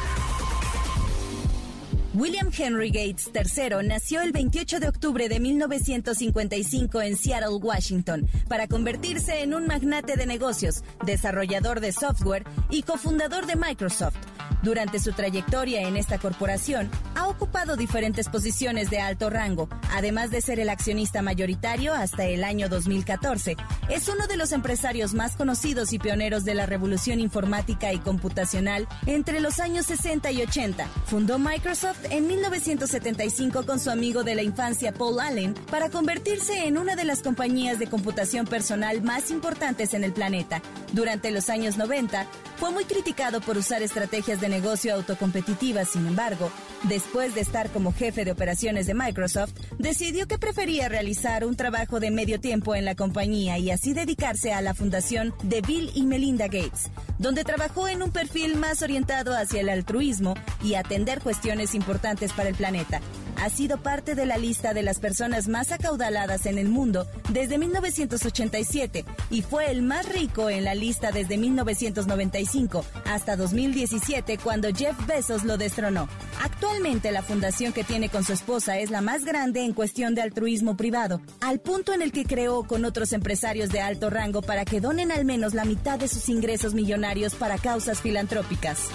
William 2.15 2.52
Henry 2.56 2.91
Gates 2.91 3.32
III 3.34 3.88
nació 3.88 4.21
el 4.21 4.32
28 4.32 4.80
de 4.80 4.88
octubre 4.88 5.30
de 5.30 5.39
1955 5.39 7.02
en 7.02 7.17
Seattle, 7.17 7.56
Washington, 7.60 8.30
para 8.47 8.67
convertirse 8.67 9.41
en 9.41 9.56
un 9.56 9.65
magnate 9.65 10.15
de 10.15 10.28
negocios, 10.28 10.84
desarrollador 11.08 11.80
de 11.80 11.91
software 11.91 12.43
y 12.69 12.84
cofundador 12.84 13.47
de 13.47 13.56
Microsoft. 13.56 14.15
Durante 14.62 14.99
su 14.99 15.12
trayectoria 15.12 15.82
en 15.82 15.97
esta 15.97 16.19
corporación, 16.19 16.89
ha 17.15 17.28
ocupado 17.28 17.76
diferentes 17.76 18.30
posiciones 18.30 18.89
de 18.89 18.99
alto 18.99 19.30
rango, 19.30 19.67
además 19.91 20.32
de 20.32 20.39
ser 20.39 20.60
el 20.60 20.69
accionista 20.69 21.21
mayoritario 21.21 21.93
hasta 21.93 22.26
el 22.26 22.43
año 22.43 22.69
2014. 22.69 23.58
Es 23.89 24.08
uno 24.08 24.28
de 24.28 24.38
los 24.38 24.54
empresarios 24.54 25.13
más 25.13 25.36
conocidos 25.36 25.91
y 25.91 25.99
pioneros 25.99 26.45
de 26.45 26.54
la 26.54 26.65
revolución 26.65 27.19
informática 27.19 27.91
y 27.91 27.99
computacional 27.99 28.88
entre 29.06 29.41
los 29.41 29.60
años 29.60 29.88
60 29.88 30.32
y 30.32 30.43
80. 30.43 30.88
Fundó 31.08 31.39
Microsoft 31.39 32.02
en 32.09 32.27
1975 32.27 33.65
con 33.65 33.79
su 33.79 33.89
amigo 33.89 34.23
de 34.23 34.35
la 34.35 34.43
infancia 34.43 34.91
Paul 34.91 35.19
Allen 35.19 35.53
para 35.69 35.89
convertirse 35.89 36.65
en 36.65 36.77
una 36.77 36.95
de 36.95 37.05
las 37.05 37.21
compañías 37.21 37.79
de 37.79 37.87
computación 37.87 38.45
personal 38.45 39.01
más 39.01 39.31
importantes 39.31 39.93
en 39.93 40.03
el 40.03 40.13
planeta. 40.13 40.61
Durante 40.91 41.31
los 41.31 41.49
años 41.49 41.77
90, 41.77 42.27
fue 42.57 42.71
muy 42.71 42.85
criticado 42.85 43.41
por 43.41 43.57
usar 43.57 43.81
estrategias 43.81 44.39
de 44.41 44.49
negocio 44.49 44.93
autocompetitivas, 44.93 45.89
sin 45.89 46.07
embargo, 46.07 46.51
después 46.83 47.35
de 47.35 47.41
estar 47.41 47.69
como 47.69 47.93
jefe 47.93 48.25
de 48.25 48.31
operaciones 48.31 48.87
de 48.87 48.93
Microsoft, 48.93 49.53
decidió 49.77 50.27
que 50.27 50.37
prefería 50.37 50.89
realizar 50.89 51.45
un 51.45 51.55
trabajo 51.55 51.99
de 51.99 52.11
medio 52.11 52.39
tiempo 52.39 52.75
en 52.75 52.85
la 52.85 52.95
compañía 52.95 53.57
y 53.57 53.71
así 53.71 53.93
dedicarse 53.93 54.53
a 54.53 54.61
la 54.61 54.73
fundación 54.73 55.33
de 55.43 55.61
Bill 55.61 55.91
y 55.93 56.05
Melinda 56.05 56.45
Gates, 56.45 56.89
donde 57.17 57.43
trabajó 57.43 57.87
en 57.87 58.03
un 58.03 58.11
perfil 58.11 58.57
más 58.57 58.81
orientado 58.81 59.35
hacia 59.35 59.61
el 59.61 59.69
altruismo 59.69 60.35
y 60.63 60.75
atender 60.75 61.21
cuestiones 61.21 61.75
importantes 61.75 62.33
para 62.33 62.49
el 62.49 62.55
planeta. 62.55 63.01
Ha 63.37 63.49
sido 63.49 63.77
parte 63.77 64.15
de 64.15 64.25
la 64.25 64.37
lista 64.37 64.73
de 64.73 64.83
las 64.83 64.99
personas 64.99 65.47
más 65.47 65.71
acaudaladas 65.71 66.45
en 66.45 66.57
el 66.57 66.69
mundo 66.69 67.07
desde 67.29 67.57
1987 67.57 69.05
y 69.29 69.41
fue 69.41 69.71
el 69.71 69.81
más 69.81 70.07
rico 70.07 70.49
en 70.49 70.63
la 70.63 70.75
lista 70.75 71.11
desde 71.11 71.37
1995 71.37 72.85
hasta 73.05 73.35
2017 73.35 74.37
cuando 74.37 74.69
Jeff 74.73 74.95
Bezos 75.07 75.43
lo 75.43 75.57
destronó. 75.57 76.07
Actualmente 76.41 77.11
la 77.11 77.21
fundación 77.21 77.73
que 77.73 77.83
tiene 77.83 78.09
con 78.09 78.23
su 78.23 78.33
esposa 78.33 78.79
es 78.79 78.89
la 78.89 79.01
más 79.01 79.25
grande 79.25 79.63
en 79.63 79.73
cuestión 79.73 80.15
de 80.15 80.21
altruismo 80.21 80.77
privado, 80.77 81.21
al 81.41 81.59
punto 81.59 81.93
en 81.93 82.01
el 82.01 82.11
que 82.11 82.25
creó 82.25 82.63
con 82.63 82.85
otros 82.85 83.13
empresarios 83.13 83.69
de 83.69 83.81
alto 83.81 84.09
rango 84.09 84.41
para 84.41 84.65
que 84.65 84.81
donen 84.81 85.11
al 85.11 85.25
menos 85.25 85.53
la 85.53 85.65
mitad 85.65 85.99
de 85.99 86.07
sus 86.07 86.29
ingresos 86.29 86.73
millonarios 86.73 87.35
para 87.35 87.57
causas 87.57 88.01
filantrópicas. 88.01 88.89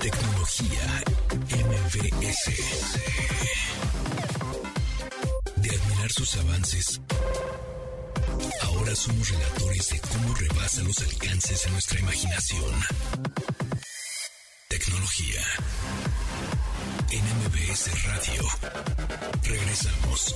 Tecnología 0.00 1.04
MBS. 1.50 2.44
De 5.56 5.68
admirar 5.68 6.10
sus 6.10 6.34
avances. 6.36 7.02
Ahora 8.62 8.96
somos 8.96 9.28
relatores 9.28 9.90
de 9.90 10.00
cómo 10.00 10.34
rebasa 10.36 10.82
los 10.84 10.98
alcances 11.00 11.64
de 11.64 11.70
nuestra 11.72 12.00
imaginación. 12.00 12.74
Tecnología. 14.68 15.42
En 17.10 17.24
Radio. 18.06 18.48
Regresamos. 19.42 20.34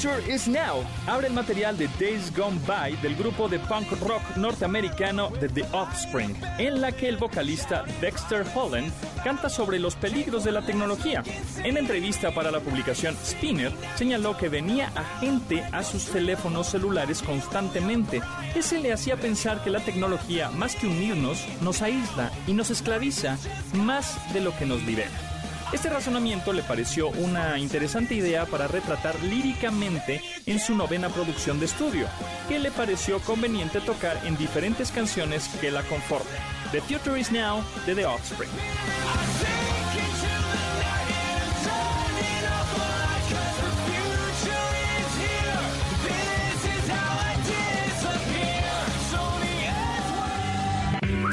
Future 0.00 0.32
is 0.32 0.48
Now 0.48 0.82
abre 1.06 1.26
el 1.26 1.34
material 1.34 1.76
de 1.76 1.86
Days 1.98 2.34
Gone 2.34 2.58
By 2.66 2.96
del 3.02 3.14
grupo 3.16 3.48
de 3.48 3.58
punk 3.58 3.90
rock 4.00 4.22
norteamericano 4.36 5.28
de 5.28 5.48
The 5.50 5.64
Offspring, 5.72 6.34
en 6.58 6.80
la 6.80 6.90
que 6.90 7.06
el 7.06 7.18
vocalista 7.18 7.84
Dexter 8.00 8.46
Holland 8.54 8.90
canta 9.22 9.50
sobre 9.50 9.78
los 9.78 9.96
peligros 9.96 10.44
de 10.44 10.52
la 10.52 10.62
tecnología. 10.62 11.22
En 11.64 11.76
entrevista 11.76 12.32
para 12.32 12.50
la 12.50 12.60
publicación 12.60 13.14
Spinner, 13.22 13.72
señaló 13.94 14.38
que 14.38 14.48
venía 14.48 14.90
a 14.96 15.04
gente 15.20 15.62
a 15.70 15.82
sus 15.82 16.06
teléfonos 16.06 16.68
celulares 16.68 17.20
constantemente. 17.20 18.22
Ese 18.54 18.78
le 18.80 18.94
hacía 18.94 19.18
pensar 19.18 19.62
que 19.62 19.68
la 19.68 19.80
tecnología, 19.80 20.48
más 20.48 20.76
que 20.76 20.86
unirnos, 20.86 21.44
nos 21.60 21.82
aísla 21.82 22.32
y 22.46 22.54
nos 22.54 22.70
esclaviza 22.70 23.36
más 23.74 24.16
de 24.32 24.40
lo 24.40 24.56
que 24.56 24.64
nos 24.64 24.82
libera. 24.82 25.39
Este 25.72 25.88
razonamiento 25.88 26.52
le 26.52 26.64
pareció 26.64 27.10
una 27.10 27.56
interesante 27.56 28.14
idea 28.14 28.44
para 28.44 28.66
retratar 28.66 29.20
líricamente 29.22 30.20
en 30.46 30.58
su 30.58 30.74
novena 30.74 31.08
producción 31.10 31.60
de 31.60 31.66
estudio, 31.66 32.08
que 32.48 32.58
le 32.58 32.72
pareció 32.72 33.20
conveniente 33.20 33.80
tocar 33.80 34.20
en 34.26 34.36
diferentes 34.36 34.90
canciones 34.90 35.48
que 35.60 35.70
la 35.70 35.82
conforman. 35.84 36.26
The 36.72 36.80
Future 36.80 37.20
is 37.20 37.30
Now 37.30 37.62
de 37.86 37.94
The 37.94 38.06
Offspring. 38.06 38.50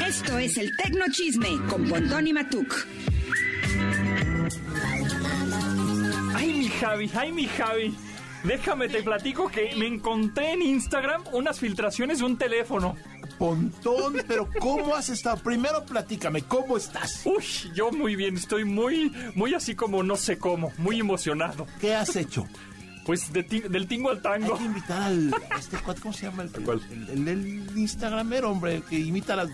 Esto 0.08 0.38
es 0.38 0.58
el 0.58 0.76
Tecno 0.78 1.06
Chisme 1.12 1.50
con 1.70 1.88
Pontón 1.88 2.28
y 2.28 2.34
Matuk. 2.34 2.97
Javi, 6.88 7.12
ay, 7.16 7.32
mi 7.34 7.48
Javi. 7.48 7.96
Déjame 8.46 8.88
te 8.88 9.04
platico 9.04 9.50
que 9.50 9.76
me 9.76 9.88
encontré 9.88 10.54
en 10.54 10.62
Instagram 10.62 11.22
unas 11.34 11.60
filtraciones 11.60 12.20
de 12.20 12.26
un 12.26 12.38
teléfono. 12.38 12.96
Pontón, 13.38 14.16
pero 14.28 14.48
¿cómo 14.60 14.96
has 14.96 15.10
estado? 15.10 15.38
Primero 15.38 15.84
platícame, 15.86 16.44
¿cómo 16.44 16.78
estás? 16.78 17.24
Uy, 17.26 17.44
yo 17.76 17.92
muy 17.92 18.16
bien, 18.16 18.38
estoy 18.38 18.64
muy, 18.64 19.12
muy 19.36 19.54
así 19.54 19.76
como 19.76 20.02
no 20.02 20.16
sé 20.16 20.38
cómo, 20.38 20.72
muy 20.78 21.00
emocionado. 21.02 21.68
¿Qué 21.82 21.94
has 21.94 22.16
hecho? 22.16 22.48
Pues 23.06 23.34
de 23.34 23.44
ti- 23.44 23.62
del 23.62 23.88
tingo 23.88 24.10
al 24.12 24.18
Hay 24.18 24.22
tango. 24.24 24.58
que 24.58 24.64
invitar 24.64 25.02
al... 25.02 25.34
a 25.52 25.58
Este, 25.60 25.78
¿Cómo 26.02 26.14
se 26.14 26.28
llama? 26.28 26.44
El, 26.44 26.50
¿Cuál? 26.64 26.82
el, 26.90 27.10
el- 27.10 27.28
el 27.28 27.78
instagramero, 27.78 28.50
hombre, 28.52 28.76
el 28.76 28.84
que 28.84 28.98
imita 28.98 29.34
a 29.34 29.38
las, 29.38 29.50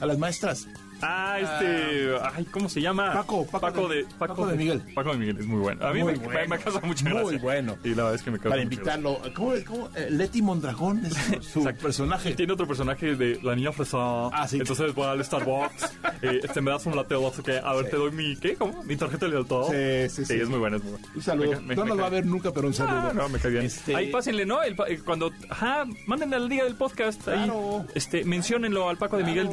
a 0.00 0.06
las 0.06 0.18
maestras. 0.18 0.68
Ah, 1.02 1.38
este, 1.40 2.16
ay, 2.34 2.44
¿cómo 2.46 2.68
se 2.68 2.80
llama? 2.80 3.12
Paco, 3.12 3.46
Paco 3.46 3.88
de- 3.88 4.06
Paco 4.18 4.46
de 4.46 4.56
Miguel. 4.56 4.82
Paco 4.94 5.12
de 5.12 5.18
Miguel 5.18 5.38
es 5.38 5.46
muy 5.46 5.60
bueno. 5.60 5.86
A 5.86 5.92
mí 5.92 6.02
Muy 6.02 6.12
me, 6.14 6.18
bueno. 6.24 6.40
me 6.48 6.58
causa 6.58 6.80
mucha 6.80 7.08
Muy 7.08 7.36
bueno. 7.36 7.76
Y 7.84 7.88
la 7.90 7.96
verdad 7.96 8.14
es 8.14 8.22
que 8.22 8.30
me 8.30 8.38
causa 8.38 8.50
Para 8.50 8.62
mucha 8.64 8.74
invitarlo. 8.74 9.20
¿Cómo, 9.34 9.52
cómo? 9.66 9.88
Eh, 9.94 10.08
Leti 10.10 10.42
Mondragón 10.42 11.04
es 11.04 11.14
su- 11.46 11.60
Exacto. 11.60 11.82
personaje. 11.82 12.34
Tiene 12.34 12.52
otro 12.52 12.66
personaje 12.66 13.14
de 13.16 13.38
la 13.42 13.54
niña 13.54 13.72
fresa. 13.72 13.96
Ah, 14.32 14.46
sí. 14.48 14.58
Entonces 14.58 14.94
voy 14.94 15.06
al 15.06 15.24
Starbucks. 15.24 15.84
eh, 16.22 16.40
este 16.42 16.60
me 16.60 16.70
das 16.70 16.86
un 16.86 16.96
latte 16.96 17.14
o 17.14 17.32
que 17.42 17.58
A 17.58 17.74
ver, 17.74 17.90
te 17.90 17.96
doy 17.96 18.12
mi. 18.12 18.36
¿Qué? 18.36 18.54
¿Cómo? 18.54 18.82
Mi 18.84 18.96
tarjeta 18.96 19.26
de 19.26 19.32
lealtad. 19.32 19.64
Sí, 20.08 20.08
sí, 20.16 20.24
sí. 20.24 20.40
es 20.40 20.48
muy 20.48 20.58
bueno, 20.58 20.76
es 20.78 20.82
muy 20.82 20.92
bueno. 20.92 21.06
Un 21.14 21.22
saludo. 21.22 21.50
Me 21.60 21.60
me- 21.60 21.76
no 21.76 21.84
nos 21.84 22.00
va 22.00 22.06
a 22.06 22.10
ver 22.10 22.24
nunca, 22.26 22.50
pero 22.52 22.68
un 22.68 22.74
saludo. 22.74 22.96
Ah, 22.96 23.12
no, 23.14 23.28
me 23.28 23.38
cae 23.38 23.50
bien. 23.50 23.64
Este- 23.66 23.94
Ahí 23.94 24.10
pásenle, 24.10 24.46
¿no? 24.46 24.62
El 24.62 24.74
eh, 24.88 25.00
cuando, 25.04 25.30
ajá, 25.50 25.84
mándenle 26.06 26.36
al 26.36 26.48
día 26.48 26.64
del 26.64 26.74
podcast. 26.74 27.22
Claro. 27.24 27.80
Ahí, 27.80 27.86
este, 27.94 28.24
menciónenlo 28.24 28.88
al 28.88 28.96
Paco 28.96 29.16
de 29.18 29.24
Miguel. 29.24 29.48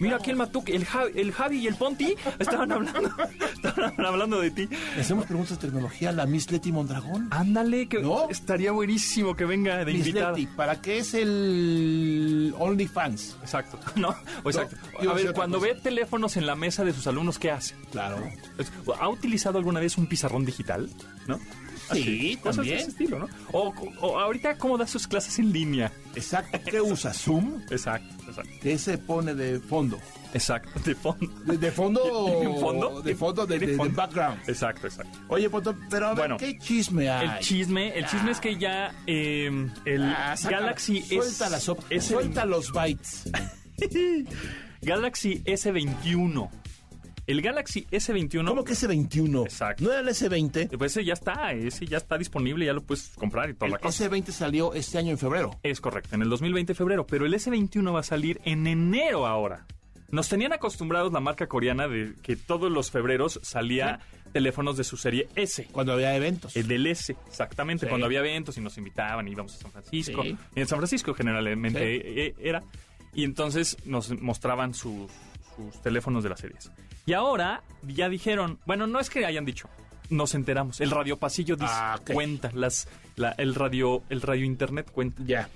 Mira 0.00 0.16
aquí 0.16 0.30
el 0.30 0.36
Matuk, 0.36 0.68
el 0.78 0.86
Javi, 0.86 1.12
el 1.20 1.32
Javi 1.32 1.58
y 1.58 1.66
el 1.66 1.74
Ponti 1.74 2.14
estaban 2.38 2.72
hablando, 2.72 3.10
estaban 3.52 4.06
hablando 4.06 4.40
de 4.40 4.50
ti. 4.50 4.68
Le 4.94 5.00
hacemos 5.00 5.26
preguntas 5.26 5.58
de 5.60 5.66
tecnología 5.66 6.10
a 6.10 6.12
la 6.12 6.26
Miss 6.26 6.50
Leti 6.50 6.72
Mondragón. 6.72 7.28
Ándale, 7.30 7.88
que 7.88 8.00
¿No? 8.00 8.28
estaría 8.30 8.72
buenísimo 8.72 9.34
que 9.36 9.44
venga 9.44 9.84
de 9.84 9.92
Miss 9.92 10.06
invitada. 10.06 10.30
Leti, 10.32 10.46
¿para 10.46 10.80
qué 10.80 10.98
es 10.98 11.14
el 11.14 12.54
OnlyFans? 12.58 13.36
Exacto, 13.42 13.78
¿no? 13.96 14.14
O 14.44 14.50
exacto. 14.50 14.76
No, 15.02 15.10
a 15.10 15.14
ver, 15.14 15.32
cuando 15.32 15.58
cosa. 15.58 15.72
ve 15.74 15.80
teléfonos 15.80 16.36
en 16.36 16.46
la 16.46 16.54
mesa 16.54 16.84
de 16.84 16.92
sus 16.92 17.06
alumnos, 17.06 17.38
¿qué 17.38 17.50
hace? 17.50 17.74
Claro. 17.90 18.22
¿Ha 19.00 19.08
utilizado 19.08 19.58
alguna 19.58 19.80
vez 19.80 19.98
un 19.98 20.06
pizarrón 20.06 20.44
digital? 20.44 20.88
¿No? 21.26 21.38
Sí, 21.94 22.36
Cosas 22.42 22.56
de 22.56 22.62
también. 22.62 22.78
ese 22.78 22.88
estilo, 22.90 23.18
¿no? 23.20 23.28
O, 23.52 23.72
o 24.00 24.18
ahorita, 24.18 24.56
¿cómo 24.58 24.76
da 24.78 24.86
sus 24.86 25.06
clases 25.06 25.38
en 25.38 25.52
línea? 25.52 25.92
Exacto. 26.14 26.58
¿Qué 26.70 26.80
usa? 26.80 27.12
¿Zoom? 27.14 27.62
Exacto, 27.70 28.14
exacto. 28.28 28.50
¿Qué 28.60 28.78
se 28.78 28.98
pone 28.98 29.34
de 29.34 29.58
fondo? 29.60 29.98
Exacto, 30.34 30.78
de 30.84 30.94
fondo. 30.94 31.26
¿De, 31.44 31.56
de 31.56 31.70
fondo? 31.72 32.00
¿Tiene 32.26 32.48
un 32.48 32.60
fondo? 32.60 33.00
De 33.02 33.14
fondo, 33.14 33.46
de, 33.46 33.58
¿Tiene 33.58 33.66
de- 33.66 33.72
de 33.72 33.78
fondo? 33.78 33.94
background. 33.96 34.40
Exacto, 34.48 34.86
exacto. 34.86 35.18
Oye, 35.28 35.48
Pontón, 35.48 35.78
pero 35.88 36.06
a 36.06 36.08
ver, 36.10 36.18
Bueno, 36.18 36.36
¿qué 36.36 36.58
chisme 36.58 37.08
hay? 37.10 37.28
El 37.28 37.38
chisme, 37.38 37.96
el 37.98 38.06
chisme 38.06 38.30
es 38.32 38.40
que 38.40 38.56
ya 38.58 38.94
eh, 39.06 39.50
el 39.84 40.02
Ah, 40.02 40.36
saca- 40.36 40.60
Galaxy 40.60 41.00
suelta 41.02 41.48
la 41.48 41.60
sopa, 41.60 41.84
S, 41.90 42.08
suelta 42.08 42.44
los 42.44 42.70
bytes. 42.72 43.30
Galaxy 44.82 45.42
S21. 45.44 46.50
El 47.28 47.42
Galaxy 47.42 47.86
S21. 47.90 48.46
¿Cómo 48.46 48.64
que 48.64 48.72
S21? 48.72 49.44
Exacto. 49.44 49.84
¿No 49.84 49.90
era 49.90 50.00
el 50.00 50.08
S20? 50.08 50.78
Pues 50.78 50.92
ese 50.92 51.04
ya 51.04 51.12
está, 51.12 51.52
ese 51.52 51.84
ya 51.84 51.98
está 51.98 52.16
disponible, 52.16 52.64
ya 52.64 52.72
lo 52.72 52.82
puedes 52.82 53.10
comprar 53.16 53.50
y 53.50 53.54
toda 53.54 53.66
El 53.66 53.72
la 53.72 53.78
cosa. 53.80 54.08
S20 54.08 54.30
salió 54.30 54.72
este 54.72 54.96
año 54.96 55.10
en 55.10 55.18
febrero. 55.18 55.60
Es 55.62 55.82
correcto, 55.82 56.14
en 56.14 56.22
el 56.22 56.30
2020 56.30 56.74
febrero, 56.74 57.06
pero 57.06 57.26
el 57.26 57.34
S21 57.34 57.94
va 57.94 58.00
a 58.00 58.02
salir 58.02 58.40
en 58.44 58.66
enero 58.66 59.26
ahora. 59.26 59.66
Nos 60.10 60.30
tenían 60.30 60.54
acostumbrados 60.54 61.12
la 61.12 61.20
marca 61.20 61.48
coreana 61.48 61.86
de 61.86 62.14
que 62.22 62.34
todos 62.34 62.72
los 62.72 62.90
febreros 62.90 63.38
salía 63.42 64.00
teléfonos 64.32 64.78
de 64.78 64.84
su 64.84 64.96
serie 64.96 65.28
S. 65.34 65.68
Cuando 65.70 65.92
había 65.92 66.16
eventos. 66.16 66.56
El 66.56 66.66
del 66.66 66.86
S, 66.86 67.14
exactamente. 67.26 67.84
Sí. 67.84 67.90
Cuando 67.90 68.06
había 68.06 68.20
eventos 68.20 68.56
y 68.56 68.62
nos 68.62 68.78
invitaban, 68.78 69.28
íbamos 69.28 69.54
a 69.54 69.58
San 69.58 69.70
Francisco. 69.70 70.22
Sí. 70.22 70.34
Y 70.56 70.60
en 70.60 70.66
San 70.66 70.78
Francisco 70.78 71.12
generalmente 71.12 72.26
eh, 72.26 72.34
era. 72.38 72.62
Y 73.12 73.24
entonces 73.24 73.76
nos 73.84 74.18
mostraban 74.18 74.72
sus, 74.72 75.12
sus 75.54 75.82
teléfonos 75.82 76.22
de 76.22 76.30
las 76.30 76.40
series. 76.40 76.70
Y 77.08 77.14
ahora 77.14 77.62
ya 77.86 78.10
dijeron, 78.10 78.58
bueno, 78.66 78.86
no 78.86 79.00
es 79.00 79.08
que 79.08 79.24
hayan 79.24 79.46
dicho, 79.46 79.66
nos 80.10 80.34
enteramos. 80.34 80.78
El 80.82 80.90
radio 80.90 81.16
pasillo 81.16 81.56
dice, 81.56 81.72
Ah, 81.72 81.98
cuenta, 82.12 82.50
las, 82.52 82.86
la- 83.16 83.32
el 83.38 83.54
radio, 83.54 84.02
el 84.10 84.20
radio 84.20 84.44
internet 84.44 84.90
cuenta. 84.92 85.22
Ya. 85.24 85.48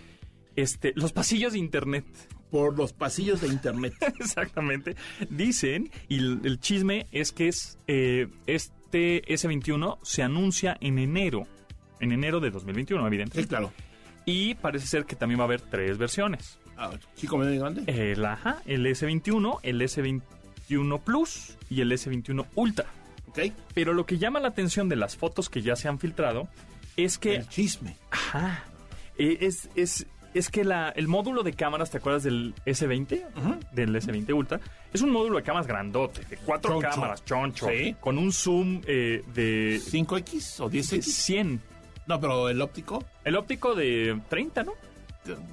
Este, 0.57 0.95
los 0.97 1.13
pasillos 1.13 1.53
de 1.53 1.59
internet, 1.59 2.07
Por 2.51 2.77
los 2.79 2.95
pasillos 2.95 3.43
de 3.43 3.49
internet. 3.49 3.93
exactamente, 4.19 4.97
dicen, 5.29 5.91
y 6.09 6.21
el, 6.21 6.41
el 6.45 6.59
chisme 6.59 7.07
es 7.13 7.33
que 7.33 7.49
es 7.49 7.77
eh, 7.87 8.29
este 8.47 9.23
S21 9.25 9.99
se 10.03 10.23
anuncia 10.23 10.79
en 10.81 10.99
enero, 10.99 11.47
en 12.01 12.13
enero 12.13 12.41
de 12.41 12.51
2021, 12.51 13.07
evidente. 13.07 13.43
sí, 13.43 13.47
claro. 13.47 13.73
Y 14.25 14.55
parece 14.55 14.87
ser 14.87 15.05
que 15.05 15.17
también 15.17 15.39
va 15.39 15.45
a 15.45 15.49
haber 15.49 15.61
tres 15.61 15.99
versiones. 15.99 16.59
Ah, 16.79 16.93
chico, 17.17 17.37
medio 17.37 17.53
y 17.53 17.59
grande. 17.59 17.85
El, 18.13 18.25
ajá, 18.25 18.63
el 18.65 18.87
S21, 18.87 19.59
el 19.63 19.83
S21 20.69 21.01
Plus 21.01 21.57
y 21.71 21.81
el 21.81 21.93
S21 21.93 22.47
Ultra. 22.55 22.87
Ok. 23.29 23.41
Pero 23.75 23.93
lo 23.95 24.07
que 24.07 24.19
llama 24.19 24.41
la 24.41 24.49
atención 24.49 24.89
de 24.89 24.97
las 24.97 25.17
fotos 25.17 25.49
que 25.49 25.63
ya 25.63 25.77
se 25.77 25.89
han 25.89 25.99
filtrado 25.99 26.49
es 26.97 27.19
que 27.19 27.37
El 27.37 27.49
chisme. 27.49 27.97
Ajá. 28.11 28.65
Eh, 29.19 29.39
es, 29.41 29.69
es, 29.75 30.07
es 30.35 30.51
que 30.51 30.65
la, 30.65 30.91
el 30.91 31.09
módulo 31.09 31.43
de 31.43 31.53
cámaras, 31.55 31.91
¿te 31.91 31.99
acuerdas 31.99 32.23
del 32.23 32.55
S20? 32.67 33.69
Del 33.73 33.95
S20 33.95 34.35
Ultra. 34.35 34.61
Es 34.93 35.01
un 35.01 35.11
módulo 35.11 35.39
de 35.39 35.43
cámaras 35.43 35.67
grandote, 35.67 36.23
de 36.27 36.37
cuatro 36.39 36.73
Choncho. 36.73 36.89
cámaras, 36.91 37.25
choncho. 37.25 37.69
Sí. 37.69 37.97
Con 38.01 38.19
un 38.19 38.33
zoom 38.33 38.83
eh, 38.87 39.23
de 39.35 39.81
¿5X 39.83 40.61
o 40.61 40.71
10X? 40.71 41.03
100. 41.03 41.61
No, 42.07 42.21
pero 42.21 42.49
el 42.51 42.61
óptico. 42.61 43.03
El 43.25 43.37
óptico 43.37 43.75
de 43.75 44.21
30, 44.29 44.65
¿no? 44.65 44.73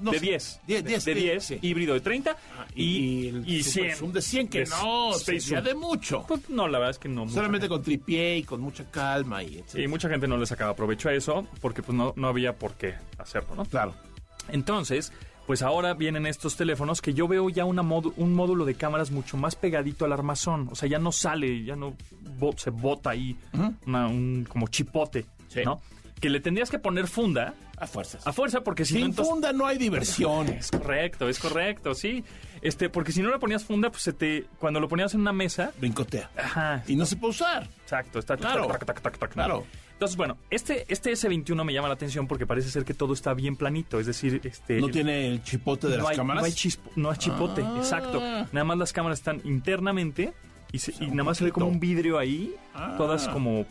No 0.01 0.11
de 0.11 0.19
sé. 0.19 0.25
10. 0.25 0.59
10, 0.67 0.83
10, 0.85 1.05
de 1.05 1.13
10, 1.15 1.43
sí. 1.45 1.59
híbrido 1.61 1.93
de 1.93 2.01
30 2.01 2.35
y, 2.75 2.83
y, 2.83 3.43
y 3.45 3.63
super 3.63 3.83
100. 3.85 3.95
zoom 3.97 4.11
de 4.13 4.21
100, 4.21 4.47
que 4.47 4.59
De 4.59 4.65
no, 4.69 5.13
sería 5.13 5.61
de 5.61 5.75
mucho. 5.75 6.25
Pues 6.27 6.49
no, 6.49 6.67
la 6.67 6.79
verdad 6.79 6.91
es 6.91 6.97
que 6.99 7.09
no. 7.09 7.27
Solamente 7.29 7.67
con 7.69 7.81
tripié 7.83 8.37
y 8.37 8.43
con 8.43 8.61
mucha 8.61 8.89
calma 8.89 9.43
y. 9.43 9.63
Y 9.75 9.87
mucha 9.87 10.09
gente 10.09 10.27
no 10.27 10.37
le 10.37 10.45
sacaba 10.45 10.75
provecho 10.75 11.09
a 11.09 11.13
eso 11.13 11.47
porque 11.61 11.83
pues 11.83 11.95
no, 11.97 12.13
no 12.15 12.27
había 12.27 12.55
por 12.55 12.73
qué 12.73 12.95
hacerlo, 13.17 13.55
¿no? 13.55 13.65
Claro. 13.65 13.93
Entonces, 14.49 15.11
pues 15.45 15.61
ahora 15.61 15.93
vienen 15.93 16.25
estos 16.25 16.55
teléfonos 16.55 17.01
que 17.01 17.13
yo 17.13 17.27
veo 17.27 17.49
ya 17.49 17.65
una 17.65 17.81
un 17.81 18.33
módulo 18.33 18.65
de 18.65 18.75
cámaras 18.75 19.11
mucho 19.11 19.37
más 19.37 19.55
pegadito 19.55 20.05
al 20.05 20.13
armazón. 20.13 20.67
O 20.71 20.75
sea, 20.75 20.89
ya 20.89 20.99
no 20.99 21.11
sale, 21.11 21.63
ya 21.63 21.75
no 21.75 21.95
bo- 22.37 22.55
se 22.57 22.69
bota 22.69 23.11
ahí 23.11 23.35
una- 23.85 24.07
un 24.07 24.45
como 24.49 24.67
chipote, 24.67 25.25
Sí. 25.47 25.61
¿no? 25.65 25.81
Que 26.19 26.29
le 26.29 26.39
tendrías 26.39 26.69
que 26.69 26.79
poner 26.79 27.07
funda 27.07 27.53
A 27.79 27.87
fuerzas. 27.87 28.25
a 28.27 28.33
fuerza 28.33 28.61
porque 28.61 28.85
si 28.85 28.93
no 28.95 28.99
Sin 28.99 29.05
entonces... 29.11 29.31
funda 29.31 29.53
no 29.53 29.65
hay 29.65 29.77
diversión. 29.77 30.47
Es 30.59 30.71
correcto, 30.71 31.29
es 31.29 31.39
correcto, 31.39 31.93
sí. 31.95 32.23
Este, 32.61 32.89
porque 32.89 33.11
si 33.11 33.21
no 33.21 33.31
le 33.31 33.39
ponías 33.39 33.63
funda, 33.63 33.89
pues 33.89 34.03
se 34.03 34.13
te, 34.13 34.45
cuando 34.59 34.79
lo 34.79 34.87
ponías 34.89 35.13
en 35.13 35.21
una 35.21 35.31
mesa, 35.33 35.71
Brincotea. 35.79 36.29
ajá, 36.37 36.83
Y 36.87 36.95
no 36.95 37.05
se 37.05 37.15
puede 37.15 37.31
usar. 37.31 37.67
Exacto, 37.83 38.19
está 38.19 38.35
Claro. 38.37 38.67
tac, 38.67 38.85
tac, 38.85 38.85
tac, 38.85 39.01
tac, 39.01 39.17
tac, 39.17 39.33
Claro. 39.33 39.65
Entonces, 39.93 40.15
bueno, 40.15 40.37
este, 40.49 40.85
este 40.87 41.11
S21 41.11 41.61
me 41.65 41.73
llama 41.73 41.89
la 41.89 41.93
atención 41.95 42.25
porque 42.25 42.45
parece 42.47 42.69
ser 42.69 42.85
que 42.85 42.93
todo 42.93 43.13
está 43.13 43.33
bien 43.33 43.57
planito. 43.57 43.99
Es 43.99 44.05
decir, 44.07 44.39
este. 44.45 44.79
No 44.79 44.87
tiene 44.89 45.27
el 45.27 45.43
chipote 45.43 45.87
de 45.87 45.97
no 45.97 46.03
las 46.03 46.11
hay, 46.11 46.17
cámaras. 46.17 46.41
No 46.41 46.45
hay, 46.45 46.51
chispo- 46.53 46.91
no 46.95 47.11
hay 47.11 47.17
chipote, 47.17 47.61
Ah. 47.65 47.75
exacto. 47.77 48.21
Nada 48.21 48.63
más 48.63 48.77
las 48.77 48.93
cámaras 48.93 49.19
están 49.19 49.41
internamente 49.43 50.33
y, 50.71 50.79
se- 50.79 50.93
y 50.99 51.05
un 51.05 51.11
nada 51.17 51.23
más 51.25 51.37
se 51.37 51.43
ve 51.45 51.51
como 51.51 51.67
un 51.67 51.79
vidrio 51.81 52.17
ahí, 52.17 52.55
Ah. 52.73 52.95
todas 52.97 53.27
como 53.27 53.65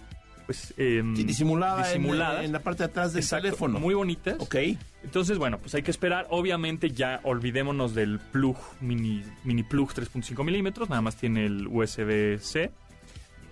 pues 0.49 0.72
Sí, 0.78 1.24
disimulada, 1.24 1.92
en- 1.92 2.01
disimuladas. 2.01 2.44
En, 2.46 2.53
la 2.53 2.61
parte 2.61 2.84
de 2.84 2.88
atrás 2.88 3.12
del 3.12 3.22
Exacto, 3.22 3.42
teléfono. 3.44 3.78
Muy 3.78 3.92
bonitas. 3.92 4.36
Ok. 4.38 4.57
Entonces, 5.05 5.36
bueno, 5.36 5.59
pues 5.59 5.74
hay 5.74 5.82
que 5.82 5.90
esperar. 5.90 6.26
Obviamente 6.30 6.90
ya 6.90 7.20
olvidémonos 7.22 7.94
del 7.94 8.18
plug 8.18 8.57
mini, 8.80 9.22
mini 9.44 9.62
plug 9.62 9.92
3.5 9.92 10.42
milímetros. 10.44 10.88
Nada 10.88 11.03
más 11.03 11.16
tiene 11.16 11.44
el 11.44 11.66
USB-C. 11.68 12.70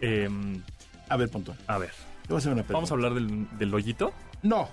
Em, 0.01 0.63
A 1.11 1.17
ver, 1.19 1.29
punto. 1.29 1.55
a 1.67 1.77
ver, 1.77 1.91
a 2.31 2.35
hacer 2.35 2.53
una 2.53 2.63
vamos 2.63 2.91
a 2.91 2.95
hablar 2.95 3.13
del, 3.13 3.47
del 3.59 3.75
hoyito. 3.75 4.15
No. 4.43 4.69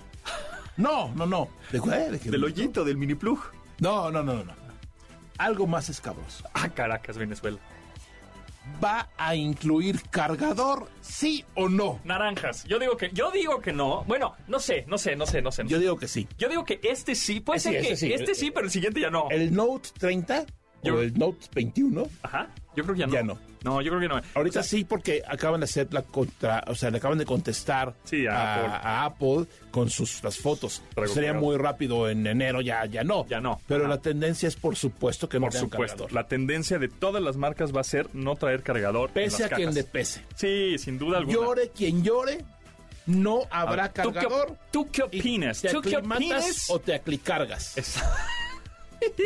No, 0.78 1.12
no, 1.14 1.26
no. 1.26 1.50
Del 1.70 2.42
hoyito, 2.42 2.84
del 2.84 2.96
mini 2.96 3.14
plug. 3.14 3.38
No, 3.80 4.10
no, 4.10 4.22
no, 4.22 4.34
no, 4.36 4.44
no. 4.44 4.52
Algo 5.36 5.66
más 5.66 5.90
escabroso. 5.90 6.48
Ah, 6.54 6.70
Caracas, 6.70 7.18
Venezuela. 7.18 7.58
¿Va 8.82 9.08
a 9.16 9.34
incluir 9.36 10.00
cargador, 10.10 10.88
sí 11.00 11.44
o 11.54 11.68
no? 11.68 12.00
Naranjas. 12.04 12.64
Yo 12.64 12.78
digo 12.78 12.96
que, 12.96 13.10
yo 13.12 13.30
digo 13.30 13.60
que 13.60 13.72
no. 13.72 14.04
Bueno, 14.04 14.34
no 14.48 14.58
sé, 14.58 14.84
no 14.88 14.98
sé, 14.98 15.16
no 15.16 15.26
sé, 15.26 15.42
no 15.42 15.52
sé. 15.52 15.64
Yo 15.66 15.78
digo 15.78 15.96
que 15.96 16.08
sí. 16.08 16.26
Yo 16.38 16.48
digo 16.48 16.64
que 16.64 16.80
este 16.82 17.14
sí, 17.14 17.40
puede 17.40 17.60
Sí, 17.60 17.68
ser 17.70 17.76
este 17.76 17.88
que 17.90 17.96
sí. 17.96 18.12
este 18.12 18.34
sí, 18.34 18.50
pero 18.50 18.66
el 18.66 18.72
siguiente 18.72 19.00
ya 19.00 19.10
no. 19.10 19.28
El 19.30 19.54
Note 19.54 19.90
30 19.98 20.46
Yo- 20.82 20.96
o 20.96 21.00
el 21.00 21.14
Note 21.18 21.46
21, 21.54 22.06
Ajá. 22.22 22.48
Yo 22.76 22.82
creo 22.84 22.94
que 22.94 23.00
ya 23.00 23.06
no. 23.06 23.12
Ya 23.12 23.22
no. 23.22 23.38
No, 23.62 23.80
yo 23.80 23.90
creo 23.92 24.00
que 24.02 24.08
no. 24.08 24.20
ahorita 24.34 24.60
O 24.60 24.62
sea, 24.62 24.70
sí 24.78 24.84
porque 24.84 25.22
acaban 25.26 25.60
de 25.60 25.64
hacer 25.64 25.88
la 25.92 26.02
contra, 26.02 26.62
o 26.66 26.74
sea, 26.74 26.90
le 26.90 26.98
acaban 26.98 27.16
de 27.16 27.24
contestar 27.24 27.94
Sí, 28.04 28.26
a 28.26 28.56
Apple. 28.56 28.70
a 28.82 29.04
Apple 29.06 29.46
con 29.70 29.88
sus 29.88 30.22
las 30.22 30.36
fotos. 30.38 30.82
Sería 31.06 31.32
muy 31.32 31.56
rápido 31.56 32.10
en 32.10 32.26
enero, 32.26 32.60
ya, 32.60 32.84
ya 32.86 33.04
no. 33.04 33.26
Ya 33.26 33.40
no. 33.40 33.60
Pero 33.66 33.84
Ajá. 33.84 33.94
la 33.94 34.00
tendencia 34.02 34.48
es 34.48 34.56
por 34.56 34.76
supuesto 34.76 35.28
que 35.30 35.38
no 35.38 35.46
Por 35.46 35.52
tengan 35.52 35.70
supuesto. 35.70 35.96
cargador. 36.04 36.12
La 36.12 36.28
tendencia 36.28 36.78
de 36.78 36.88
todas 36.88 37.22
las 37.22 37.36
marcas 37.38 37.74
va 37.74 37.80
a 37.80 37.84
ser 37.84 38.08
no 38.12 38.36
traer 38.36 38.62
cargador. 38.62 39.08
en 39.10 39.14
Pese 39.14 39.42
las 39.44 39.52
a 39.52 39.54
quien 39.56 39.68
cajas. 39.68 39.74
le 39.76 39.84
pese. 39.84 40.24
Sí, 40.36 40.76
sin 40.78 40.98
duda 40.98 41.18
alguna. 41.18 41.34
Llore 41.38 41.70
quien 41.70 42.02
llore, 42.04 42.44
no 43.06 43.42
habrá 43.50 43.84
ver, 43.84 43.92
¿tú 43.92 44.02
qué 44.02 44.08
op- 44.08 44.14
cargador. 44.14 44.58
¿Tú 44.70 44.90
qué 44.90 45.02
opinas? 45.04 45.62
¿Te 45.62 45.68
¿Tú 45.70 45.80
qué 45.80 45.96
opinas? 45.96 46.66
o 46.68 46.78
te 46.80 46.94
aclicargas? 46.94 47.76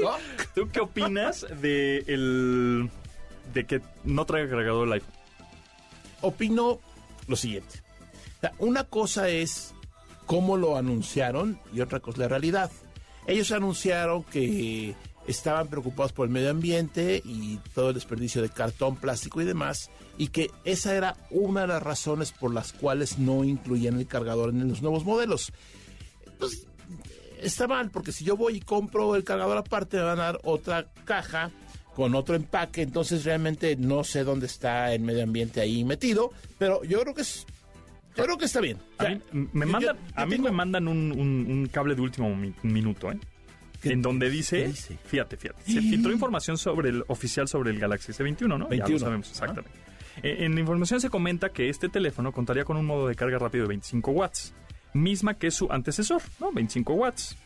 ¿No? 0.03 0.17
¿Tú 0.55 0.69
qué 0.73 0.81
opinas 0.81 1.47
de 1.61 1.99
el 2.07 2.91
de 3.53 3.67
que 3.67 3.81
no 4.05 4.25
traiga 4.25 4.51
cargador 4.51 4.87
el 4.87 4.95
iPhone? 4.95 5.19
opino 6.21 6.81
lo 7.27 7.37
siguiente. 7.37 7.83
Una 8.59 8.85
cosa 8.85 9.29
es 9.29 9.75
cómo 10.27 10.57
lo 10.57 10.77
anunciaron 10.77 11.59
y 11.73 11.81
otra 11.81 12.01
cosa 12.01 12.19
la 12.19 12.29
realidad. 12.29 12.71
Ellos 13.27 13.53
anunciaron 13.53 14.23
que 14.25 14.95
estaban 15.27 15.69
preocupados 15.69 16.13
por 16.13 16.27
el 16.27 16.33
medio 16.33 16.51
ambiente 16.51 17.21
y 17.25 17.59
todo 17.75 17.89
el 17.89 17.95
desperdicio 17.95 18.41
de 18.41 18.49
cartón, 18.49 18.97
plástico 18.97 19.43
y 19.43 19.45
demás, 19.45 19.91
y 20.17 20.29
que 20.29 20.51
esa 20.65 20.95
era 20.95 21.17
una 21.31 21.63
de 21.63 21.67
las 21.69 21.83
razones 21.83 22.33
por 22.33 22.55
las 22.55 22.73
cuales 22.73 23.19
no 23.19 23.45
incluían 23.45 23.99
el 23.99 24.07
cargador 24.07 24.51
en 24.51 24.67
los 24.69 24.81
nuevos 24.81 25.05
modelos. 25.05 25.53
Pues, 26.39 26.67
está 27.41 27.67
mal, 27.67 27.91
porque 27.91 28.13
si 28.13 28.25
yo 28.25 28.37
voy 28.37 28.57
y 28.57 28.61
compro 28.61 29.15
el 29.17 29.25
cargador 29.25 29.59
aparte, 29.59 29.99
me 29.99 30.05
van 30.05 30.21
a 30.21 30.25
dar 30.25 30.41
otra 30.45 30.91
caja 31.05 31.51
con 31.99 32.15
otro 32.15 32.37
empaque, 32.37 32.83
entonces 32.83 33.25
realmente 33.25 33.75
no 33.75 34.05
sé 34.05 34.23
dónde 34.23 34.47
está 34.47 34.95
el 34.95 35.01
medio 35.01 35.25
ambiente 35.25 35.61
ahí 35.61 35.83
metido, 35.83 36.31
pero 36.57 36.85
yo 36.85 37.01
creo 37.01 37.13
que 37.13 37.23
es, 37.23 37.45
yo 38.17 38.23
creo 38.23 38.39
que 38.39 38.45
está 38.45 38.61
bien. 38.61 38.77
O 39.01 39.03
A 39.03 39.09
mí, 39.09 39.21
me 39.33 39.67
yo- 39.67 39.73
mandan, 39.73 39.97
yo 39.97 40.03
a 40.15 40.25
mí 40.25 40.31
tengo- 40.37 40.45
me 40.45 40.53
mandan 40.53 40.87
un, 40.87 41.11
un- 41.11 41.47
un 41.51 41.67
cable 41.67 41.97
de 41.97 42.01
último 42.01 42.33
mi- 42.37 42.55
minuto, 42.63 43.11
¿eh? 43.11 43.19
¿Qué- 43.83 43.91
en 43.95 44.03
donde 44.03 44.31
dice, 44.31 44.73
fíjate, 45.07 45.37
fíjate, 45.37 45.61
se 45.73 45.81
filtró 45.81 46.13
información 46.13 46.57
sobre 46.57 46.91
el 46.91 47.03
oficial 47.09 47.49
sobre 47.49 47.73
el 47.73 47.81
Galaxy 47.81 48.13
S21, 48.13 48.47
¿no? 48.47 48.67
Ya 48.67 48.69
21. 48.71 48.93
lo 48.93 48.99
sabemos 49.01 49.31
exactamente. 49.31 49.71
Eh, 50.23 50.45
en 50.45 50.55
la 50.55 50.61
información 50.61 51.01
se 51.01 51.11
comenta 51.11 51.49
que 51.49 51.69
este 51.69 51.89
teléfono 51.89 52.31
contaría 52.31 52.65
con 52.65 52.77
un 52.77 52.87
modo 52.87 53.09
de 53.09 53.17
carga 53.17 53.41
rápido 53.41 53.65
de 53.65 53.69
25 53.71 54.13
watts, 54.13 54.55
misma 54.95 55.35
que 55.35 55.51
su 55.51 55.71
antecesor, 55.71 56.23
¿no? 56.41 56.53
25 56.53 56.93
watts. 56.95 57.37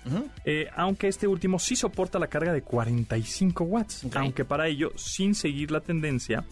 Eh, 0.45 0.69
aunque 0.77 1.09
este 1.09 1.27
último 1.27 1.59
sí 1.59 1.77
soporta 1.77 2.19
la 2.19 2.27
carga 2.29 2.53
de 2.53 2.63
45 2.63 3.65
watts, 3.65 4.07
aunque 4.15 4.45
para 4.45 4.69
ello, 4.69 4.93
sin 4.97 5.35
seguir 5.35 5.71
la 5.71 5.81
tendencia, 5.81 6.45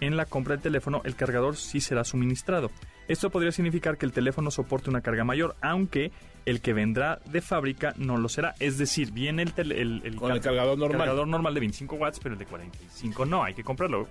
en 0.00 0.16
la 0.16 0.26
compra 0.26 0.54
del 0.54 0.62
teléfono 0.62 1.02
el 1.04 1.16
cargador 1.16 1.56
sí 1.56 1.80
será 1.80 2.04
suministrado. 2.04 2.70
Esto 3.08 3.30
podría 3.30 3.52
significar 3.52 3.96
que 3.96 4.06
el 4.06 4.12
teléfono 4.12 4.50
soporte 4.50 4.90
una 4.90 5.00
carga 5.00 5.24
mayor, 5.24 5.56
aunque 5.60 6.12
el 6.44 6.60
que 6.60 6.72
vendrá 6.72 7.20
de 7.26 7.40
fábrica 7.40 7.94
no 7.96 8.16
lo 8.16 8.28
será. 8.28 8.54
Es 8.60 8.78
decir, 8.78 9.12
viene 9.12 9.42
el, 9.56 9.72
el, 9.72 10.02
el 10.04 10.16
Con 10.16 10.32
el 10.32 10.40
cargador 10.40 10.78
normal. 10.78 10.98
cargador 11.00 11.26
normal 11.26 11.54
de 11.54 11.60
25 11.60 11.96
watts, 11.96 12.20
pero 12.20 12.34
el 12.34 12.38
de 12.38 12.46
45 12.46 13.26
no, 13.26 13.42
hay 13.42 13.54
que 13.54 13.64
comprarlo. 13.64 14.08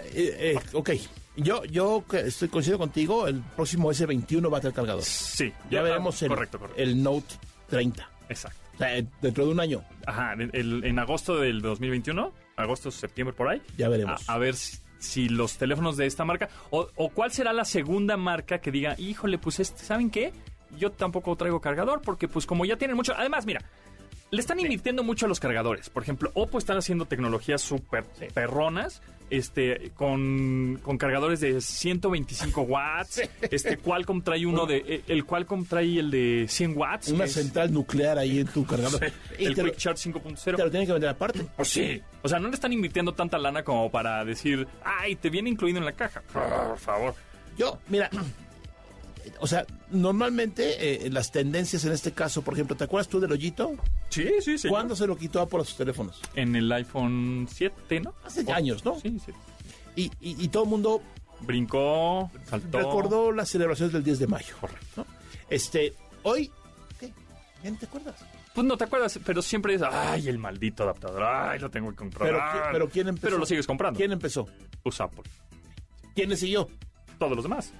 Eh, 0.00 0.54
eh, 0.56 0.58
ok, 0.72 0.90
yo, 1.36 1.64
yo 1.64 2.04
estoy 2.12 2.48
coincido 2.48 2.78
contigo, 2.78 3.26
el 3.28 3.40
próximo 3.56 3.90
S21 3.90 4.52
va 4.52 4.58
a 4.58 4.60
tener 4.60 4.74
cargador. 4.74 5.02
Sí, 5.02 5.52
Ya 5.70 5.80
ah, 5.80 5.82
veremos 5.82 6.20
el, 6.22 6.28
correcto, 6.28 6.58
correcto. 6.58 6.80
el 6.82 7.02
Note 7.02 7.34
30. 7.68 8.08
Exacto. 8.28 8.58
O 8.74 8.78
sea, 8.78 8.96
eh, 8.96 9.06
dentro 9.20 9.44
de 9.46 9.52
un 9.52 9.60
año, 9.60 9.84
Ajá, 10.06 10.34
en, 10.34 10.50
el- 10.52 10.84
en 10.84 10.98
agosto 10.98 11.36
del 11.38 11.60
2021, 11.62 12.32
agosto, 12.56 12.90
septiembre, 12.90 13.34
por 13.36 13.48
ahí, 13.48 13.60
ya 13.76 13.88
veremos. 13.88 14.28
A, 14.28 14.34
a 14.34 14.38
ver 14.38 14.54
si, 14.54 14.78
si 14.98 15.28
los 15.28 15.56
teléfonos 15.58 15.96
de 15.96 16.06
esta 16.06 16.24
marca, 16.24 16.48
o, 16.70 16.88
o 16.96 17.08
cuál 17.10 17.32
será 17.32 17.52
la 17.52 17.64
segunda 17.64 18.16
marca 18.16 18.60
que 18.60 18.70
diga, 18.70 18.94
híjole, 18.98 19.38
pues 19.38 19.60
este, 19.60 19.84
¿saben 19.84 20.10
qué? 20.10 20.32
Yo 20.78 20.92
tampoco 20.92 21.34
traigo 21.36 21.60
cargador 21.60 22.02
porque 22.02 22.28
pues 22.28 22.46
como 22.46 22.64
ya 22.66 22.76
tienen 22.76 22.96
mucho... 22.96 23.14
Además, 23.16 23.46
mira, 23.46 23.62
le 24.30 24.40
están 24.40 24.60
invirtiendo 24.60 25.02
mucho 25.02 25.24
a 25.26 25.28
los 25.28 25.40
cargadores. 25.40 25.88
Por 25.88 26.02
ejemplo, 26.02 26.30
Oppo 26.34 26.58
están 26.58 26.76
haciendo 26.76 27.06
tecnologías 27.06 27.62
súper 27.62 28.04
perronas, 28.34 29.00
este, 29.30 29.90
con, 29.94 30.78
con 30.82 30.98
cargadores 30.98 31.40
de 31.40 31.60
125 31.60 32.62
watts. 32.62 33.22
Este, 33.42 33.76
Qualcomm 33.78 34.22
trae 34.22 34.44
uno 34.46 34.66
de... 34.66 34.78
eh, 34.86 35.02
El 35.08 35.24
Qualcomm 35.24 35.64
trae 35.64 35.98
el 35.98 36.10
de 36.10 36.46
100 36.48 36.76
watts. 36.76 37.08
Una 37.08 37.24
es- 37.24 37.32
central 37.32 37.72
nuclear 37.72 38.18
ahí 38.18 38.40
en 38.40 38.46
tu 38.46 38.64
cargador. 38.66 39.10
El 39.38 39.54
Quick 39.54 39.76
Charge 39.76 40.10
5.0. 40.10 40.56
te 40.56 40.62
lo 40.64 40.70
tienen 40.70 40.86
que 40.86 40.92
vender 40.92 41.10
aparte. 41.10 41.44
Pues 41.56 41.68
sí. 41.68 42.00
O 42.22 42.28
sea, 42.28 42.38
no 42.38 42.48
le 42.48 42.54
están 42.54 42.72
invirtiendo 42.72 43.12
tanta 43.14 43.38
lana 43.38 43.62
como 43.62 43.90
para 43.90 44.24
decir, 44.24 44.66
ay, 44.84 45.16
te 45.16 45.30
viene 45.30 45.50
incluido 45.50 45.78
en 45.78 45.84
la 45.84 45.92
caja. 45.92 46.22
Por 46.32 46.78
favor. 46.78 47.14
Yo, 47.56 47.78
mira, 47.88 48.08
o 49.40 49.46
sea, 49.46 49.64
normalmente 49.90 51.06
eh, 51.06 51.10
las 51.10 51.30
tendencias 51.32 51.84
en 51.84 51.92
este 51.92 52.12
caso, 52.12 52.42
por 52.42 52.54
ejemplo, 52.54 52.76
¿te 52.76 52.84
acuerdas 52.84 53.08
tú 53.08 53.20
del 53.20 53.32
hoyito? 53.32 53.72
Sí, 54.08 54.28
sí, 54.40 54.58
sí. 54.58 54.68
¿Cuándo 54.68 54.94
se 54.96 55.06
lo 55.06 55.16
quitó 55.16 55.40
Apple 55.40 55.60
a 55.60 55.64
sus 55.64 55.76
teléfonos? 55.76 56.20
En 56.34 56.54
el 56.56 56.70
iPhone 56.72 57.46
7, 57.50 58.00
¿no? 58.00 58.14
Hace 58.24 58.50
años, 58.52 58.84
¿no? 58.84 58.98
Sí, 59.00 59.18
sí. 59.24 59.32
Y, 59.96 60.04
y- 60.20 60.44
y 60.44 60.48
todo 60.48 60.64
el 60.64 60.68
mundo 60.70 61.02
Brincó, 61.40 62.30
saltó. 62.48 62.78
recordó 62.78 63.32
las 63.32 63.48
celebraciones 63.48 63.92
del 63.92 64.02
10 64.04 64.18
de 64.18 64.26
mayo. 64.26 64.54
Correcto. 64.60 65.06
Este, 65.50 65.94
hoy, 66.22 66.50
¿qué? 67.00 67.12
¿Ya 67.62 67.70
no 67.70 67.78
te 67.78 67.86
acuerdas? 67.86 68.14
Pues 68.54 68.66
no 68.66 68.76
te 68.76 68.84
acuerdas, 68.84 69.18
pero 69.24 69.40
siempre 69.40 69.74
es, 69.74 69.82
ay, 69.82 70.28
el 70.28 70.38
maldito 70.38 70.82
adaptador, 70.82 71.22
ay, 71.22 71.58
lo 71.60 71.70
tengo 71.70 71.90
que 71.90 71.96
comprar. 71.96 72.28
Pero, 72.28 72.38
¿qui- 72.40 72.68
pero 72.72 72.88
¿quién 72.88 73.08
empezó? 73.08 73.26
Pero 73.26 73.38
lo 73.38 73.46
sigues 73.46 73.66
comprando. 73.66 73.96
¿Quién 73.98 74.10
empezó? 74.12 74.46
Pues 74.82 75.00
Apple. 75.00 75.22
¿Quién 76.14 76.28
le 76.30 76.36
siguió? 76.36 76.68
Todos 77.18 77.34
los 77.36 77.44
demás. 77.44 77.72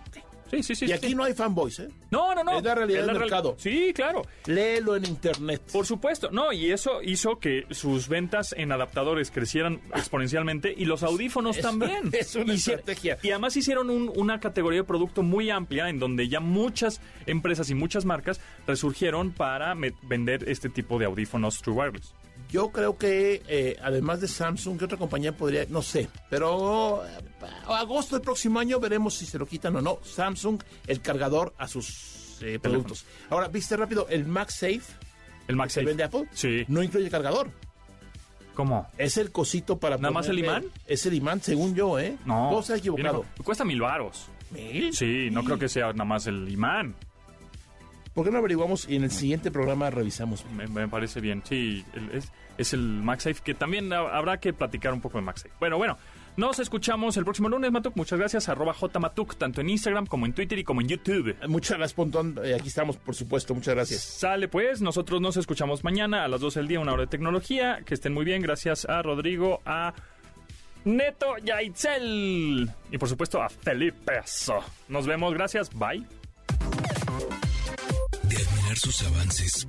Sí, 0.50 0.62
sí, 0.62 0.74
sí. 0.74 0.84
y 0.86 0.88
sí. 0.88 0.94
aquí 0.94 1.14
no 1.14 1.24
hay 1.24 1.34
fanboys, 1.34 1.78
¿eh? 1.80 1.88
No, 2.10 2.34
no, 2.34 2.42
no. 2.42 2.58
Es 2.58 2.64
la 2.64 2.74
realidad 2.74 3.00
del 3.00 3.08
real- 3.10 3.18
mercado. 3.20 3.54
Sí, 3.58 3.92
claro. 3.94 4.22
Léelo 4.46 4.96
en 4.96 5.04
internet. 5.06 5.62
Por 5.72 5.84
supuesto, 5.86 6.30
no, 6.30 6.52
y 6.52 6.70
eso 6.72 7.02
hizo 7.02 7.38
que 7.38 7.66
sus 7.70 8.08
ventas 8.08 8.54
en 8.56 8.72
adaptadores 8.72 9.30
crecieran 9.30 9.80
exponencialmente 9.94 10.74
y 10.76 10.84
los 10.86 11.02
audífonos 11.02 11.56
Es- 11.56 11.62
también. 11.62 12.08
es 12.12 12.34
una 12.34 12.54
Hici- 12.54 12.72
estrategia. 12.72 13.18
Y 13.22 13.30
además 13.30 13.56
hicieron 13.56 13.90
un- 13.90 14.10
una 14.16 14.40
categoría 14.40 14.80
de 14.80 14.84
producto 14.84 15.22
muy 15.22 15.50
amplia 15.50 15.88
en 15.88 15.98
donde 15.98 16.28
ya 16.28 16.40
muchas 16.40 17.00
empresas 17.26 17.70
y 17.70 17.74
muchas 17.74 18.04
marcas 18.04 18.40
resurgieron 18.66 19.32
para 19.32 19.74
me- 19.74 19.92
vender 20.02 20.48
este 20.48 20.68
tipo 20.68 20.98
de 20.98 21.04
audífonos 21.06 21.60
True 21.62 21.76
Wireless. 21.76 22.14
Yo 22.50 22.70
creo 22.70 22.96
que 22.96 23.42
eh, 23.46 23.76
además 23.82 24.20
de 24.20 24.28
Samsung, 24.28 24.78
¿qué 24.78 24.86
otra 24.86 24.96
compañía 24.96 25.32
podría? 25.36 25.66
No 25.68 25.82
sé, 25.82 26.08
pero 26.30 27.04
eh, 27.04 27.10
agosto 27.68 28.16
del 28.16 28.22
próximo 28.24 28.58
año 28.58 28.80
veremos 28.80 29.14
si 29.14 29.26
se 29.26 29.38
lo 29.38 29.46
quitan 29.46 29.76
o 29.76 29.82
no. 29.82 29.98
Samsung, 30.02 30.60
el 30.86 31.00
cargador 31.02 31.52
a 31.58 31.68
sus 31.68 32.38
eh, 32.40 32.58
productos. 32.58 33.04
Ahora, 33.28 33.48
¿viste 33.48 33.76
rápido? 33.76 34.06
El 34.08 34.24
MagSafe, 34.26 34.80
El 35.46 35.56
MagSafe. 35.56 35.80
se 35.80 35.86
vende 35.86 36.04
Apple, 36.04 36.24
Sí. 36.32 36.64
no 36.68 36.82
incluye 36.82 37.10
cargador. 37.10 37.50
¿Cómo? 38.54 38.88
Es 38.96 39.18
el 39.18 39.30
cosito 39.30 39.78
para 39.78 39.98
¿Nada 39.98 40.10
más 40.10 40.26
el 40.28 40.38
imán? 40.40 40.64
Es 40.86 41.06
el 41.06 41.14
imán, 41.14 41.40
según 41.42 41.74
yo, 41.76 41.98
¿eh? 41.98 42.16
No. 42.24 42.48
Puedo 42.48 42.60
estar 42.60 42.78
equivocado. 42.78 43.20
Viene 43.22 43.44
Cuesta 43.44 43.64
mil 43.64 43.80
varos. 43.80 44.26
¿Mil? 44.50 44.92
Sí, 44.94 45.28
no 45.30 45.44
creo 45.44 45.58
que 45.58 45.68
sea 45.68 45.92
nada 45.92 46.04
más 46.04 46.26
el 46.26 46.48
imán. 46.48 46.96
¿Por 48.18 48.24
qué 48.26 48.32
no 48.32 48.38
averiguamos 48.38 48.88
y 48.88 48.96
en 48.96 49.04
el 49.04 49.12
siguiente 49.12 49.52
programa 49.52 49.90
revisamos? 49.90 50.44
Me, 50.50 50.66
me 50.66 50.88
parece 50.88 51.20
bien. 51.20 51.40
Sí, 51.44 51.84
es, 52.12 52.32
es 52.58 52.72
el 52.72 52.80
MagSafe, 52.80 53.42
que 53.44 53.54
también 53.54 53.92
ha- 53.92 54.08
habrá 54.08 54.40
que 54.40 54.52
platicar 54.52 54.92
un 54.92 55.00
poco 55.00 55.18
de 55.18 55.22
MagSafe. 55.24 55.52
Bueno, 55.60 55.76
bueno, 55.78 55.96
nos 56.36 56.58
escuchamos 56.58 57.16
el 57.16 57.22
próximo 57.22 57.48
lunes, 57.48 57.70
Matuk. 57.70 57.94
Muchas 57.94 58.18
gracias, 58.18 58.48
arroba 58.48 58.74
jmatuk, 58.74 59.36
tanto 59.36 59.60
en 59.60 59.70
Instagram 59.70 60.06
como 60.06 60.26
en 60.26 60.32
Twitter 60.32 60.58
y 60.58 60.64
como 60.64 60.80
en 60.80 60.88
YouTube. 60.88 61.36
Muchas 61.46 61.78
gracias, 61.78 61.94
Pontón. 61.94 62.40
Eh, 62.42 62.56
aquí 62.58 62.66
estamos, 62.66 62.96
por 62.96 63.14
supuesto. 63.14 63.54
Muchas 63.54 63.76
gracias. 63.76 64.00
Sale 64.00 64.48
pues, 64.48 64.80
nosotros 64.82 65.20
nos 65.20 65.36
escuchamos 65.36 65.84
mañana 65.84 66.24
a 66.24 66.28
las 66.28 66.40
12 66.40 66.58
del 66.58 66.66
día, 66.66 66.80
una 66.80 66.94
hora 66.94 67.02
de 67.02 67.06
tecnología. 67.08 67.82
Que 67.86 67.94
estén 67.94 68.14
muy 68.14 68.24
bien, 68.24 68.42
gracias 68.42 68.84
a 68.86 69.00
Rodrigo, 69.00 69.60
a 69.64 69.94
Neto 70.84 71.36
Yaitzel. 71.44 72.68
Y 72.90 72.98
por 72.98 73.08
supuesto 73.08 73.40
a 73.40 73.48
Felipe. 73.48 74.14
Nos 74.88 75.06
vemos, 75.06 75.32
gracias, 75.34 75.70
bye. 75.72 76.04
Sus 78.76 79.02
avances, 79.02 79.66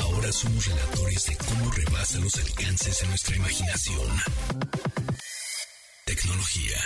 ahora 0.00 0.30
somos 0.32 0.66
relatores 0.66 1.24
de 1.26 1.36
cómo 1.36 1.70
rebasa 1.70 2.18
los 2.18 2.36
alcances 2.36 3.00
de 3.00 3.06
nuestra 3.08 3.36
imaginación. 3.36 4.06
Tecnología. 6.04 6.76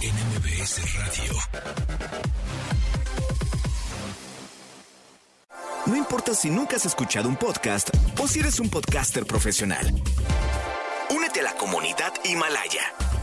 NMBS 0.00 0.94
Radio. 0.94 1.32
No 5.86 5.96
importa 5.96 6.32
si 6.34 6.48
nunca 6.48 6.76
has 6.76 6.86
escuchado 6.86 7.28
un 7.28 7.36
podcast 7.36 7.90
o 8.20 8.28
si 8.28 8.38
eres 8.38 8.60
un 8.60 8.70
podcaster 8.70 9.26
profesional. 9.26 10.00
Únete 11.10 11.40
a 11.40 11.42
la 11.42 11.54
comunidad 11.54 12.12
Himalaya. 12.24 12.94